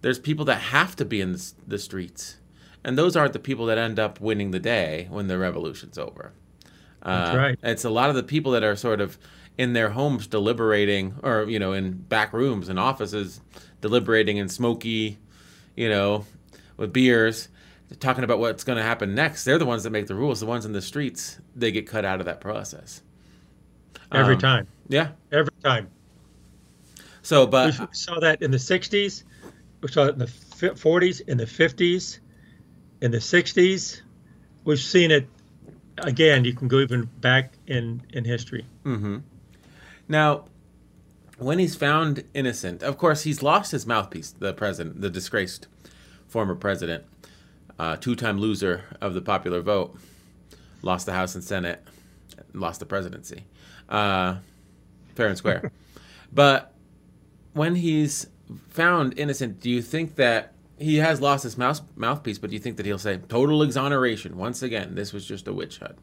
There's 0.01 0.19
people 0.19 0.45
that 0.45 0.61
have 0.61 0.95
to 0.97 1.05
be 1.05 1.21
in 1.21 1.37
the 1.65 1.79
streets, 1.79 2.37
and 2.83 2.97
those 2.97 3.15
aren't 3.15 3.33
the 3.33 3.39
people 3.39 3.65
that 3.67 3.77
end 3.77 3.97
up 3.97 4.19
winning 4.19 4.51
the 4.51 4.59
day 4.59 5.07
when 5.09 5.27
the 5.27 5.37
revolution's 5.37 5.97
over. 5.97 6.33
Uh, 7.01 7.33
right. 7.37 7.59
It's 7.63 7.85
a 7.85 7.89
lot 7.89 8.09
of 8.09 8.15
the 8.15 8.23
people 8.23 8.53
that 8.53 8.63
are 8.63 8.75
sort 8.75 9.01
of 9.01 9.17
in 9.57 9.73
their 9.73 9.89
homes 9.89 10.27
deliberating, 10.27 11.15
or 11.23 11.43
you 11.43 11.59
know, 11.59 11.73
in 11.73 11.93
back 11.93 12.33
rooms 12.33 12.69
and 12.69 12.79
offices, 12.79 13.41
deliberating 13.81 14.37
in 14.37 14.49
smoky, 14.49 15.17
you 15.75 15.89
know, 15.89 16.25
with 16.77 16.93
beers, 16.93 17.49
talking 17.99 18.23
about 18.23 18.39
what's 18.39 18.63
going 18.63 18.77
to 18.77 18.83
happen 18.83 19.15
next. 19.15 19.43
They're 19.43 19.57
the 19.57 19.65
ones 19.65 19.83
that 19.83 19.89
make 19.89 20.07
the 20.07 20.15
rules. 20.15 20.39
The 20.39 20.45
ones 20.45 20.65
in 20.65 20.73
the 20.73 20.81
streets, 20.81 21.39
they 21.55 21.71
get 21.71 21.87
cut 21.87 22.05
out 22.05 22.19
of 22.19 22.25
that 22.25 22.41
process. 22.41 23.01
Every 24.11 24.35
um, 24.35 24.41
time. 24.41 24.67
Yeah. 24.87 25.09
Every 25.31 25.53
time. 25.63 25.89
So, 27.21 27.45
but 27.45 27.77
we 27.77 27.87
saw 27.91 28.19
that 28.19 28.41
in 28.41 28.51
the 28.51 28.57
'60s. 28.57 29.23
We 29.81 29.89
saw 29.89 30.05
it 30.05 30.13
in 30.13 30.19
the 30.19 30.25
'40s, 30.25 31.21
in 31.27 31.37
the 31.37 31.45
'50s, 31.45 32.19
in 33.01 33.11
the 33.11 33.17
'60s. 33.17 34.01
We've 34.63 34.79
seen 34.79 35.11
it 35.11 35.27
again. 35.99 36.45
You 36.45 36.53
can 36.53 36.67
go 36.67 36.79
even 36.79 37.05
back 37.19 37.53
in 37.67 38.01
in 38.13 38.25
history. 38.25 38.65
Mm-hmm. 38.83 39.17
Now, 40.07 40.45
when 41.37 41.59
he's 41.59 41.75
found 41.75 42.23
innocent, 42.33 42.83
of 42.83 42.97
course, 42.97 43.23
he's 43.23 43.43
lost 43.43 43.71
his 43.71 43.85
mouthpiece, 43.85 44.31
the 44.31 44.53
president, 44.53 45.01
the 45.01 45.09
disgraced 45.09 45.67
former 46.27 46.55
president, 46.55 47.05
uh, 47.79 47.95
two 47.97 48.15
time 48.15 48.39
loser 48.39 48.83
of 49.01 49.13
the 49.13 49.21
popular 49.21 49.61
vote, 49.61 49.97
lost 50.81 51.05
the 51.05 51.13
House 51.13 51.35
and 51.35 51.43
Senate, 51.43 51.83
lost 52.53 52.79
the 52.79 52.85
presidency, 52.85 53.43
uh, 53.89 54.37
fair 55.15 55.27
and 55.27 55.37
square. 55.37 55.71
but 56.33 56.73
when 57.53 57.75
he's 57.75 58.27
found 58.69 59.17
innocent, 59.17 59.59
do 59.59 59.69
you 59.69 59.81
think 59.81 60.15
that 60.15 60.53
he 60.77 60.97
has 60.97 61.21
lost 61.21 61.43
his 61.43 61.57
mouth, 61.57 61.81
mouthpiece, 61.95 62.37
but 62.37 62.49
do 62.49 62.55
you 62.55 62.59
think 62.59 62.77
that 62.77 62.85
he'll 62.85 62.97
say 62.97 63.17
total 63.29 63.63
exoneration 63.63 64.37
once 64.37 64.61
again? 64.61 64.95
This 64.95 65.11
was 65.11 65.25
just 65.25 65.47
a 65.47 65.53
witch 65.53 65.79
hunt. 65.79 65.97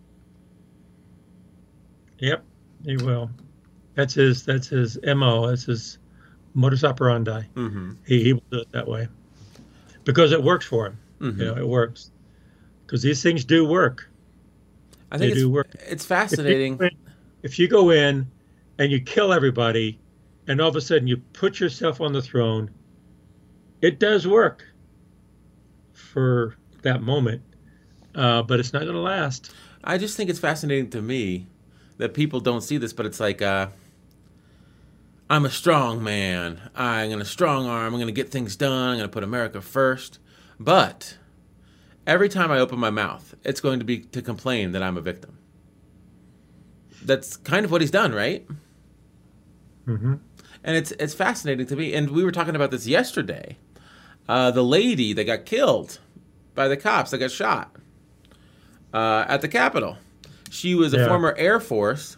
Yep, 2.18 2.44
he 2.84 2.96
will. 2.96 3.30
That's 3.94 4.14
his. 4.14 4.44
That's 4.44 4.68
his 4.68 4.98
mo. 5.04 5.48
That's 5.48 5.64
his 5.64 5.98
modus 6.54 6.84
operandi. 6.84 7.42
Mm-hmm. 7.54 7.92
He, 8.06 8.24
he 8.24 8.32
will 8.32 8.42
do 8.50 8.58
it 8.60 8.72
that 8.72 8.88
way 8.88 9.08
because 10.04 10.32
it 10.32 10.42
works 10.42 10.66
for 10.66 10.86
him. 10.86 10.98
Mm-hmm. 11.20 11.40
You 11.40 11.46
know, 11.46 11.56
it 11.56 11.66
works 11.66 12.10
because 12.86 13.02
these 13.02 13.22
things 13.22 13.44
do 13.44 13.66
work. 13.66 14.08
I 15.12 15.18
think 15.18 15.34
they 15.34 15.40
do 15.40 15.50
work. 15.50 15.68
It's 15.86 16.04
fascinating. 16.04 16.74
If 16.74 16.80
you, 16.80 16.86
in, 16.86 16.96
if 17.42 17.58
you 17.58 17.68
go 17.68 17.90
in 17.90 18.30
and 18.78 18.90
you 18.90 19.00
kill 19.00 19.32
everybody, 19.32 19.98
and 20.48 20.60
all 20.60 20.68
of 20.68 20.76
a 20.76 20.80
sudden 20.80 21.06
you 21.06 21.18
put 21.18 21.60
yourself 21.60 22.00
on 22.00 22.12
the 22.12 22.22
throne, 22.22 22.70
it 23.80 23.98
does 23.98 24.26
work 24.26 24.64
for 25.92 26.56
that 26.82 27.02
moment, 27.02 27.42
uh, 28.14 28.42
but 28.42 28.60
it's 28.60 28.72
not 28.72 28.82
going 28.82 28.94
to 28.94 29.00
last. 29.00 29.52
I 29.82 29.98
just 29.98 30.16
think 30.16 30.30
it's 30.30 30.38
fascinating 30.38 30.90
to 30.90 31.02
me 31.02 31.46
that 31.98 32.14
people 32.14 32.40
don't 32.40 32.62
see 32.62 32.78
this, 32.78 32.92
but 32.92 33.06
it's 33.06 33.20
like. 33.20 33.42
Uh, 33.42 33.68
I'm 35.28 35.46
a 35.46 35.50
strong 35.50 36.04
man. 36.04 36.60
I'm 36.74 37.08
going 37.08 37.18
to 37.18 37.24
strong 37.24 37.66
arm. 37.66 37.86
I'm 37.86 38.00
going 38.00 38.06
to 38.06 38.12
get 38.12 38.30
things 38.30 38.56
done. 38.56 38.90
I'm 38.90 38.96
going 38.98 39.08
to 39.08 39.12
put 39.12 39.24
America 39.24 39.60
first. 39.60 40.18
But 40.60 41.16
every 42.06 42.28
time 42.28 42.50
I 42.50 42.58
open 42.58 42.78
my 42.78 42.90
mouth, 42.90 43.34
it's 43.42 43.60
going 43.60 43.78
to 43.78 43.84
be 43.84 44.00
to 44.00 44.22
complain 44.22 44.72
that 44.72 44.82
I'm 44.82 44.96
a 44.96 45.00
victim. 45.00 45.38
That's 47.02 47.36
kind 47.36 47.64
of 47.64 47.70
what 47.70 47.80
he's 47.80 47.90
done, 47.90 48.12
right? 48.12 48.46
Mm-hmm. 49.86 50.14
And 50.62 50.76
it's 50.76 50.92
it's 50.92 51.14
fascinating 51.14 51.66
to 51.66 51.76
me. 51.76 51.94
And 51.94 52.10
we 52.10 52.24
were 52.24 52.32
talking 52.32 52.56
about 52.56 52.70
this 52.70 52.86
yesterday. 52.86 53.56
Uh, 54.28 54.50
the 54.50 54.64
lady 54.64 55.12
that 55.12 55.24
got 55.24 55.44
killed 55.44 56.00
by 56.54 56.68
the 56.68 56.76
cops 56.76 57.10
that 57.10 57.18
got 57.18 57.30
shot 57.30 57.74
uh, 58.92 59.24
at 59.28 59.40
the 59.40 59.48
Capitol. 59.48 59.98
She 60.50 60.74
was 60.74 60.94
a 60.94 60.98
yeah. 60.98 61.08
former 61.08 61.34
Air 61.36 61.60
Force 61.60 62.16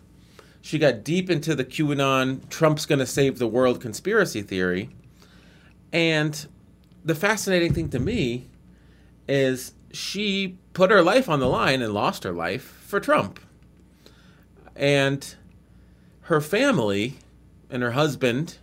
she 0.66 0.80
got 0.80 1.04
deep 1.04 1.30
into 1.30 1.54
the 1.54 1.64
QAnon 1.64 2.48
Trump's 2.48 2.86
going 2.86 2.98
to 2.98 3.06
save 3.06 3.38
the 3.38 3.46
world 3.46 3.80
conspiracy 3.80 4.42
theory. 4.42 4.90
And 5.92 6.44
the 7.04 7.14
fascinating 7.14 7.72
thing 7.72 7.88
to 7.90 8.00
me 8.00 8.48
is 9.28 9.74
she 9.92 10.58
put 10.72 10.90
her 10.90 11.02
life 11.02 11.28
on 11.28 11.38
the 11.38 11.46
line 11.46 11.82
and 11.82 11.94
lost 11.94 12.24
her 12.24 12.32
life 12.32 12.64
for 12.84 12.98
Trump. 12.98 13.38
And 14.74 15.36
her 16.22 16.40
family 16.40 17.18
and 17.70 17.80
her 17.84 17.92
husband 17.92 18.58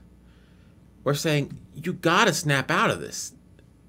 were 1.04 1.14
saying, 1.14 1.58
You 1.74 1.94
got 1.94 2.26
to 2.26 2.34
snap 2.34 2.72
out 2.72 2.90
of 2.90 3.00
this. 3.00 3.34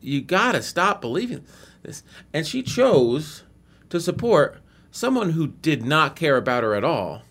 You 0.00 0.20
got 0.20 0.52
to 0.52 0.62
stop 0.62 1.00
believing 1.00 1.44
this. 1.82 2.02
And 2.32 2.46
she 2.46 2.62
chose 2.62 3.44
to 3.90 4.00
support 4.00 4.60
someone 4.90 5.30
who 5.30 5.48
did 5.48 5.84
not 5.84 6.16
care 6.16 6.36
about 6.36 6.62
her 6.62 6.74
at 6.74 6.84
all 6.84 7.22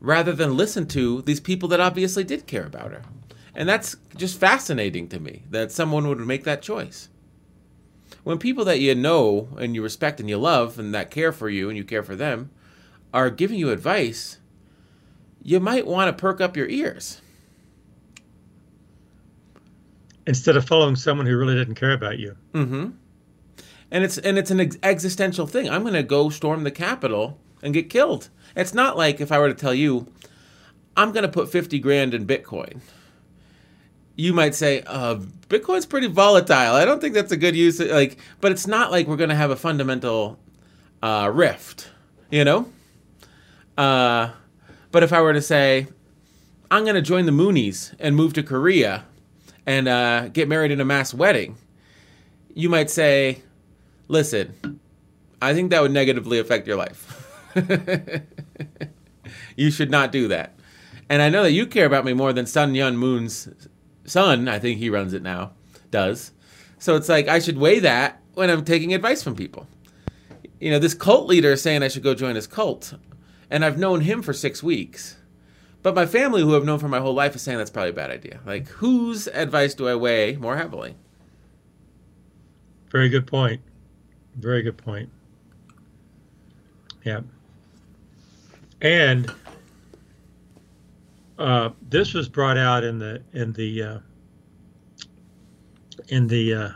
rather 0.00 0.32
than 0.32 0.56
listen 0.56 0.86
to 0.86 1.22
these 1.22 1.40
people 1.40 1.68
that 1.70 1.80
obviously 1.80 2.24
did 2.24 2.46
care 2.46 2.66
about 2.66 2.90
her. 2.92 3.02
And 3.54 3.68
that's 3.68 3.96
just 4.16 4.38
fascinating 4.38 5.08
to 5.08 5.20
me 5.20 5.44
that 5.50 5.72
someone 5.72 6.06
would 6.08 6.18
make 6.18 6.44
that 6.44 6.60
choice. 6.60 7.08
When 8.22 8.38
people 8.38 8.64
that 8.66 8.80
you 8.80 8.94
know 8.94 9.48
and 9.58 9.74
you 9.74 9.82
respect 9.82 10.20
and 10.20 10.28
you 10.28 10.36
love 10.36 10.78
and 10.78 10.94
that 10.94 11.10
care 11.10 11.32
for 11.32 11.48
you 11.48 11.68
and 11.68 11.76
you 11.76 11.84
care 11.84 12.02
for 12.02 12.16
them 12.16 12.50
are 13.12 13.30
giving 13.30 13.58
you 13.58 13.70
advice, 13.70 14.38
you 15.42 15.60
might 15.60 15.86
want 15.86 16.14
to 16.14 16.20
perk 16.20 16.40
up 16.40 16.56
your 16.56 16.68
ears. 16.68 17.20
Instead 20.26 20.56
of 20.56 20.66
following 20.66 20.96
someone 20.96 21.26
who 21.26 21.36
really 21.36 21.54
didn't 21.54 21.74
care 21.74 21.92
about 21.92 22.18
you. 22.18 22.36
Mm-hmm. 22.52 22.90
And 23.90 24.04
it's 24.04 24.18
and 24.18 24.38
it's 24.38 24.50
an 24.50 24.60
ex- 24.60 24.78
existential 24.82 25.46
thing. 25.46 25.68
I'm 25.68 25.82
going 25.82 25.94
to 25.94 26.02
go 26.02 26.30
storm 26.30 26.64
the 26.64 26.70
Capitol 26.70 27.38
and 27.62 27.74
get 27.74 27.90
killed. 27.90 28.30
It's 28.56 28.74
not 28.74 28.96
like 28.96 29.20
if 29.20 29.30
I 29.30 29.38
were 29.38 29.48
to 29.48 29.54
tell 29.54 29.74
you, 29.74 30.06
I'm 30.96 31.12
going 31.12 31.22
to 31.22 31.28
put 31.28 31.50
50 31.50 31.78
grand 31.80 32.14
in 32.14 32.26
Bitcoin. 32.26 32.80
You 34.16 34.32
might 34.32 34.54
say, 34.54 34.82
uh, 34.86 35.16
Bitcoin's 35.48 35.86
pretty 35.86 36.06
volatile. 36.06 36.74
I 36.74 36.84
don't 36.84 37.00
think 37.00 37.14
that's 37.14 37.32
a 37.32 37.36
good 37.36 37.56
use. 37.56 37.80
Of, 37.80 37.88
like, 37.88 38.18
but 38.40 38.52
it's 38.52 38.66
not 38.66 38.92
like 38.92 39.08
we're 39.08 39.16
going 39.16 39.30
to 39.30 39.36
have 39.36 39.50
a 39.50 39.56
fundamental 39.56 40.38
uh, 41.02 41.30
rift, 41.32 41.90
you 42.30 42.44
know. 42.44 42.70
Uh, 43.76 44.30
but 44.92 45.02
if 45.02 45.12
I 45.12 45.20
were 45.20 45.32
to 45.32 45.42
say, 45.42 45.88
I'm 46.70 46.84
going 46.84 46.94
to 46.94 47.02
join 47.02 47.26
the 47.26 47.32
Moonies 47.32 47.94
and 47.98 48.14
move 48.14 48.34
to 48.34 48.42
Korea 48.42 49.04
and 49.66 49.88
uh, 49.88 50.28
get 50.28 50.48
married 50.48 50.70
in 50.70 50.80
a 50.80 50.84
mass 50.84 51.14
wedding, 51.14 51.56
you 52.54 52.68
might 52.68 52.90
say, 52.90 53.42
listen, 54.08 54.80
I 55.40 55.54
think 55.54 55.70
that 55.70 55.82
would 55.82 55.92
negatively 55.92 56.38
affect 56.38 56.66
your 56.66 56.76
life. 56.76 57.20
you 59.56 59.70
should 59.70 59.90
not 59.90 60.12
do 60.12 60.28
that. 60.28 60.58
And 61.08 61.20
I 61.20 61.28
know 61.28 61.42
that 61.42 61.52
you 61.52 61.66
care 61.66 61.86
about 61.86 62.04
me 62.04 62.12
more 62.12 62.32
than 62.32 62.46
Sun 62.46 62.72
Myung 62.72 62.96
Moon's 62.96 63.48
son, 64.06 64.48
I 64.48 64.58
think 64.58 64.78
he 64.78 64.90
runs 64.90 65.12
it 65.12 65.22
now, 65.22 65.52
does. 65.90 66.32
So 66.78 66.96
it's 66.96 67.08
like 67.08 67.28
I 67.28 67.38
should 67.38 67.58
weigh 67.58 67.80
that 67.80 68.22
when 68.34 68.50
I'm 68.50 68.64
taking 68.64 68.94
advice 68.94 69.22
from 69.22 69.36
people. 69.36 69.66
You 70.60 70.70
know, 70.70 70.78
this 70.78 70.94
cult 70.94 71.26
leader 71.26 71.52
is 71.52 71.62
saying 71.62 71.82
I 71.82 71.88
should 71.88 72.02
go 72.02 72.14
join 72.14 72.36
his 72.36 72.46
cult, 72.46 72.94
and 73.50 73.64
I've 73.64 73.78
known 73.78 74.00
him 74.00 74.22
for 74.22 74.32
six 74.32 74.62
weeks. 74.62 75.16
But 75.84 75.94
my 75.94 76.06
family, 76.06 76.40
who 76.40 76.56
I've 76.56 76.64
known 76.64 76.78
for 76.78 76.88
my 76.88 76.98
whole 76.98 77.12
life, 77.12 77.36
is 77.36 77.42
saying 77.42 77.58
that's 77.58 77.70
probably 77.70 77.90
a 77.90 77.92
bad 77.92 78.10
idea. 78.10 78.40
Like, 78.46 78.66
whose 78.68 79.28
advice 79.28 79.74
do 79.74 79.86
I 79.86 79.94
weigh 79.94 80.34
more 80.34 80.56
heavily? 80.56 80.96
Very 82.90 83.10
good 83.10 83.26
point. 83.26 83.60
Very 84.36 84.62
good 84.62 84.78
point. 84.78 85.10
Yeah. 87.04 87.20
And 88.80 89.30
uh, 91.38 91.68
this 91.90 92.14
was 92.14 92.30
brought 92.30 92.56
out 92.56 92.82
in 92.82 92.98
the 92.98 93.22
in 93.34 93.52
the 93.52 93.82
uh, 93.82 93.98
in 96.08 96.26
the 96.28 96.54
uh, 96.54 96.68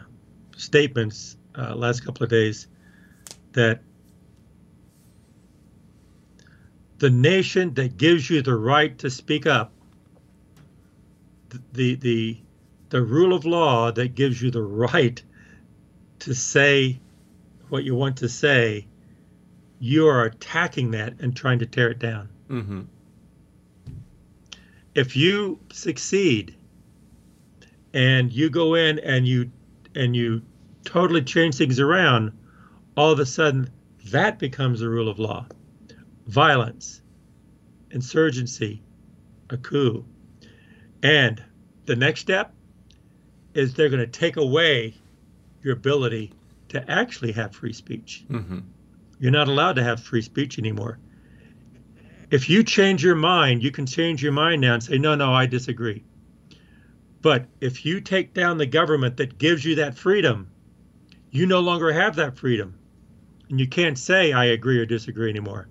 statements 0.58 1.38
uh, 1.56 1.74
last 1.74 2.04
couple 2.04 2.24
of 2.24 2.28
days 2.28 2.66
that 3.52 3.80
the 6.98 7.10
nation 7.10 7.74
that 7.74 7.96
gives 7.96 8.28
you 8.28 8.42
the 8.42 8.56
right 8.56 8.98
to 8.98 9.10
speak 9.10 9.46
up, 9.46 9.72
the 11.72 11.94
the 11.94 12.38
the 12.90 13.02
rule 13.02 13.32
of 13.34 13.44
law 13.44 13.90
that 13.92 14.14
gives 14.14 14.40
you 14.40 14.50
the 14.50 14.62
right 14.62 15.22
to 16.20 16.34
say 16.34 16.98
what 17.68 17.84
you 17.84 17.94
want 17.94 18.16
to 18.18 18.28
say 18.28 18.86
you 19.78 20.06
are 20.08 20.24
attacking 20.24 20.90
that 20.90 21.14
and 21.20 21.36
trying 21.36 21.58
to 21.60 21.66
tear 21.66 21.90
it 21.90 21.98
down. 21.98 22.28
Mm-hmm. 22.48 22.80
if 24.94 25.14
you 25.14 25.60
succeed 25.70 26.56
and 27.92 28.32
you 28.32 28.48
go 28.48 28.74
in 28.74 28.98
and 29.00 29.28
you 29.28 29.50
and 29.94 30.16
you 30.16 30.40
totally 30.84 31.22
change 31.22 31.56
things 31.56 31.78
around, 31.78 32.32
all 32.96 33.12
of 33.12 33.20
a 33.20 33.26
sudden 33.26 33.68
that 34.06 34.38
becomes 34.38 34.80
the 34.80 34.88
rule 34.88 35.08
of 35.10 35.18
law. 35.18 35.46
Violence, 36.28 37.00
insurgency, 37.90 38.82
a 39.50 39.56
coup. 39.56 40.04
And 41.02 41.42
the 41.86 41.96
next 41.96 42.20
step 42.20 42.54
is 43.54 43.74
they're 43.74 43.88
going 43.88 44.00
to 44.00 44.06
take 44.06 44.36
away 44.36 44.94
your 45.62 45.72
ability 45.72 46.32
to 46.68 46.90
actually 46.90 47.32
have 47.32 47.54
free 47.54 47.72
speech. 47.72 48.24
Mm-hmm. 48.28 48.58
You're 49.18 49.32
not 49.32 49.48
allowed 49.48 49.76
to 49.76 49.82
have 49.82 50.00
free 50.00 50.22
speech 50.22 50.58
anymore. 50.58 50.98
If 52.30 52.50
you 52.50 52.62
change 52.62 53.02
your 53.02 53.14
mind, 53.14 53.62
you 53.62 53.70
can 53.70 53.86
change 53.86 54.22
your 54.22 54.32
mind 54.32 54.60
now 54.60 54.74
and 54.74 54.82
say, 54.82 54.98
no, 54.98 55.14
no, 55.14 55.32
I 55.32 55.46
disagree. 55.46 56.04
But 57.22 57.46
if 57.60 57.86
you 57.86 58.02
take 58.02 58.34
down 58.34 58.58
the 58.58 58.66
government 58.66 59.16
that 59.16 59.38
gives 59.38 59.64
you 59.64 59.76
that 59.76 59.96
freedom, 59.96 60.50
you 61.30 61.46
no 61.46 61.60
longer 61.60 61.90
have 61.90 62.16
that 62.16 62.36
freedom. 62.36 62.78
And 63.48 63.58
you 63.58 63.66
can't 63.66 63.98
say, 63.98 64.32
I 64.32 64.44
agree 64.44 64.78
or 64.78 64.84
disagree 64.84 65.30
anymore. 65.30 65.68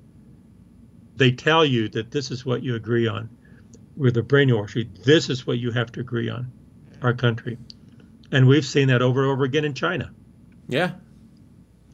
They 1.17 1.31
tell 1.31 1.65
you 1.65 1.89
that 1.89 2.11
this 2.11 2.31
is 2.31 2.45
what 2.45 2.63
you 2.63 2.75
agree 2.75 3.07
on 3.07 3.29
with 3.95 4.13
the 4.13 4.23
brainwashing. 4.23 4.89
This 5.03 5.29
is 5.29 5.45
what 5.45 5.57
you 5.57 5.71
have 5.71 5.91
to 5.93 5.99
agree 5.99 6.29
on, 6.29 6.51
our 7.01 7.13
country. 7.13 7.57
And 8.31 8.47
we've 8.47 8.65
seen 8.65 8.87
that 8.89 9.01
over 9.01 9.23
and 9.23 9.31
over 9.31 9.43
again 9.43 9.65
in 9.65 9.73
China. 9.73 10.11
Yeah. 10.67 10.91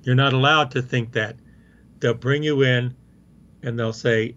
You're 0.04 0.16
not 0.16 0.34
allowed 0.34 0.72
to 0.72 0.82
think 0.82 1.14
that. 1.14 1.38
They'll 2.00 2.14
bring 2.14 2.44
you 2.44 2.64
in 2.64 2.96
and 3.62 3.80
they'll 3.80 3.94
say, 3.94 4.36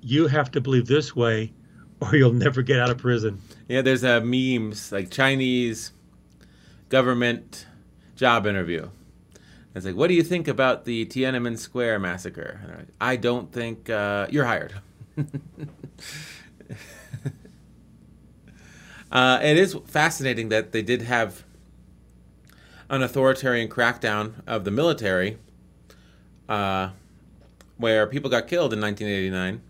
you 0.00 0.26
have 0.26 0.50
to 0.50 0.60
believe 0.60 0.86
this 0.86 1.14
way 1.14 1.52
or 2.00 2.16
you'll 2.16 2.32
never 2.32 2.62
get 2.62 2.80
out 2.80 2.90
of 2.90 2.98
prison. 2.98 3.40
Yeah, 3.68 3.82
there's 3.82 4.02
a 4.02 4.20
memes 4.20 4.90
like 4.90 5.10
Chinese 5.10 5.92
government 6.88 7.66
job 8.16 8.46
interview. 8.46 8.90
It's 9.74 9.84
like, 9.84 9.96
what 9.96 10.06
do 10.06 10.14
you 10.14 10.22
think 10.22 10.46
about 10.46 10.84
the 10.84 11.04
Tiananmen 11.06 11.58
Square 11.58 11.98
massacre? 11.98 12.60
Like, 12.76 12.86
I 13.00 13.16
don't 13.16 13.50
think 13.52 13.90
uh, 13.90 14.28
you're 14.30 14.44
hired. 14.44 14.74
uh, 19.10 19.40
it 19.42 19.56
is 19.56 19.76
fascinating 19.86 20.48
that 20.50 20.70
they 20.72 20.82
did 20.82 21.02
have 21.02 21.42
an 22.88 23.02
authoritarian 23.02 23.68
crackdown 23.68 24.34
of 24.46 24.64
the 24.64 24.70
military 24.70 25.38
uh, 26.48 26.90
where 27.76 28.06
people 28.06 28.30
got 28.30 28.46
killed 28.46 28.72
in 28.72 28.80
1989 28.80 29.60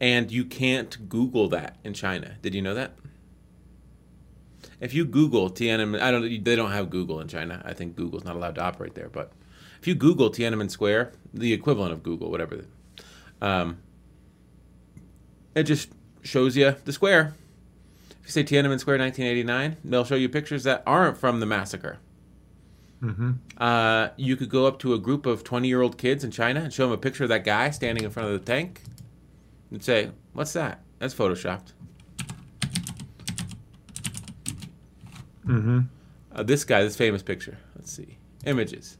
and 0.00 0.30
you 0.30 0.44
can't 0.44 1.08
google 1.08 1.48
that 1.48 1.76
in 1.82 1.94
china 1.94 2.36
did 2.42 2.54
you 2.54 2.62
know 2.62 2.74
that 2.74 2.92
if 4.82 4.92
you 4.92 5.04
google 5.06 5.48
tiananmen 5.48 6.00
i 6.00 6.10
don't 6.10 6.44
they 6.44 6.56
don't 6.56 6.72
have 6.72 6.90
google 6.90 7.20
in 7.20 7.28
china 7.28 7.62
i 7.64 7.72
think 7.72 7.96
google's 7.96 8.24
not 8.24 8.36
allowed 8.36 8.54
to 8.54 8.60
operate 8.60 8.94
there 8.94 9.08
but 9.08 9.32
if 9.80 9.86
you 9.86 9.94
google 9.94 10.28
tiananmen 10.30 10.70
square 10.70 11.12
the 11.32 11.52
equivalent 11.54 11.92
of 11.92 12.02
google 12.02 12.30
whatever 12.30 12.66
um, 13.40 13.78
it 15.54 15.64
just 15.64 15.88
shows 16.22 16.56
you 16.56 16.76
the 16.84 16.92
square 16.92 17.34
if 18.20 18.26
you 18.26 18.30
say 18.30 18.44
tiananmen 18.44 18.78
square 18.78 18.98
1989 18.98 19.78
they'll 19.84 20.04
show 20.04 20.14
you 20.14 20.28
pictures 20.28 20.64
that 20.64 20.82
aren't 20.86 21.16
from 21.16 21.40
the 21.40 21.46
massacre 21.46 21.98
Mm-hmm. 23.02 23.32
uh, 23.58 24.10
you 24.16 24.36
could 24.36 24.48
go 24.48 24.64
up 24.66 24.78
to 24.78 24.94
a 24.94 24.98
group 24.98 25.26
of 25.26 25.42
20 25.42 25.66
year 25.66 25.82
old 25.82 25.98
kids 25.98 26.22
in 26.22 26.30
China 26.30 26.60
and 26.60 26.72
show 26.72 26.84
them 26.84 26.92
a 26.92 26.96
picture 26.96 27.24
of 27.24 27.30
that 27.30 27.44
guy 27.44 27.70
standing 27.70 28.04
in 28.04 28.10
front 28.12 28.28
of 28.28 28.38
the 28.38 28.46
tank 28.46 28.80
and 29.72 29.82
say, 29.82 30.12
What's 30.34 30.52
that? 30.52 30.82
That's 31.00 31.12
photoshopped. 31.12 31.72
Mm-hmm. 35.46 35.80
Uh, 36.34 36.42
this 36.42 36.64
guy, 36.64 36.82
this 36.82 36.96
famous 36.96 37.22
picture. 37.22 37.58
Let's 37.76 37.92
see. 37.92 38.18
Images. 38.46 38.96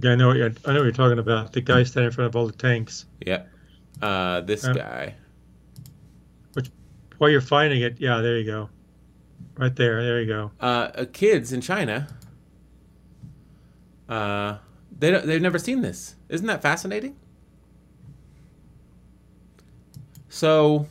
Yeah, 0.00 0.12
I 0.12 0.14
know. 0.14 0.28
What 0.28 0.36
you're, 0.36 0.52
I 0.64 0.72
know 0.72 0.78
what 0.78 0.84
you're 0.84 0.92
talking 0.92 1.18
about. 1.18 1.52
The 1.52 1.60
guy 1.60 1.82
standing 1.82 2.06
in 2.06 2.12
front 2.12 2.28
of 2.28 2.36
all 2.36 2.46
the 2.46 2.52
tanks. 2.52 3.06
Yep. 3.26 3.48
Uh, 4.00 4.40
this 4.40 4.64
Um, 4.64 4.74
guy. 4.74 5.14
Which, 6.54 6.70
while 7.18 7.30
you're 7.30 7.40
finding 7.40 7.82
it, 7.82 8.00
yeah, 8.00 8.20
there 8.20 8.38
you 8.38 8.46
go. 8.46 8.70
Right 9.58 9.74
there. 9.76 10.02
There 10.02 10.20
you 10.20 10.26
go. 10.26 10.50
Uh, 10.60 10.90
uh, 10.94 11.04
kids 11.12 11.52
in 11.52 11.60
China. 11.60 12.08
Uh, 14.08 14.58
they 14.98 15.10
don't, 15.10 15.26
they've 15.26 15.42
never 15.42 15.58
seen 15.58 15.82
this. 15.82 16.16
Isn't 16.28 16.46
that 16.46 16.62
fascinating? 16.62 17.16
So, 20.28 20.88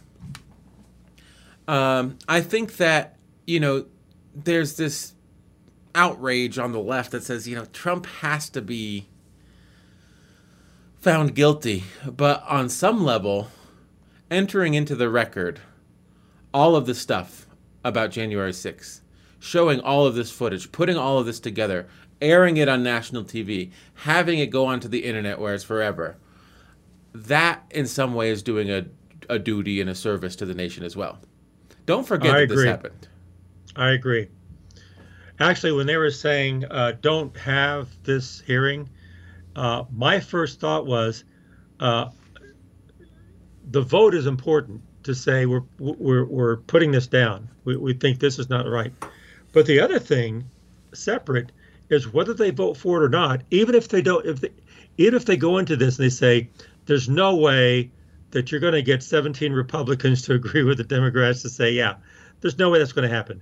um, 1.68 2.20
I 2.28 2.42
think 2.42 2.78
that 2.78 3.18
you 3.48 3.60
know, 3.60 3.86
there's 4.34 4.76
this 4.76 5.14
outrage 5.94 6.58
on 6.58 6.72
the 6.72 6.80
left 6.80 7.12
that 7.12 7.24
says 7.24 7.48
you 7.48 7.56
know 7.56 7.66
Trump 7.66 8.06
has 8.06 8.50
to 8.50 8.62
be 8.62 9.08
found 11.02 11.34
guilty, 11.34 11.84
but 12.06 12.44
on 12.48 12.70
some 12.70 13.04
level, 13.04 13.50
entering 14.30 14.76
into 14.76 14.96
the 14.96 15.10
record 15.10 15.60
all 16.54 16.76
of 16.76 16.86
the 16.86 16.94
stuff 16.94 17.48
about 17.84 18.12
January 18.12 18.52
6th, 18.52 19.02
showing 19.40 19.80
all 19.80 20.06
of 20.06 20.16
this 20.16 20.32
footage, 20.32 20.72
putting 20.72 20.98
all 20.98 21.18
of 21.18 21.26
this 21.26 21.40
together, 21.40 21.88
airing 22.22 22.58
it 22.58 22.70
on 22.70 22.84
national 22.84 23.24
TV, 23.24 23.72
having 23.96 24.40
it 24.40 24.48
go 24.48 24.68
onto 24.68 24.88
the 24.88 25.04
internet 25.04 25.40
where 25.40 25.56
it's 25.56 25.64
forever. 25.64 26.18
That, 27.14 27.64
in 27.72 27.88
some 27.88 28.14
way, 28.14 28.30
is 28.30 28.44
doing 28.44 28.70
a, 28.70 28.86
a 29.28 29.40
duty 29.40 29.82
and 29.82 29.90
a 29.90 29.96
service 29.96 30.36
to 30.38 30.46
the 30.46 30.54
nation 30.54 30.84
as 30.84 30.96
well. 30.96 31.20
Don't 31.86 32.08
forget 32.08 32.36
I 32.36 32.40
that 32.42 32.50
this 32.50 32.64
happened. 32.64 33.08
I 33.76 33.92
agree. 33.92 34.28
Actually, 35.40 35.72
when 35.72 35.88
they 35.88 35.98
were 35.98 36.12
saying 36.12 36.66
uh, 36.70 36.94
don't 37.02 37.36
have 37.38 37.90
this 38.04 38.42
hearing, 38.42 38.90
uh, 39.56 39.86
my 39.92 40.20
first 40.20 40.60
thought 40.60 40.86
was 40.86 41.24
uh, 41.80 42.10
the 43.72 43.82
vote 43.82 44.14
is 44.14 44.28
important 44.28 44.82
to 45.04 45.16
say 45.16 45.46
we're 45.46 45.64
we're, 45.80 46.26
we're 46.26 46.58
putting 46.58 46.92
this 46.92 47.08
down. 47.08 47.50
We, 47.64 47.78
we 47.78 47.94
think 47.94 48.20
this 48.20 48.40
is 48.40 48.50
not 48.50 48.68
right. 48.68 48.94
But 49.54 49.66
the 49.66 49.80
other 49.80 50.00
thing, 50.00 50.50
separate, 50.94 51.52
is 51.90 52.12
whether 52.12 52.34
they 52.34 52.52
vote 52.52 52.78
for 52.78 53.02
it 53.02 53.06
or 53.06 53.10
not. 53.10 53.42
Even 53.52 53.74
if 53.74 53.88
they 53.88 54.02
don't, 54.02 54.26
if 54.26 54.42
they, 54.42 54.52
even 54.98 55.16
if 55.16 55.26
they 55.26 55.38
go 55.38 55.58
into 55.58 55.76
this 55.76 55.98
and 55.98 56.06
they 56.06 56.10
say 56.10 56.50
there's 56.86 57.10
no 57.10 57.36
way 57.36 57.90
that 58.32 58.52
you're 58.52 58.62
going 58.62 58.74
to 58.74 58.82
get 58.82 59.02
17 59.02 59.52
Republicans 59.54 60.22
to 60.24 60.34
agree 60.36 60.64
with 60.64 60.78
the 60.78 60.84
Democrats 60.84 61.42
to 61.42 61.50
say 61.50 61.72
yeah, 61.72 61.96
there's 62.42 62.60
no 62.60 62.70
way 62.70 62.80
that's 62.80 62.94
going 62.94 63.10
to 63.10 63.16
happen 63.16 63.42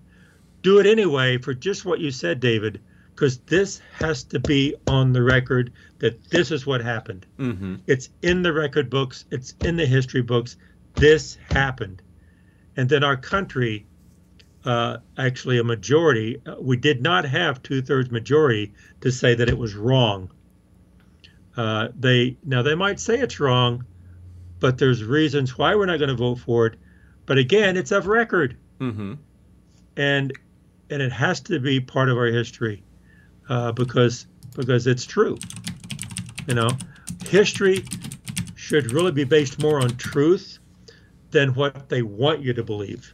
do 0.62 0.80
it 0.80 0.86
anyway 0.86 1.38
for 1.38 1.53
just 1.53 1.86
what 1.86 1.99
you 1.99 2.12
said, 2.12 2.39
David, 2.39 2.82
because 3.16 3.39
this 3.39 3.82
has 3.99 4.24
to 4.26 4.39
be 4.39 4.76
on 4.88 5.14
the 5.14 5.22
record 5.24 5.74
that 5.99 6.30
this 6.30 6.51
is 6.51 6.66
what 6.66 6.82
happened. 6.82 7.26
Mm-hmm. 7.38 7.76
It's 7.88 8.10
in 8.22 8.41
the 8.41 8.53
record 8.53 8.89
books, 8.89 9.26
it's 9.32 9.53
in 9.62 9.76
the 9.76 9.86
history 9.86 10.22
books. 10.22 10.57
This 10.95 11.38
happened. 11.51 12.01
And 12.78 12.89
then 12.89 13.03
our 13.03 13.18
country, 13.18 13.86
uh, 14.66 14.97
actually, 15.18 15.60
a 15.60 15.64
majority, 15.64 16.41
uh, 16.45 16.55
we 16.60 16.78
did 16.78 17.01
not 17.01 17.26
have 17.26 17.62
two 17.62 17.82
thirds 17.82 18.10
majority 18.12 18.74
to 19.01 19.12
say 19.12 19.36
that 19.36 19.49
it 19.49 19.57
was 19.57 19.76
wrong. 19.76 20.32
Uh, 21.57 21.89
they 21.97 22.38
now 22.45 22.62
they 22.62 22.76
might 22.76 22.99
say 22.99 23.20
it's 23.20 23.39
wrong, 23.39 23.84
but 24.60 24.78
there's 24.78 25.03
reasons 25.03 25.57
why 25.57 25.76
we're 25.76 25.86
not 25.86 25.97
going 25.99 26.10
to 26.10 26.16
vote 26.16 26.39
for 26.39 26.68
it. 26.68 26.76
But 27.26 27.38
again, 27.38 27.76
it's 27.78 27.91
of 27.91 28.07
record 28.07 28.55
Mm-hmm. 28.80 29.16
and 29.97 30.32
and 30.89 31.01
it 31.01 31.11
has 31.11 31.41
to 31.41 31.59
be 31.59 31.79
part 31.79 32.09
of 32.09 32.17
our 32.17 32.25
history 32.25 32.83
uh, 33.47 33.71
because 33.71 34.25
because 34.55 34.87
it's 34.87 35.05
true. 35.05 35.37
You 36.47 36.55
know, 36.55 36.69
history 37.27 37.85
should 38.55 38.91
really 38.91 39.11
be 39.11 39.23
based 39.23 39.61
more 39.61 39.79
on 39.79 39.97
truth 39.97 40.59
than 41.31 41.53
what 41.53 41.89
they 41.89 42.01
want 42.01 42.41
you 42.41 42.53
to 42.53 42.63
believe. 42.63 43.13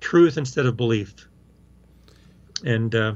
Truth 0.00 0.36
instead 0.36 0.66
of 0.66 0.76
belief. 0.76 1.14
And 2.64 2.94
uh, 2.94 3.14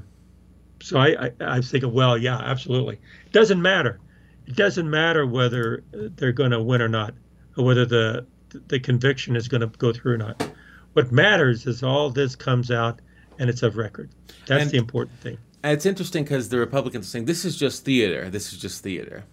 so 0.80 0.98
I, 0.98 1.26
I 1.26 1.30
I 1.40 1.60
think 1.60 1.84
well 1.86 2.16
yeah 2.16 2.38
absolutely 2.38 2.98
it 3.26 3.32
doesn't 3.32 3.60
matter 3.60 3.98
it 4.46 4.56
doesn't 4.56 4.88
matter 4.88 5.26
whether 5.26 5.84
they're 5.92 6.32
going 6.32 6.52
to 6.52 6.62
win 6.62 6.80
or 6.80 6.88
not 6.88 7.14
or 7.56 7.64
whether 7.64 7.84
the 7.84 8.26
the 8.68 8.80
conviction 8.80 9.36
is 9.36 9.48
going 9.48 9.60
to 9.60 9.66
go 9.66 9.92
through 9.92 10.14
or 10.14 10.18
not. 10.18 10.50
What 10.94 11.12
matters 11.12 11.66
is 11.66 11.82
all 11.82 12.10
this 12.10 12.34
comes 12.34 12.70
out 12.70 13.00
and 13.38 13.48
it's 13.50 13.62
of 13.62 13.76
record. 13.76 14.10
That's 14.46 14.62
And- 14.64 14.70
the 14.70 14.76
important 14.78 15.18
thing. 15.20 15.38
And 15.62 15.72
it's 15.72 15.86
interesting 15.86 16.22
because 16.24 16.48
the 16.50 16.58
Republicans 16.58 17.06
are 17.06 17.08
saying 17.10 17.24
this 17.24 17.44
is 17.44 17.56
just 17.56 17.84
theater. 17.84 18.30
This 18.30 18.52
is 18.52 18.58
just 18.60 18.82
theater, 18.82 19.24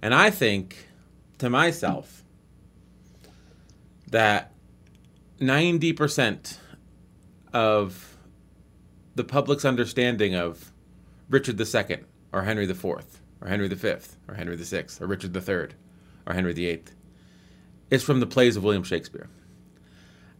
and 0.00 0.14
I 0.14 0.30
think 0.30 0.88
to 1.38 1.50
myself 1.50 2.24
that 4.10 4.52
ninety 5.40 5.92
percent 5.92 6.58
of 7.52 8.16
the 9.14 9.24
public's 9.24 9.64
understanding 9.64 10.34
of 10.34 10.72
Richard 11.28 11.60
II 11.60 11.98
or 12.32 12.42
Henry 12.42 12.64
IV 12.68 12.84
or 12.84 13.02
Henry 13.46 13.68
V 13.68 13.88
or 14.28 14.34
Henry 14.34 14.56
VI 14.56 14.84
or 15.00 15.06
Richard 15.06 15.36
III 15.36 15.68
or 16.26 16.32
Henry 16.34 16.52
VIII 16.52 16.82
is 17.90 18.02
from 18.02 18.20
the 18.20 18.26
plays 18.26 18.56
of 18.56 18.64
William 18.64 18.82
Shakespeare. 18.82 19.28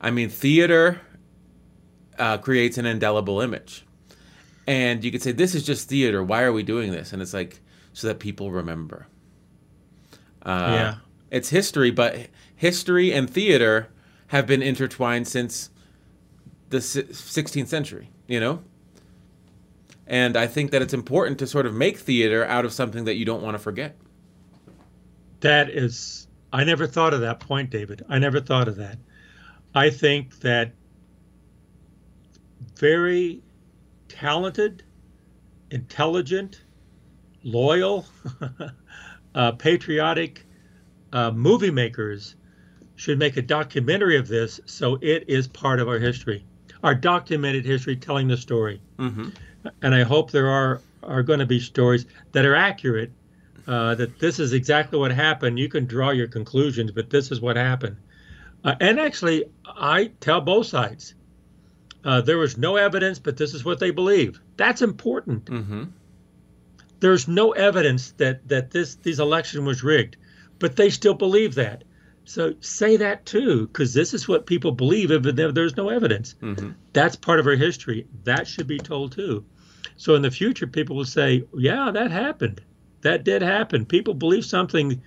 I 0.01 0.11
mean, 0.11 0.29
theater 0.29 1.01
uh, 2.19 2.39
creates 2.39 2.79
an 2.79 2.87
indelible 2.87 3.41
image. 3.41 3.85
And 4.67 5.05
you 5.05 5.13
could 5.13 5.23
say, 5.23 5.33
this 5.33 5.55
is 5.55 5.63
just 5.65 5.89
theater. 5.89 6.23
Why 6.23 6.43
are 6.43 6.53
we 6.53 6.63
doing 6.63 6.91
this? 6.91 7.13
And 7.13 7.23
it's 7.23 7.33
like, 7.35 7.61
so 7.93 8.09
that 8.09 8.19
people 8.19 8.51
remember. 8.51 9.07
Uh, 10.43 10.71
Yeah. 10.73 10.95
It's 11.31 11.49
history, 11.49 11.91
but 11.91 12.29
history 12.55 13.13
and 13.13 13.29
theater 13.29 13.89
have 14.29 14.47
been 14.47 14.63
intertwined 14.63 15.27
since 15.29 15.71
the 16.71 16.79
16th 16.79 17.69
century, 17.69 18.11
you 18.27 18.41
know? 18.41 18.63
And 20.07 20.37
I 20.37 20.47
think 20.47 20.71
that 20.71 20.83
it's 20.83 20.95
important 20.95 21.39
to 21.41 21.47
sort 21.47 21.67
of 21.67 21.75
make 21.75 21.99
theater 21.99 22.45
out 22.45 22.65
of 22.65 22.73
something 22.73 23.05
that 23.05 23.17
you 23.17 23.25
don't 23.25 23.43
want 23.43 23.55
to 23.55 23.59
forget. 23.59 23.97
That 25.41 25.69
is, 25.69 26.29
I 26.53 26.65
never 26.65 26.87
thought 26.87 27.13
of 27.13 27.21
that 27.21 27.41
point, 27.41 27.71
David. 27.71 28.05
I 28.09 28.19
never 28.19 28.41
thought 28.41 28.69
of 28.69 28.77
that. 28.77 28.99
I 29.75 29.91
think 29.91 30.41
that 30.41 30.73
very 32.77 33.43
talented, 34.09 34.83
intelligent, 35.71 36.63
loyal, 37.43 38.07
uh, 39.35 39.53
patriotic 39.53 40.47
uh, 41.13 41.31
movie 41.31 41.71
makers 41.71 42.37
should 42.97 43.19
make 43.19 43.37
a 43.37 43.43
documentary 43.43 44.17
of 44.17 44.27
this 44.29 44.61
so 44.67 44.99
it 45.03 45.25
is 45.29 45.47
part 45.49 45.81
of 45.81 45.89
our 45.89 45.99
history, 45.99 46.45
our 46.83 46.95
documented 46.95 47.65
history 47.65 47.97
telling 47.97 48.29
the 48.29 48.37
story. 48.37 48.81
Mm-hmm. 48.99 49.29
And 49.83 49.95
I 49.95 50.03
hope 50.03 50.31
there 50.31 50.49
are, 50.49 50.81
are 51.03 51.23
going 51.23 51.41
to 51.41 51.47
be 51.47 51.61
stories 51.61 52.07
that 52.33 52.45
are 52.45 52.55
accurate 52.55 53.13
uh, 53.67 53.95
that 53.97 54.19
this 54.19 54.39
is 54.39 54.53
exactly 54.53 54.99
what 54.99 55.11
happened. 55.11 55.59
You 55.59 55.69
can 55.69 55.87
draw 55.87 56.11
your 56.11 56.29
conclusions, 56.29 56.93
but 56.93 57.11
this 57.11 57.33
is 57.33 57.41
what 57.41 57.57
happened. 57.57 57.97
Uh, 58.65 58.75
and 58.81 58.99
actually, 58.99 59.45
I 59.65 60.13
tell 60.21 60.41
both 60.41 60.67
sides. 60.67 61.15
Uh, 62.07 62.21
there 62.21 62.39
was 62.39 62.57
no 62.57 62.77
evidence, 62.77 63.19
but 63.19 63.37
this 63.37 63.53
is 63.53 63.65
what 63.65 63.81
they 63.81 63.91
believe. 63.91 64.41
That's 64.57 64.81
important. 64.81 65.47
Mm-hmm. 65.47 65.85
There's 67.01 67.27
no 67.27 67.51
evidence 67.51 68.13
that 68.13 68.47
that 68.47 68.71
this 68.71 68.95
this 68.95 69.19
election 69.19 69.65
was 69.65 69.83
rigged, 69.83 70.17
but 70.61 70.77
they 70.77 70.89
still 70.91 71.15
believe 71.15 71.57
that. 71.57 71.83
So 72.25 72.55
say 72.61 72.97
that 72.99 73.27
too, 73.27 73.67
because 73.67 73.93
this 73.93 74.15
is 74.15 74.29
what 74.29 74.47
people 74.47 74.71
believe, 74.71 75.11
even 75.11 75.35
though 75.35 75.51
there's 75.51 75.77
no 75.77 75.89
evidence. 75.89 76.37
Mm-hmm. 76.41 76.71
That's 76.93 77.17
part 77.17 77.41
of 77.41 77.47
our 77.49 77.57
history. 77.57 78.07
That 78.23 78.47
should 78.47 78.69
be 78.69 78.79
told 78.79 79.11
too. 79.11 79.45
So 79.97 80.15
in 80.15 80.23
the 80.23 80.31
future, 80.31 80.69
people 80.69 80.95
will 80.95 81.05
say, 81.05 81.43
"Yeah, 81.55 81.91
that 81.91 82.13
happened. 82.13 82.61
That 83.01 83.25
did 83.25 83.43
happen." 83.43 83.85
People 83.85 84.15
believe 84.15 84.45
something 84.45 85.03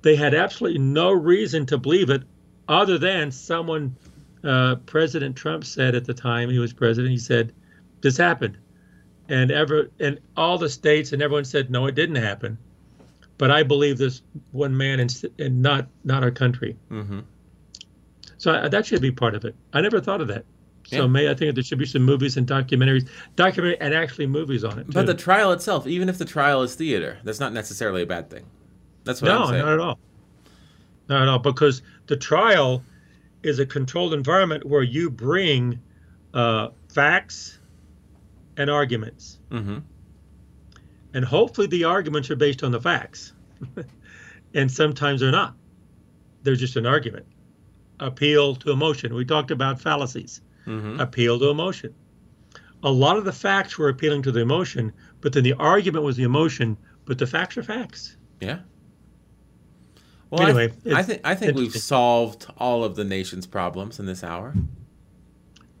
they 0.00 0.16
had 0.16 0.32
absolutely 0.32 0.78
no 0.78 1.12
reason 1.12 1.66
to 1.66 1.76
believe 1.76 2.08
it, 2.08 2.22
other 2.66 2.96
than 2.96 3.32
someone. 3.32 3.96
Uh, 4.44 4.76
president 4.86 5.36
Trump 5.36 5.64
said 5.64 5.94
at 5.94 6.04
the 6.04 6.14
time 6.14 6.48
he 6.50 6.58
was 6.58 6.72
president, 6.72 7.10
he 7.10 7.18
said, 7.18 7.52
"This 8.00 8.16
happened," 8.16 8.56
and 9.28 9.50
ever 9.50 9.90
and 9.98 10.18
all 10.36 10.58
the 10.58 10.68
states 10.68 11.12
and 11.12 11.20
everyone 11.22 11.44
said, 11.44 11.70
"No, 11.70 11.86
it 11.86 11.94
didn't 11.94 12.16
happen." 12.16 12.58
But 13.36 13.50
I 13.50 13.62
believe 13.62 13.98
this 13.98 14.22
one 14.52 14.76
man 14.76 15.00
and, 15.00 15.24
and 15.38 15.62
not 15.62 15.88
not 16.04 16.22
our 16.22 16.30
country. 16.30 16.76
Mm-hmm. 16.90 17.20
So 18.38 18.52
I, 18.52 18.68
that 18.68 18.86
should 18.86 19.02
be 19.02 19.10
part 19.10 19.34
of 19.34 19.44
it. 19.44 19.54
I 19.72 19.80
never 19.80 20.00
thought 20.00 20.20
of 20.20 20.28
that. 20.28 20.44
So 20.86 21.02
Yeah. 21.02 21.06
may 21.06 21.28
I 21.28 21.34
think 21.34 21.54
there 21.54 21.64
should 21.64 21.78
be 21.78 21.86
some 21.86 22.02
movies 22.02 22.36
and 22.36 22.46
documentaries, 22.46 23.08
documentary 23.36 23.80
and 23.80 23.92
actually 23.92 24.26
movies 24.26 24.64
on 24.64 24.78
it. 24.78 24.86
But 24.90 25.06
the 25.06 25.14
trial 25.14 25.52
itself, 25.52 25.86
even 25.86 26.08
if 26.08 26.18
the 26.18 26.24
trial 26.24 26.62
is 26.62 26.74
theater, 26.76 27.18
that's 27.24 27.40
not 27.40 27.52
necessarily 27.52 28.02
a 28.02 28.06
bad 28.06 28.30
thing. 28.30 28.46
That's 29.04 29.20
what 29.20 29.28
no, 29.28 29.42
I'm 29.42 29.48
saying. 29.48 29.64
not 29.64 29.72
at 29.74 29.80
all. 29.80 29.98
Not 31.08 31.22
at 31.22 31.28
all, 31.28 31.38
because 31.38 31.82
the 32.06 32.16
trial 32.16 32.82
is 33.42 33.58
a 33.58 33.66
controlled 33.66 34.14
environment 34.14 34.64
where 34.66 34.82
you 34.82 35.10
bring 35.10 35.80
uh, 36.34 36.68
facts 36.92 37.58
and 38.56 38.68
arguments, 38.70 39.38
Mm-hmm. 39.50 39.78
and 41.14 41.24
hopefully 41.24 41.66
the 41.68 41.84
arguments 41.84 42.30
are 42.30 42.36
based 42.36 42.62
on 42.62 42.72
the 42.72 42.80
facts, 42.80 43.32
and 44.54 44.70
sometimes 44.70 45.20
they're 45.20 45.30
not. 45.30 45.54
They're 46.42 46.56
just 46.56 46.76
an 46.76 46.86
argument. 46.86 47.26
Appeal 48.00 48.54
to 48.56 48.70
emotion. 48.70 49.14
We 49.14 49.24
talked 49.24 49.50
about 49.50 49.80
fallacies. 49.80 50.40
Mm-hmm. 50.66 51.00
Appeal 51.00 51.38
to 51.40 51.48
emotion. 51.50 51.94
A 52.82 52.90
lot 52.90 53.16
of 53.16 53.24
the 53.24 53.32
facts 53.32 53.76
were 53.78 53.88
appealing 53.88 54.22
to 54.22 54.32
the 54.32 54.40
emotion, 54.40 54.92
but 55.20 55.32
then 55.32 55.42
the 55.42 55.54
argument 55.54 56.04
was 56.04 56.16
the 56.16 56.22
emotion. 56.24 56.76
But 57.06 57.18
the 57.18 57.26
facts 57.26 57.56
are 57.56 57.62
facts. 57.62 58.16
Yeah. 58.40 58.60
Well, 60.30 60.42
Anyway, 60.42 60.64
I, 60.64 60.68
th- 60.68 60.96
I 60.96 61.02
think 61.02 61.20
I 61.24 61.34
think 61.34 61.56
we've 61.56 61.74
solved 61.74 62.46
all 62.58 62.84
of 62.84 62.96
the 62.96 63.04
nation's 63.04 63.46
problems 63.46 63.98
in 63.98 64.06
this 64.06 64.22
hour. 64.22 64.54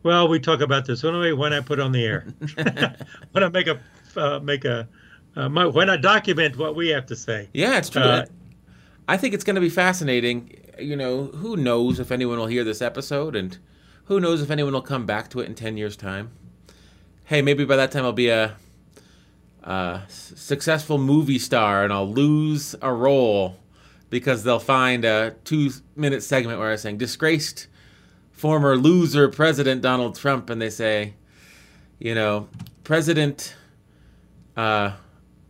Well, 0.02 0.28
we 0.28 0.40
talk 0.40 0.60
about 0.60 0.86
this 0.86 1.04
anyway 1.04 1.32
when 1.32 1.52
I 1.52 1.60
put 1.60 1.80
on 1.80 1.92
the 1.92 2.04
air. 2.04 2.26
when 3.32 3.44
I 3.44 3.48
make 3.48 3.66
a 3.66 3.80
uh, 4.16 4.40
make 4.40 4.64
a 4.64 4.88
uh, 5.36 5.48
my, 5.48 5.66
when 5.66 5.90
I 5.90 5.96
document 5.96 6.56
what 6.56 6.74
we 6.74 6.88
have 6.88 7.06
to 7.06 7.16
say. 7.16 7.48
Yeah, 7.52 7.76
it's 7.76 7.90
true. 7.90 8.02
Uh, 8.02 8.26
I 9.06 9.16
think 9.16 9.34
it's 9.34 9.44
going 9.44 9.56
to 9.56 9.60
be 9.60 9.68
fascinating. 9.68 10.54
You 10.78 10.96
know, 10.96 11.26
who 11.26 11.56
knows 11.56 12.00
if 12.00 12.10
anyone 12.10 12.38
will 12.38 12.46
hear 12.46 12.64
this 12.64 12.80
episode, 12.80 13.36
and 13.36 13.58
who 14.04 14.18
knows 14.18 14.40
if 14.40 14.50
anyone 14.50 14.72
will 14.72 14.80
come 14.80 15.04
back 15.04 15.28
to 15.30 15.40
it 15.40 15.46
in 15.46 15.54
ten 15.54 15.76
years' 15.76 15.96
time. 15.96 16.30
Hey, 17.24 17.42
maybe 17.42 17.66
by 17.66 17.76
that 17.76 17.92
time 17.92 18.04
I'll 18.04 18.12
be 18.12 18.30
a 18.30 18.56
successful 20.08 20.96
movie 20.96 21.38
star, 21.38 21.84
and 21.84 21.92
I'll 21.92 22.10
lose 22.10 22.74
a 22.80 22.90
role 22.90 23.58
because 24.10 24.44
they'll 24.44 24.58
find 24.58 25.04
a 25.04 25.36
two-minute 25.44 26.22
segment 26.22 26.58
where 26.58 26.70
I'm 26.70 26.78
saying 26.78 26.98
disgraced 26.98 27.66
former 28.30 28.76
loser 28.76 29.28
President 29.28 29.82
Donald 29.82 30.16
Trump, 30.16 30.48
and 30.48 30.62
they 30.62 30.70
say, 30.70 31.14
you 31.98 32.14
know, 32.14 32.48
President 32.84 33.54
uh, 34.56 34.92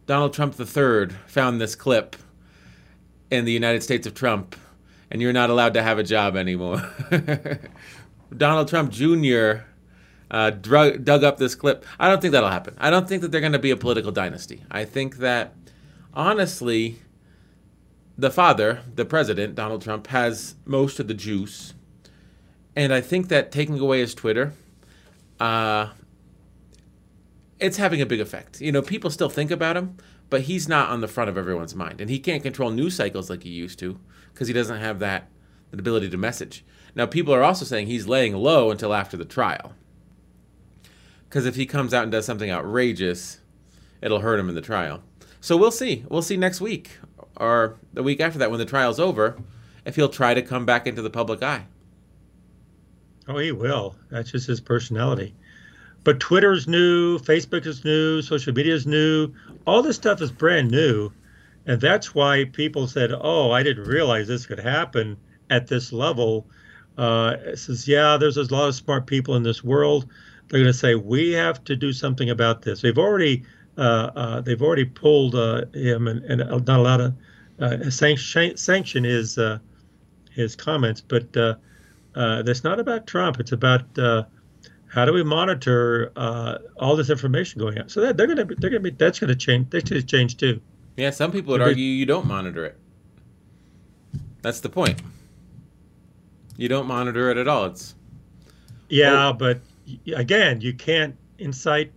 Donald 0.07 0.33
Trump 0.33 0.59
III 0.59 1.09
found 1.27 1.61
this 1.61 1.75
clip 1.75 2.17
in 3.31 3.45
the 3.45 3.53
United 3.53 3.83
States 3.83 4.07
of 4.07 4.15
Trump, 4.15 4.57
and 5.11 5.21
you're 5.21 5.33
not 5.33 5.51
allowed 5.51 5.75
to 5.75 5.83
have 5.83 5.99
a 5.99 6.03
job 6.03 6.35
anymore. 6.37 6.83
Donald 8.37 8.69
Trump 8.69 8.91
Jr. 8.91 9.65
Uh, 10.31 10.51
drug, 10.51 11.05
dug 11.05 11.25
up 11.25 11.39
this 11.39 11.55
clip. 11.55 11.85
I 11.99 12.09
don't 12.09 12.21
think 12.21 12.33
that'll 12.33 12.51
happen. 12.51 12.75
I 12.79 12.91
don't 12.91 13.09
think 13.09 13.23
that 13.23 13.33
they're 13.33 13.41
going 13.41 13.53
to 13.53 13.59
be 13.59 13.71
a 13.71 13.77
political 13.77 14.13
dynasty. 14.13 14.63
I 14.71 14.85
think 14.85 15.19
that, 15.19 15.55
honestly, 16.13 17.01
the 18.19 18.31
father, 18.31 18.83
the 18.93 19.05
president, 19.05 19.55
Donald 19.55 19.81
Trump, 19.81 20.09
has 20.09 20.57
most 20.67 20.99
of 20.99 21.07
the 21.07 21.15
juice. 21.15 21.75
And 22.75 22.93
I 22.93 23.01
think 23.01 23.29
that 23.29 23.53
taking 23.53 23.79
away 23.79 24.01
his 24.01 24.15
Twitter, 24.15 24.53
uh, 25.39 25.91
it's 27.61 27.77
having 27.77 28.01
a 28.01 28.07
big 28.07 28.21
effect. 28.21 28.61
You 28.61 28.73
know, 28.73 28.83
people 28.83 29.11
still 29.11 29.29
think 29.29 29.53
about 29.53 29.77
him, 29.77 29.97
but 30.31 30.43
he's 30.43 30.69
not 30.69 30.91
on 30.91 31.01
the 31.01 31.09
front 31.09 31.31
of 31.31 31.39
everyone's 31.39 31.77
mind, 31.77 32.01
and 32.01 32.11
he 32.11 32.19
can't 32.19 32.43
control 32.43 32.71
news 32.71 32.97
cycles 32.97 33.31
like 33.31 33.45
he 33.45 33.51
used 33.51 33.79
to 33.79 33.99
because 34.33 34.49
he 34.49 34.55
doesn't 34.55 34.81
have 34.81 34.99
that 34.99 35.29
ability 35.73 36.11
to 36.11 36.17
message. 36.17 36.65
Now, 36.95 37.07
people 37.07 37.33
are 37.33 37.43
also 37.43 37.65
saying 37.65 37.87
he's 37.87 38.09
laying 38.09 38.35
low 38.35 38.71
until 38.71 38.95
after 38.95 39.17
the 39.17 39.25
trial, 39.25 39.75
because 41.29 41.47
if 41.47 41.55
he 41.55 41.67
comes 41.67 41.95
out 41.95 42.03
and 42.03 42.13
does 42.13 42.27
something 42.27 42.51
outrageous, 42.51 43.41
it'll 44.01 44.21
hurt 44.21 44.41
him 44.41 44.49
in 44.49 44.55
the 44.55 44.61
trial. 44.61 45.03
So 45.41 45.57
we'll 45.57 45.71
see. 45.71 46.05
We'll 46.09 46.23
see 46.23 46.37
next 46.37 46.61
week 46.61 46.99
or 47.39 47.79
the 47.93 48.03
week 48.03 48.21
after 48.21 48.39
that 48.39 48.51
when 48.51 48.59
the 48.59 48.67
trial's 48.67 49.01
over 49.01 49.37
if 49.85 49.97
he'll 49.97 50.09
try 50.09 50.35
to 50.35 50.43
come 50.43 50.67
back 50.67 50.87
into 50.87 51.01
the 51.01 51.11
public 51.11 51.43
eye. 51.43 51.65
Oh, 53.27 53.39
he 53.39 53.53
will. 53.53 53.97
That's 54.11 54.31
just 54.31 54.47
his 54.47 54.61
personality. 54.61 55.35
But 56.05 56.21
Twitter's 56.21 56.67
new, 56.67 57.19
Facebook 57.19 57.67
is 57.67 57.85
new, 57.85 58.23
social 58.23 58.53
media 58.53 58.75
is 58.75 58.87
new. 58.87 59.33
All 59.67 59.83
this 59.83 59.97
stuff 59.97 60.21
is 60.21 60.31
brand 60.31 60.71
new. 60.71 61.11
And 61.67 61.81
that's 61.81 62.15
why 62.15 62.45
people 62.45 62.87
said, 62.87 63.13
oh, 63.13 63.51
I 63.51 63.63
didn't 63.63 63.85
realize 63.85 64.27
this 64.27 64.47
could 64.47 64.59
happen 64.59 65.17
at 65.51 65.67
this 65.67 65.93
level. 65.93 66.47
Uh, 66.97 67.37
it 67.45 67.59
says, 67.59 67.87
yeah, 67.87 68.17
there's 68.17 68.39
a 68.39 68.55
lot 68.55 68.69
of 68.69 68.75
smart 68.75 69.07
people 69.07 69.37
in 69.37 69.43
this 69.43 69.63
world. 69.63 70.11
They're 70.49 70.61
going 70.61 70.73
to 70.73 70.79
say, 70.79 70.95
we 70.95 71.33
have 71.33 71.63
to 71.65 71.77
do 71.77 71.93
something 71.93 72.31
about 72.31 72.63
this. 72.63 72.81
They've 72.81 72.97
already 72.97 73.45
uh, 73.77 74.11
uh, 74.17 74.41
they've 74.41 74.61
already 74.61 74.85
pulled 74.85 75.37
uh, 75.37 75.67
him 75.73 76.09
and, 76.09 76.25
and 76.25 76.39
not 76.67 76.81
allowed 76.81 76.97
to 76.97 77.15
uh, 77.61 77.91
sanction, 77.91 78.57
sanction 78.57 79.05
his 79.05 79.39
uh, 79.39 79.59
his 80.31 80.55
comments. 80.57 81.01
But 81.01 81.37
uh, 81.37 81.55
uh, 82.15 82.43
that's 82.43 82.65
not 82.65 82.81
about 82.81 83.07
Trump. 83.07 83.41
It's 83.41 83.53
about 83.53 83.99
uh, 83.99 84.25
how 84.87 85.05
do 85.05 85.13
we 85.13 85.23
monitor 85.23 86.13
uh, 86.17 86.59
all 86.79 86.97
this 86.97 87.11
information 87.11 87.61
going 87.61 87.79
out. 87.79 87.91
So 87.91 88.01
that, 88.01 88.17
they're 88.17 88.27
going 88.27 88.39
to 88.39 88.45
be, 88.45 88.55
they're 88.59 88.71
going 88.71 88.83
to 88.83 88.91
be 88.91 88.97
that's 88.97 89.19
going 89.19 89.29
to 89.29 89.37
change. 89.37 89.71
That's 89.71 89.89
going 89.89 90.01
to 90.01 90.07
change 90.07 90.37
too. 90.37 90.61
Yeah, 90.97 91.11
some 91.11 91.31
people 91.31 91.53
would 91.53 91.61
argue 91.61 91.85
you 91.85 92.07
don't 92.07 92.27
monitor 92.27 92.65
it. 92.65 92.77
That's 94.43 94.61
the 94.61 94.69
point. 94.69 95.01
You 96.57 96.69
don't 96.69 96.87
monitor 96.87 97.31
it 97.31 97.37
at 97.37 97.47
all. 97.47 97.67
It's 97.67 97.95
Yeah, 98.89 99.33
but 99.33 99.61
again, 100.15 100.61
you 100.61 100.73
can't 100.75 101.17
incite 101.39 101.93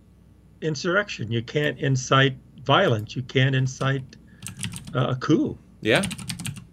insurrection. 0.60 1.32
You 1.32 1.42
can't 1.42 1.78
incite 1.78 2.36
violence. 2.64 3.16
You 3.16 3.22
can't 3.22 3.54
incite 3.54 4.04
uh, 4.94 5.08
a 5.10 5.16
coup. 5.16 5.58
yeah. 5.80 6.04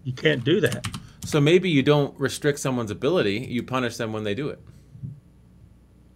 You 0.04 0.14
can't 0.14 0.42
do 0.44 0.60
that. 0.62 0.86
So 1.24 1.40
maybe 1.40 1.68
you 1.68 1.82
don't 1.82 2.18
restrict 2.18 2.58
someone's 2.58 2.90
ability; 2.90 3.46
you 3.50 3.62
punish 3.62 3.96
them 3.98 4.12
when 4.12 4.24
they 4.24 4.34
do 4.34 4.48
it. 4.48 4.58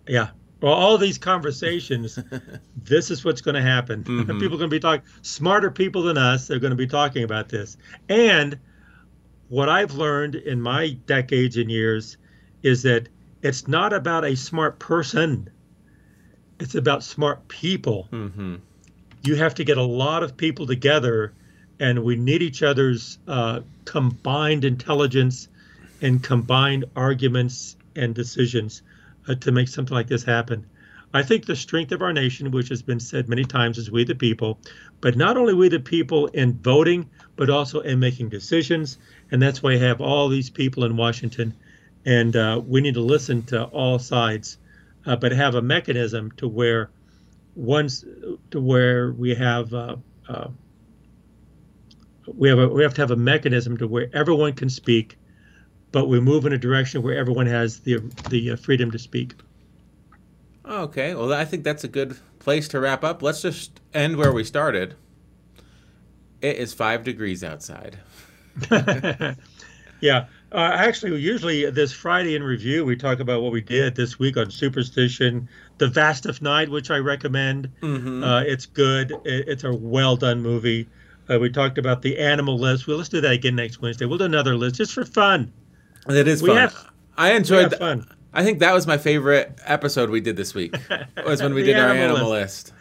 Yeah. 0.09 0.29
Well, 0.63 0.73
all 0.73 0.97
these 0.97 1.19
conversations, 1.19 2.19
this 2.85 3.11
is 3.11 3.25
what's 3.25 3.43
going 3.43 3.55
to 3.57 3.63
happen. 3.63 4.03
Mhm. 4.05 4.41
People 4.41 4.55
are 4.57 4.59
going 4.59 4.71
to 4.71 4.75
be 4.75 4.81
talking, 4.81 5.05
smarter 5.23 5.71
people 5.71 6.03
than 6.05 6.17
us, 6.17 6.47
they're 6.47 6.59
going 6.59 6.71
to 6.71 6.77
be 6.77 6.87
talking 6.87 7.23
about 7.23 7.51
this. 7.51 7.77
And 8.09 8.59
what 9.49 9.69
I've 9.69 9.93
learned 9.95 10.35
in 10.37 10.61
my 10.63 10.97
decades 11.07 11.57
and 11.59 11.71
years 11.71 12.17
is 12.63 12.83
that 12.85 13.09
it's 13.43 13.69
not 13.69 13.93
about 13.93 14.25
a 14.25 14.35
smart 14.35 14.79
person, 14.79 15.51
it's 16.59 16.75
about 16.75 17.05
smart 17.05 17.47
people. 17.49 18.09
Mm-hmm. 18.11 18.57
You 19.23 19.35
have 19.37 19.55
to 19.57 19.65
get 19.65 19.77
a 19.77 19.83
lot 19.83 20.23
of 20.23 20.35
people 20.37 20.67
together, 20.67 21.35
and 21.81 22.05
we 22.05 22.17
need 22.17 22.43
each 22.43 22.63
other's 22.63 23.19
uh, 23.27 23.61
combined 23.85 24.65
intelligence 24.65 25.49
and 26.01 26.23
combined 26.23 26.85
arguments 26.95 27.77
and 27.97 28.15
decisions 28.15 28.83
uh, 29.29 29.35
to 29.37 29.53
make 29.53 29.69
something 29.69 29.95
like 29.95 30.09
this 30.09 30.25
happen. 30.25 30.67
I 31.13 31.23
think 31.23 31.47
the 31.47 31.55
strength 31.55 31.93
of 31.93 32.03
our 32.03 32.13
nation, 32.13 32.51
which 32.51 32.69
has 32.71 32.83
been 32.83 32.99
said 32.99 33.29
many 33.29 33.45
times, 33.45 33.79
is 33.79 33.89
we 33.89 34.05
the 34.05 34.17
people, 34.17 34.59
but 35.01 35.17
not 35.17 35.37
only 35.37 35.55
we 35.55 35.69
the 35.69 35.79
people 35.79 36.27
in 36.27 36.55
voting, 36.55 37.09
but 37.37 37.51
also 37.51 37.81
in 37.81 38.01
making 38.01 38.31
decisions. 38.31 38.99
And 39.31 39.41
that's 39.41 39.63
why 39.63 39.75
I 39.75 39.77
have 39.77 40.01
all 40.01 40.29
these 40.29 40.51
people 40.51 40.85
in 40.85 40.97
Washington. 40.97 41.55
And 42.05 42.35
uh, 42.35 42.61
we 42.67 42.81
need 42.81 42.95
to 42.95 43.01
listen 43.01 43.45
to 43.45 43.65
all 43.65 44.01
sides, 44.01 44.59
uh, 45.07 45.15
but 45.15 45.31
have 45.31 45.55
a 45.55 45.63
mechanism 45.63 46.33
to 46.39 46.49
where 46.49 46.91
once 47.55 48.05
to 48.51 48.61
where 48.61 49.13
we 49.13 49.37
have 49.37 49.73
uh, 49.73 49.97
uh, 50.29 50.49
we 52.27 52.49
have 52.49 52.59
a, 52.59 52.69
we 52.69 52.83
have 52.83 52.95
to 52.95 53.01
have 53.03 53.11
a 53.11 53.17
mechanism 53.17 53.77
to 53.79 53.87
where 53.89 54.09
everyone 54.13 54.53
can 54.55 54.69
speak, 54.71 55.19
but 55.93 56.09
we 56.09 56.21
move 56.21 56.47
in 56.47 56.53
a 56.53 56.59
direction 56.59 57.03
where 57.03 57.17
everyone 57.17 57.47
has 57.47 57.81
the 57.81 57.99
the 58.31 58.53
uh, 58.53 58.57
freedom 58.57 58.91
to 58.91 58.99
speak. 58.99 59.35
Okay, 60.67 61.15
well, 61.15 61.33
I 61.33 61.45
think 61.45 61.63
that's 61.65 61.85
a 61.85 61.89
good 61.89 62.17
place 62.39 62.69
to 62.69 62.81
wrap 62.81 63.05
up. 63.05 63.23
Let's 63.23 63.43
just 63.43 63.81
end 63.93 64.17
where 64.17 64.33
we 64.33 64.45
started. 64.45 64.95
It 66.41 66.57
is 66.57 66.73
five 66.75 67.05
degrees 67.05 67.45
outside. 67.45 67.99
Yeah. 70.01 70.27
Uh, 70.53 70.71
actually, 70.75 71.19
usually 71.19 71.71
this 71.71 71.91
Friday 71.91 72.35
in 72.37 72.43
review, 72.43 72.85
we 72.85 72.95
talk 72.95 73.21
about 73.21 73.41
what 73.41 73.53
we 73.53 73.63
did 73.63 73.95
this 73.97 74.19
week 74.19 74.37
on 74.37 74.51
Superstition, 74.51 75.49
The 75.79 75.89
Vast 75.89 76.27
of 76.27 76.43
Night, 76.43 76.69
which 76.69 76.91
I 76.91 76.99
recommend. 76.99 77.71
Mhm. 77.81 78.23
Uh, 78.23 78.45
it's 78.47 78.67
good. 78.67 79.13
It, 79.25 79.49
it's 79.49 79.65
a 79.65 79.73
well 79.75 80.17
done 80.17 80.43
movie. 80.43 80.89
Uh, 81.29 81.39
we 81.39 81.51
talked 81.51 81.79
about 81.79 82.03
the 82.03 82.19
animal 82.19 82.59
list. 82.59 82.87
Well, 82.87 82.97
let's 82.99 83.09
do 83.09 83.21
that 83.23 83.33
again 83.33 83.57
next 83.57 83.81
Wednesday. 83.81 84.05
We'll 84.05 84.19
do 84.19 84.25
another 84.25 84.57
list 84.57 84.77
just 84.77 84.93
for 84.93 85.05
fun. 85.05 85.53
It 86.09 86.29
is 86.29 86.43
We 86.43 86.49
fun. 86.51 86.57
have- 86.59 86.87
I 87.17 87.33
enjoyed 87.33 87.71
th- 87.71 87.79
fun. 87.79 88.07
I 88.33 88.43
think 88.43 88.59
that 88.59 88.75
was 88.75 88.87
my 88.87 88.99
favorite 88.99 89.59
episode 89.65 90.11
we 90.11 90.21
did 90.21 90.37
this 90.37 90.55
week. 90.55 90.75
Was 91.25 91.41
when 91.41 91.55
we 91.55 91.63
did 91.63 91.79
our 91.79 91.91
animal 91.91 92.17
animal 92.17 92.31
list. 92.33 92.73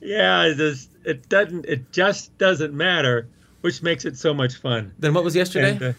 Yeah, 0.00 0.44
it, 0.46 0.56
just, 0.56 0.90
it 1.04 1.28
doesn't. 1.28 1.66
It 1.66 1.92
just 1.92 2.36
doesn't 2.38 2.72
matter, 2.72 3.28
which 3.60 3.82
makes 3.82 4.06
it 4.06 4.16
so 4.16 4.32
much 4.32 4.54
fun. 4.54 4.94
Then 4.98 5.12
what 5.12 5.22
was 5.22 5.36
yesterday? 5.36 5.72
And, 5.72 5.82
uh, 5.82 5.92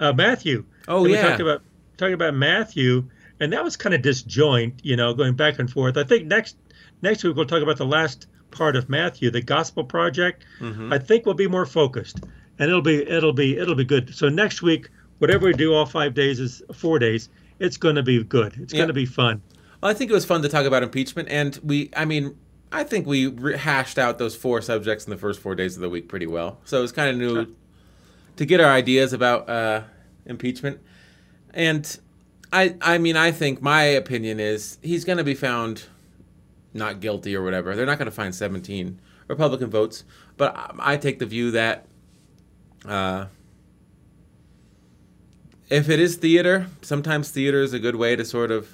uh, 0.00 0.12
Matthew. 0.12 0.64
Oh, 0.86 1.04
And 1.04 1.14
yeah. 1.14 1.22
We 1.22 1.28
talked 1.28 1.40
about 1.40 1.62
talking 1.96 2.12
about 2.14 2.34
Matthew, 2.34 3.08
and 3.40 3.52
that 3.54 3.64
was 3.64 3.76
kind 3.78 3.94
of 3.94 4.02
disjoint, 4.02 4.80
you 4.82 4.96
know, 4.96 5.14
going 5.14 5.34
back 5.34 5.58
and 5.58 5.70
forth. 5.70 5.96
I 5.96 6.04
think 6.04 6.26
next 6.26 6.56
next 7.02 7.24
week 7.24 7.36
we'll 7.36 7.46
talk 7.46 7.62
about 7.62 7.78
the 7.78 7.86
last 7.86 8.26
part 8.54 8.76
of 8.76 8.88
Matthew, 8.88 9.30
the 9.30 9.42
Gospel 9.42 9.84
Project. 9.84 10.44
Mhm. 10.60 10.92
I 10.92 10.98
think 10.98 11.26
we'll 11.26 11.34
be 11.34 11.48
more 11.48 11.66
focused, 11.66 12.20
and 12.58 12.68
it'll 12.70 12.80
be 12.82 13.02
it'll 13.08 13.32
be 13.32 13.58
it'll 13.58 13.74
be 13.74 13.84
good. 13.84 14.14
So 14.14 14.28
next 14.28 14.62
week, 14.62 14.88
whatever 15.18 15.46
we 15.46 15.52
do, 15.52 15.74
all 15.74 15.86
five 15.86 16.14
days 16.14 16.40
is 16.40 16.62
four 16.72 16.98
days. 16.98 17.28
It's 17.58 17.76
going 17.76 17.96
to 17.96 18.02
be 18.02 18.22
good. 18.24 18.54
It's 18.60 18.72
Yeah. 18.72 18.78
going 18.78 18.88
to 18.88 18.94
be 18.94 19.06
fun. 19.06 19.42
Well, 19.82 19.90
I 19.90 19.94
think 19.94 20.10
it 20.10 20.14
was 20.14 20.24
fun 20.24 20.42
to 20.42 20.48
talk 20.48 20.64
about 20.66 20.82
impeachment, 20.82 21.28
and 21.30 21.58
we, 21.62 21.90
I 21.96 22.04
mean, 22.04 22.34
I 22.72 22.82
think 22.84 23.06
we 23.06 23.26
re- 23.28 23.56
hashed 23.56 23.98
out 23.98 24.18
those 24.18 24.34
four 24.34 24.60
subjects 24.62 25.04
in 25.04 25.10
the 25.10 25.16
first 25.16 25.40
four 25.40 25.54
days 25.54 25.76
of 25.76 25.82
the 25.82 25.88
week 25.90 26.08
pretty 26.08 26.26
well. 26.26 26.60
So 26.64 26.78
it 26.78 26.82
was 26.82 26.90
kind 26.92 27.10
of 27.10 27.16
new 27.16 27.54
to 28.36 28.44
get 28.44 28.60
our 28.60 28.70
ideas 28.72 29.12
about 29.12 29.48
uh, 29.48 29.82
impeachment. 30.26 30.80
And 31.52 31.98
I, 32.52 32.74
I 32.80 32.98
mean, 32.98 33.16
I 33.16 33.30
think 33.30 33.62
my 33.62 33.82
opinion 33.84 34.40
is 34.40 34.78
he's 34.82 35.04
going 35.04 35.18
to 35.18 35.24
be 35.24 35.34
found 35.34 35.84
not 36.74 37.00
guilty 37.00 37.34
or 37.34 37.42
whatever. 37.42 37.74
They're 37.74 37.86
not 37.86 37.98
going 37.98 38.06
to 38.06 38.12
find 38.12 38.34
17 38.34 39.00
Republican 39.28 39.70
votes, 39.70 40.04
but 40.36 40.54
I, 40.56 40.72
I 40.78 40.96
take 40.96 41.18
the 41.18 41.26
view 41.26 41.50
that 41.52 41.86
uh, 42.84 43.26
if 45.70 45.88
it 45.88 46.00
is 46.00 46.16
theater, 46.16 46.66
sometimes 46.82 47.30
theater 47.30 47.62
is 47.62 47.72
a 47.72 47.78
good 47.78 47.96
way 47.96 48.16
to 48.16 48.24
sort 48.24 48.50
of 48.50 48.68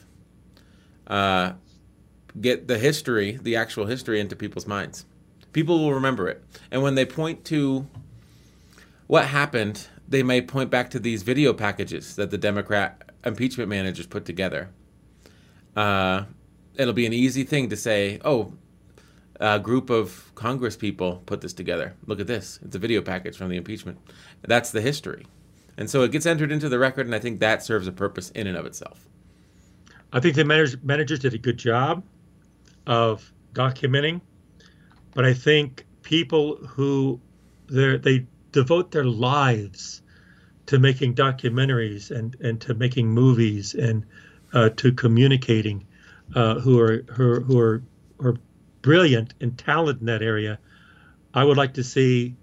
uh, 1.06 1.52
get 2.40 2.68
the 2.68 2.78
history, 2.78 3.38
the 3.40 3.56
actual 3.56 3.86
history, 3.86 4.20
into 4.20 4.34
people's 4.34 4.66
minds. 4.66 5.04
People 5.52 5.78
will 5.78 5.94
remember 5.94 6.28
it, 6.28 6.42
and 6.70 6.82
when 6.82 6.94
they 6.94 7.04
point 7.04 7.44
to 7.46 7.86
what 9.06 9.26
happened, 9.26 9.88
they 10.08 10.22
may 10.22 10.40
point 10.40 10.70
back 10.70 10.90
to 10.90 10.98
these 10.98 11.22
video 11.22 11.52
packages 11.52 12.16
that 12.16 12.30
the 12.30 12.38
Democrat 12.38 13.10
impeachment 13.24 13.68
managers 13.68 14.06
put 14.06 14.24
together. 14.24 14.70
Uh, 15.76 16.24
it'll 16.80 16.94
be 16.94 17.06
an 17.06 17.12
easy 17.12 17.44
thing 17.44 17.68
to 17.68 17.76
say, 17.76 18.18
"Oh, 18.24 18.54
a 19.38 19.58
group 19.58 19.90
of 19.90 20.32
Congress 20.34 20.76
people 20.76 21.22
put 21.26 21.40
this 21.40 21.52
together. 21.52 21.94
Look 22.06 22.20
at 22.20 22.26
this; 22.26 22.58
it's 22.64 22.74
a 22.74 22.78
video 22.78 23.02
package 23.02 23.36
from 23.36 23.50
the 23.50 23.56
impeachment." 23.56 23.98
That's 24.42 24.70
the 24.70 24.80
history, 24.80 25.26
and 25.76 25.90
so 25.90 26.02
it 26.02 26.12
gets 26.12 26.26
entered 26.26 26.50
into 26.50 26.68
the 26.68 26.78
record, 26.78 27.06
and 27.06 27.14
I 27.14 27.18
think 27.18 27.40
that 27.40 27.62
serves 27.62 27.86
a 27.86 27.92
purpose 27.92 28.30
in 28.30 28.46
and 28.46 28.56
of 28.56 28.66
itself. 28.66 29.06
I 30.12 30.20
think 30.20 30.34
the 30.34 30.44
managers, 30.44 30.82
managers 30.82 31.20
did 31.20 31.34
a 31.34 31.38
good 31.38 31.58
job 31.58 32.02
of 32.86 33.32
documenting, 33.52 34.20
but 35.14 35.24
I 35.24 35.34
think 35.34 35.86
people 36.02 36.56
who 36.56 37.20
they 37.68 38.26
devote 38.52 38.90
their 38.90 39.04
lives 39.04 40.02
to 40.66 40.78
making 40.78 41.14
documentaries 41.14 42.10
and, 42.10 42.36
and 42.40 42.60
to 42.60 42.74
making 42.74 43.08
movies 43.08 43.74
and 43.74 44.04
uh, 44.52 44.70
to 44.70 44.92
communicating, 44.92 45.86
uh, 46.34 46.60
who 46.60 46.78
are 46.78 47.02
who 47.12 47.32
are, 47.32 47.40
who 47.40 47.58
are 47.58 47.82
are 48.20 48.36
brilliant 48.82 49.34
and 49.40 49.56
talented 49.58 50.00
in 50.00 50.06
that 50.06 50.22
area. 50.22 50.58
I 51.34 51.44
would 51.44 51.56
like 51.56 51.74
to 51.74 51.84
see 51.84 52.36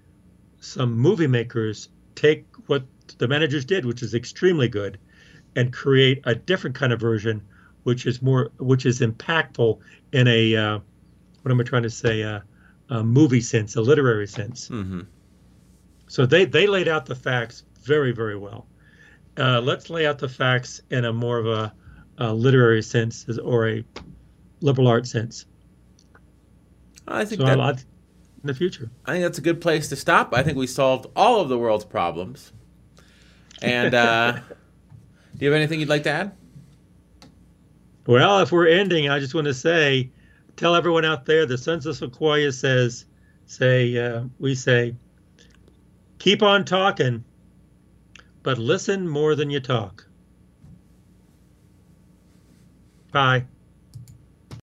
some 0.60 0.96
movie 0.96 1.26
makers 1.26 1.88
take 2.14 2.46
what 2.66 2.84
the 3.18 3.28
managers 3.28 3.64
did, 3.64 3.84
which 3.84 4.02
is 4.02 4.14
extremely 4.14 4.68
good, 4.68 4.98
and 5.56 5.72
create 5.72 6.22
a 6.24 6.34
different 6.34 6.76
kind 6.76 6.92
of 6.92 7.00
version, 7.00 7.42
which 7.82 8.06
is 8.06 8.22
more, 8.22 8.50
which 8.58 8.86
is 8.86 9.00
impactful 9.00 9.78
in 10.12 10.28
a, 10.28 10.56
uh, 10.56 10.78
what 11.42 11.52
am 11.52 11.60
I 11.60 11.64
trying 11.64 11.84
to 11.84 11.90
say, 11.90 12.22
uh, 12.22 12.40
a 12.90 13.02
movie 13.02 13.40
sense, 13.40 13.76
a 13.76 13.82
literary 13.82 14.26
sense. 14.26 14.68
Mm-hmm. 14.68 15.02
So 16.06 16.26
they 16.26 16.44
they 16.44 16.66
laid 16.66 16.88
out 16.88 17.06
the 17.06 17.14
facts 17.14 17.64
very 17.82 18.12
very 18.12 18.36
well. 18.36 18.66
Uh, 19.36 19.60
let's 19.60 19.90
lay 19.90 20.06
out 20.06 20.18
the 20.18 20.28
facts 20.28 20.80
in 20.90 21.04
a 21.04 21.12
more 21.12 21.38
of 21.38 21.46
a, 21.46 21.72
a 22.18 22.34
literary 22.34 22.82
sense 22.82 23.26
or 23.38 23.68
a 23.68 23.84
liberal 24.60 24.88
arts 24.88 25.10
sense. 25.10 25.46
I 27.06 27.24
think 27.24 27.40
So 27.40 27.46
that, 27.46 27.60
I, 27.60 27.70
I, 27.70 27.70
in 27.70 27.78
the 28.44 28.54
future. 28.54 28.90
I 29.06 29.12
think 29.12 29.24
that's 29.24 29.38
a 29.38 29.42
good 29.42 29.60
place 29.60 29.88
to 29.88 29.96
stop. 29.96 30.34
I 30.34 30.42
think 30.42 30.58
we 30.58 30.66
solved 30.66 31.06
all 31.16 31.40
of 31.40 31.48
the 31.48 31.58
world's 31.58 31.84
problems. 31.84 32.52
And 33.62 33.94
uh, 33.94 34.32
do 35.36 35.44
you 35.44 35.50
have 35.50 35.56
anything 35.56 35.80
you'd 35.80 35.88
like 35.88 36.02
to 36.04 36.10
add? 36.10 36.32
Well, 38.06 38.40
if 38.40 38.52
we're 38.52 38.68
ending, 38.68 39.08
I 39.08 39.18
just 39.18 39.34
want 39.34 39.46
to 39.46 39.54
say, 39.54 40.10
tell 40.56 40.74
everyone 40.74 41.04
out 41.04 41.26
there, 41.26 41.46
the 41.46 41.58
Sons 41.58 41.86
of 41.86 41.96
Sequoia 41.96 42.52
says, 42.52 43.04
say, 43.46 43.96
uh, 43.98 44.24
we 44.38 44.54
say, 44.54 44.94
keep 46.18 46.42
on 46.42 46.64
talking, 46.64 47.24
but 48.42 48.58
listen 48.58 49.08
more 49.08 49.34
than 49.34 49.50
you 49.50 49.60
talk. 49.60 50.07
Bye. 53.12 53.46